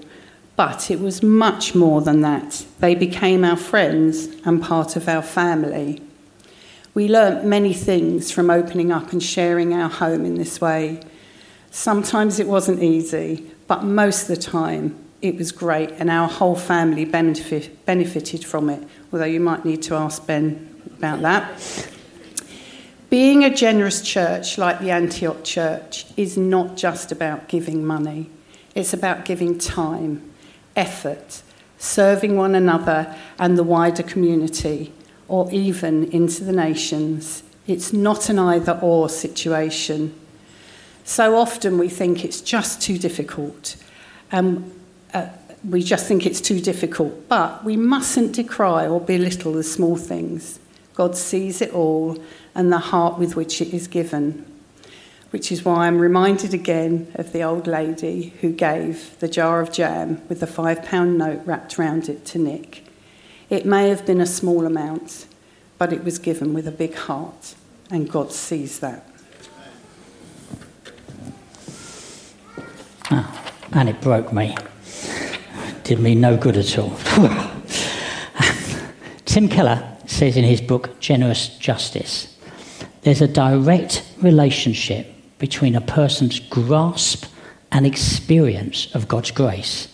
but 0.55 0.91
it 0.91 0.99
was 0.99 1.23
much 1.23 1.73
more 1.73 2.01
than 2.01 2.21
that. 2.21 2.63
They 2.79 2.93
became 2.93 3.43
our 3.43 3.57
friends 3.57 4.27
and 4.45 4.61
part 4.61 4.95
of 4.95 5.09
our 5.09 5.23
family. 5.23 6.01
We 6.93 7.07
learnt 7.07 7.43
many 7.43 7.73
things 7.73 8.31
from 8.31 8.51
opening 8.51 8.91
up 8.91 9.11
and 9.11 9.21
sharing 9.21 9.73
our 9.73 9.89
home 9.89 10.25
in 10.25 10.35
this 10.35 10.61
way. 10.61 11.01
Sometimes 11.71 12.39
it 12.39 12.47
wasn't 12.47 12.83
easy, 12.83 13.49
but 13.67 13.83
most 13.83 14.29
of 14.29 14.35
the 14.35 14.41
time 14.41 14.95
it 15.23 15.35
was 15.35 15.51
great, 15.51 15.91
and 15.93 16.11
our 16.11 16.29
whole 16.29 16.55
family 16.55 17.05
benefit, 17.05 17.83
benefited 17.85 18.45
from 18.45 18.69
it. 18.69 18.87
Although 19.11 19.25
you 19.25 19.39
might 19.39 19.65
need 19.65 19.81
to 19.83 19.95
ask 19.95 20.25
Ben 20.27 20.69
about 20.97 21.21
that. 21.21 21.89
Being 23.09 23.43
a 23.43 23.53
generous 23.53 24.03
church 24.03 24.59
like 24.59 24.79
the 24.79 24.91
Antioch 24.91 25.43
church 25.43 26.05
is 26.15 26.37
not 26.37 26.77
just 26.77 27.11
about 27.11 27.47
giving 27.47 27.83
money, 27.83 28.29
it's 28.75 28.93
about 28.93 29.25
giving 29.25 29.57
time, 29.57 30.29
effort, 30.75 31.41
serving 31.79 32.37
one 32.37 32.53
another 32.53 33.15
and 33.39 33.57
the 33.57 33.63
wider 33.63 34.03
community, 34.03 34.93
or 35.27 35.51
even 35.51 36.11
into 36.11 36.43
the 36.43 36.51
nations. 36.51 37.41
It's 37.65 37.91
not 37.91 38.29
an 38.29 38.37
either 38.37 38.77
or 38.79 39.09
situation. 39.09 40.13
So 41.03 41.35
often 41.35 41.79
we 41.79 41.89
think 41.89 42.23
it's 42.23 42.41
just 42.41 42.79
too 42.79 42.99
difficult. 42.99 43.75
Um, 44.31 44.71
uh, 45.15 45.29
we 45.67 45.81
just 45.81 46.07
think 46.07 46.27
it's 46.27 46.41
too 46.41 46.59
difficult. 46.59 47.27
But 47.27 47.63
we 47.65 47.75
mustn't 47.75 48.33
decry 48.33 48.87
or 48.87 49.01
belittle 49.01 49.53
the 49.53 49.63
small 49.63 49.97
things. 49.97 50.59
God 50.93 51.15
sees 51.15 51.61
it 51.61 51.73
all 51.73 52.21
and 52.55 52.71
the 52.71 52.79
heart 52.79 53.17
with 53.17 53.35
which 53.35 53.61
it 53.61 53.73
is 53.73 53.87
given. 53.87 54.45
Which 55.31 55.51
is 55.51 55.63
why 55.63 55.85
I'm 55.85 55.99
reminded 55.99 56.53
again 56.53 57.11
of 57.15 57.33
the 57.33 57.43
old 57.43 57.67
lady 57.67 58.33
who 58.41 58.51
gave 58.51 59.17
the 59.19 59.27
jar 59.27 59.61
of 59.61 59.71
jam 59.71 60.21
with 60.27 60.39
the 60.39 60.47
five 60.47 60.83
pound 60.83 61.17
note 61.17 61.41
wrapped 61.45 61.77
round 61.77 62.09
it 62.09 62.25
to 62.25 62.39
Nick. 62.39 62.85
It 63.49 63.65
may 63.65 63.89
have 63.89 64.05
been 64.05 64.21
a 64.21 64.25
small 64.25 64.65
amount, 64.65 65.27
but 65.77 65.93
it 65.93 66.03
was 66.03 66.17
given 66.19 66.53
with 66.53 66.67
a 66.67 66.71
big 66.71 66.95
heart, 66.95 67.55
and 67.91 68.09
God 68.09 68.31
sees 68.31 68.79
that. 68.79 69.05
Ah, 73.11 73.53
and 73.71 73.89
it 73.89 74.01
broke 74.01 74.33
me 74.33 74.55
did 75.89 75.99
me 75.99 76.13
no 76.13 76.37
good 76.37 76.55
at 76.55 76.77
all. 76.77 76.95
Tim 79.25 79.49
Keller 79.49 79.97
says 80.05 80.37
in 80.37 80.43
his 80.43 80.61
book 80.61 80.99
Generous 80.99 81.57
Justice 81.57 82.37
there's 83.01 83.21
a 83.21 83.27
direct 83.27 84.03
relationship 84.21 85.07
between 85.37 85.75
a 85.75 85.81
person's 85.81 86.39
grasp 86.39 87.25
and 87.71 87.85
experience 87.85 88.93
of 88.93 89.07
God's 89.07 89.31
grace 89.31 89.87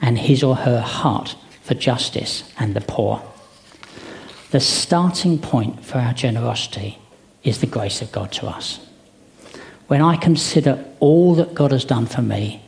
and 0.00 0.18
his 0.18 0.42
or 0.42 0.56
her 0.56 0.80
heart 0.80 1.36
for 1.62 1.74
justice 1.74 2.50
and 2.58 2.74
the 2.74 2.80
poor. 2.80 3.22
The 4.50 4.60
starting 4.60 5.38
point 5.38 5.84
for 5.84 5.98
our 5.98 6.14
generosity 6.14 6.98
is 7.44 7.60
the 7.60 7.66
grace 7.66 8.02
of 8.02 8.10
God 8.12 8.32
to 8.32 8.46
us. 8.46 8.80
When 9.88 10.00
I 10.02 10.16
consider 10.16 10.84
all 11.00 11.34
that 11.36 11.54
God 11.54 11.72
has 11.72 11.84
done 11.84 12.06
for 12.06 12.22
me 12.22 12.62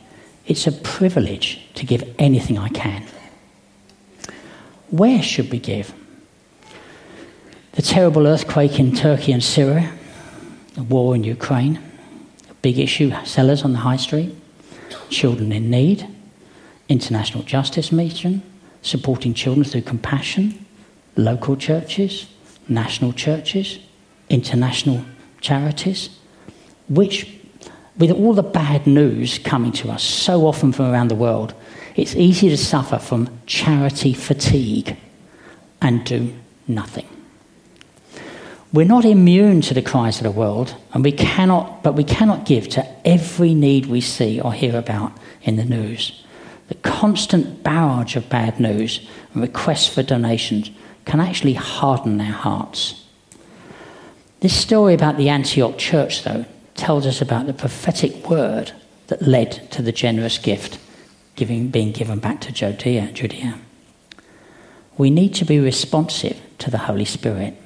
it's 0.51 0.67
a 0.67 0.71
privilege 0.71 1.61
to 1.75 1.85
give 1.85 2.03
anything 2.19 2.57
I 2.57 2.69
can. 2.69 3.05
Where 4.89 5.21
should 5.21 5.51
we 5.51 5.59
give? 5.59 5.93
The 7.73 7.81
terrible 7.81 8.27
earthquake 8.27 8.79
in 8.79 8.93
Turkey 8.93 9.31
and 9.31 9.41
Syria, 9.41 9.93
the 10.73 10.83
war 10.83 11.15
in 11.15 11.23
Ukraine, 11.23 11.79
a 12.49 12.53
big 12.55 12.77
issue 12.77 13.13
sellers 13.23 13.63
on 13.63 13.71
the 13.71 13.79
high 13.79 13.95
street, 13.95 14.35
children 15.09 15.53
in 15.53 15.69
need, 15.69 16.05
international 16.89 17.43
justice 17.43 17.89
mission, 17.93 18.43
supporting 18.81 19.33
children 19.33 19.63
through 19.63 19.83
compassion, 19.83 20.65
local 21.15 21.55
churches, 21.55 22.27
national 22.67 23.13
churches, 23.13 23.79
international 24.29 25.05
charities. 25.39 26.09
Which 26.89 27.39
with 27.97 28.11
all 28.11 28.33
the 28.33 28.43
bad 28.43 28.85
news 28.85 29.39
coming 29.39 29.71
to 29.73 29.91
us 29.91 30.03
so 30.03 30.45
often 30.45 30.73
from 30.73 30.91
around 30.91 31.07
the 31.07 31.15
world, 31.15 31.53
it's 31.95 32.15
easy 32.15 32.49
to 32.49 32.57
suffer 32.57 32.97
from 32.97 33.29
charity 33.45 34.13
fatigue 34.13 34.97
and 35.81 36.03
do 36.03 36.33
nothing. 36.67 37.07
We're 38.73 38.85
not 38.85 39.03
immune 39.03 39.59
to 39.61 39.73
the 39.73 39.81
cries 39.81 40.17
of 40.17 40.23
the 40.23 40.31
world, 40.31 40.75
and 40.93 41.03
we 41.03 41.11
cannot, 41.11 41.83
but 41.83 41.95
we 41.95 42.05
cannot 42.05 42.45
give 42.45 42.69
to 42.69 42.87
every 43.05 43.53
need 43.53 43.87
we 43.87 43.99
see 43.99 44.39
or 44.39 44.53
hear 44.53 44.77
about 44.77 45.11
in 45.41 45.57
the 45.57 45.65
news. 45.65 46.23
The 46.69 46.75
constant 46.75 47.63
barrage 47.63 48.15
of 48.15 48.29
bad 48.29 48.61
news 48.61 49.05
and 49.33 49.41
requests 49.41 49.89
for 49.89 50.03
donations 50.03 50.71
can 51.03 51.19
actually 51.19 51.55
harden 51.55 52.21
our 52.21 52.31
hearts. 52.31 53.05
This 54.39 54.55
story 54.57 54.93
about 54.93 55.17
the 55.17 55.27
Antioch 55.27 55.77
church, 55.77 56.23
though, 56.23 56.45
tells 56.75 57.05
us 57.05 57.21
about 57.21 57.47
the 57.47 57.53
prophetic 57.53 58.29
word 58.29 58.71
that 59.07 59.21
led 59.21 59.69
to 59.71 59.81
the 59.81 59.91
generous 59.91 60.37
gift 60.37 60.79
giving, 61.35 61.67
being 61.67 61.91
given 61.91 62.19
back 62.19 62.39
to 62.41 62.53
Judea, 62.53 63.11
Judea. 63.11 63.59
We 64.97 65.09
need 65.09 65.33
to 65.35 65.45
be 65.45 65.59
responsive 65.59 66.39
to 66.59 66.71
the 66.71 66.77
Holy 66.77 67.05
Spirit 67.05 67.57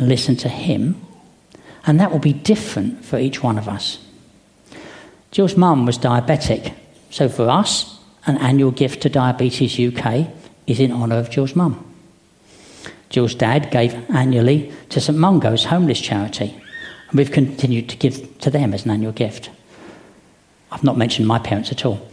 and 0.00 0.08
listen 0.08 0.34
to 0.34 0.48
Him, 0.48 1.00
and 1.86 2.00
that 2.00 2.10
will 2.10 2.18
be 2.18 2.32
different 2.32 3.04
for 3.04 3.18
each 3.18 3.42
one 3.42 3.58
of 3.58 3.68
us. 3.68 3.98
Jill's 5.30 5.56
mum 5.56 5.86
was 5.86 5.98
diabetic, 5.98 6.74
so 7.10 7.28
for 7.28 7.48
us, 7.48 8.00
an 8.26 8.36
annual 8.38 8.70
gift 8.70 9.02
to 9.02 9.08
Diabetes 9.08 9.78
UK 9.78 10.28
is 10.66 10.80
in 10.80 10.90
honour 10.90 11.18
of 11.18 11.30
Jill's 11.30 11.54
mum. 11.54 11.86
Jill's 13.10 13.34
dad 13.34 13.70
gave 13.70 13.92
annually 14.10 14.72
to 14.88 15.00
St 15.00 15.18
Mungo's 15.18 15.64
homeless 15.64 16.00
charity. 16.00 16.54
And 17.10 17.18
we've 17.18 17.32
continued 17.32 17.88
to 17.88 17.96
give 17.96 18.38
to 18.38 18.50
them 18.50 18.72
as 18.72 18.84
an 18.84 18.92
annual 18.92 19.12
gift. 19.12 19.50
I've 20.70 20.84
not 20.84 20.96
mentioned 20.96 21.26
my 21.26 21.40
parents 21.40 21.72
at 21.72 21.84
all. 21.84 22.08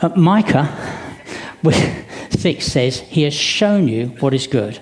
Uh, 0.00 0.08
Micah 0.16 0.68
6 2.30 2.66
says, 2.66 2.98
He 2.98 3.22
has 3.22 3.34
shown 3.34 3.86
you 3.86 4.08
what 4.18 4.34
is 4.34 4.48
good. 4.48 4.80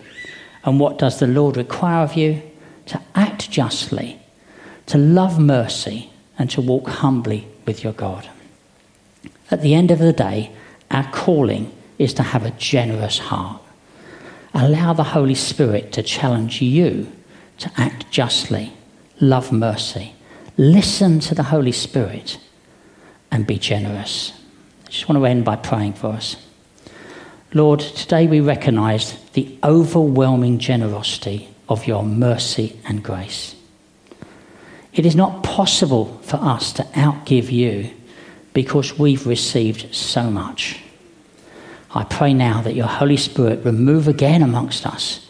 And 0.64 0.78
what 0.78 0.98
does 0.98 1.18
the 1.18 1.26
Lord 1.26 1.56
require 1.56 2.02
of 2.02 2.14
you? 2.14 2.42
To 2.86 3.00
act 3.14 3.50
justly, 3.50 4.20
to 4.86 4.98
love 4.98 5.38
mercy, 5.38 6.10
and 6.38 6.50
to 6.50 6.60
walk 6.60 6.88
humbly 6.88 7.46
with 7.66 7.84
your 7.84 7.92
God. 7.92 8.28
At 9.50 9.62
the 9.62 9.74
end 9.74 9.90
of 9.90 9.98
the 9.98 10.12
day, 10.12 10.50
our 10.90 11.10
calling 11.12 11.72
is 11.98 12.14
to 12.14 12.22
have 12.22 12.44
a 12.44 12.50
generous 12.52 13.18
heart. 13.18 13.60
Allow 14.54 14.92
the 14.94 15.04
Holy 15.04 15.34
Spirit 15.34 15.92
to 15.92 16.02
challenge 16.02 16.60
you 16.60 17.10
to 17.58 17.70
act 17.76 18.10
justly 18.10 18.72
love 19.20 19.52
mercy, 19.52 20.14
listen 20.56 21.20
to 21.20 21.34
the 21.34 21.44
Holy 21.44 21.72
Spirit, 21.72 22.38
and 23.30 23.46
be 23.46 23.58
generous. 23.58 24.32
I 24.86 24.90
just 24.90 25.08
want 25.08 25.20
to 25.20 25.26
end 25.26 25.44
by 25.44 25.56
praying 25.56 25.92
for 25.94 26.08
us. 26.08 26.36
Lord, 27.52 27.80
today 27.80 28.28
we 28.28 28.40
recognize 28.40 29.18
the 29.32 29.58
overwhelming 29.64 30.58
generosity 30.58 31.48
of 31.68 31.86
your 31.86 32.04
mercy 32.04 32.78
and 32.84 33.02
grace. 33.02 33.56
It 34.92 35.04
is 35.04 35.16
not 35.16 35.42
possible 35.42 36.18
for 36.22 36.36
us 36.36 36.72
to 36.74 36.84
outgive 36.94 37.50
you 37.50 37.90
because 38.52 38.98
we've 38.98 39.26
received 39.26 39.92
so 39.94 40.30
much. 40.30 40.80
I 41.92 42.04
pray 42.04 42.34
now 42.34 42.60
that 42.62 42.76
your 42.76 42.86
Holy 42.86 43.16
Spirit 43.16 43.64
remove 43.64 44.06
again 44.06 44.42
amongst 44.42 44.86
us, 44.86 45.26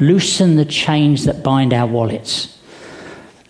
loosen 0.00 0.56
the 0.56 0.64
chains 0.64 1.24
that 1.24 1.44
bind 1.44 1.72
our 1.72 1.86
wallets 1.86 2.56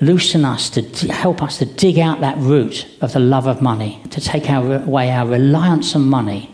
loosen 0.00 0.46
us 0.46 0.70
to 0.70 0.82
help 1.12 1.42
us 1.42 1.58
to 1.58 1.66
dig 1.66 1.98
out 1.98 2.20
that 2.20 2.38
root 2.38 2.86
of 3.02 3.12
the 3.12 3.20
love 3.20 3.46
of 3.46 3.60
money, 3.60 4.02
to 4.10 4.18
take 4.18 4.48
our, 4.48 4.76
away 4.76 5.10
our 5.10 5.26
reliance 5.26 5.94
on 5.94 6.02
money 6.08 6.49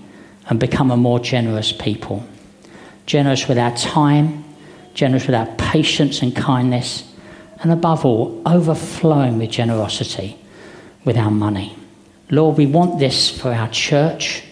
and 0.49 0.61
become 0.61 0.91
a 0.91 0.97
more 0.97 1.19
generous 1.19 1.73
people. 1.73 2.27
Generous 3.07 3.49
with 3.49 3.59
our 3.59 3.77
time, 3.77 4.45
generous 4.95 5.27
with 5.27 5.35
our 5.35 5.47
patience 5.57 6.23
and 6.23 6.35
kindness, 6.35 7.13
and 7.61 7.73
above 7.73 8.05
all, 8.05 8.43
overflowing 8.47 9.39
with 9.39 9.51
generosity 9.51 10.39
with 11.05 11.17
our 11.17 11.31
money. 11.31 11.77
Lord, 12.31 12.59
we 12.59 12.67
want 12.67 12.99
this 12.99 13.31
for 13.31 13.53
our 13.53 13.69
church, 13.69 14.43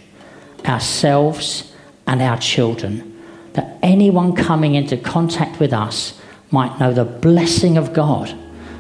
ourselves, 0.64 1.72
and 2.06 2.22
our 2.22 2.38
children, 2.38 3.10
that 3.54 3.78
anyone 3.82 4.34
coming 4.34 4.74
into 4.74 4.96
contact 4.96 5.60
with 5.60 5.72
us 5.72 6.20
might 6.50 6.78
know 6.78 6.92
the 6.92 7.04
blessing 7.04 7.76
of 7.76 7.92
God 7.92 8.32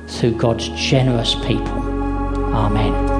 through 0.06 0.36
God's 0.36 0.68
generous 0.68 1.34
people. 1.34 1.82
Amen. 2.54 3.13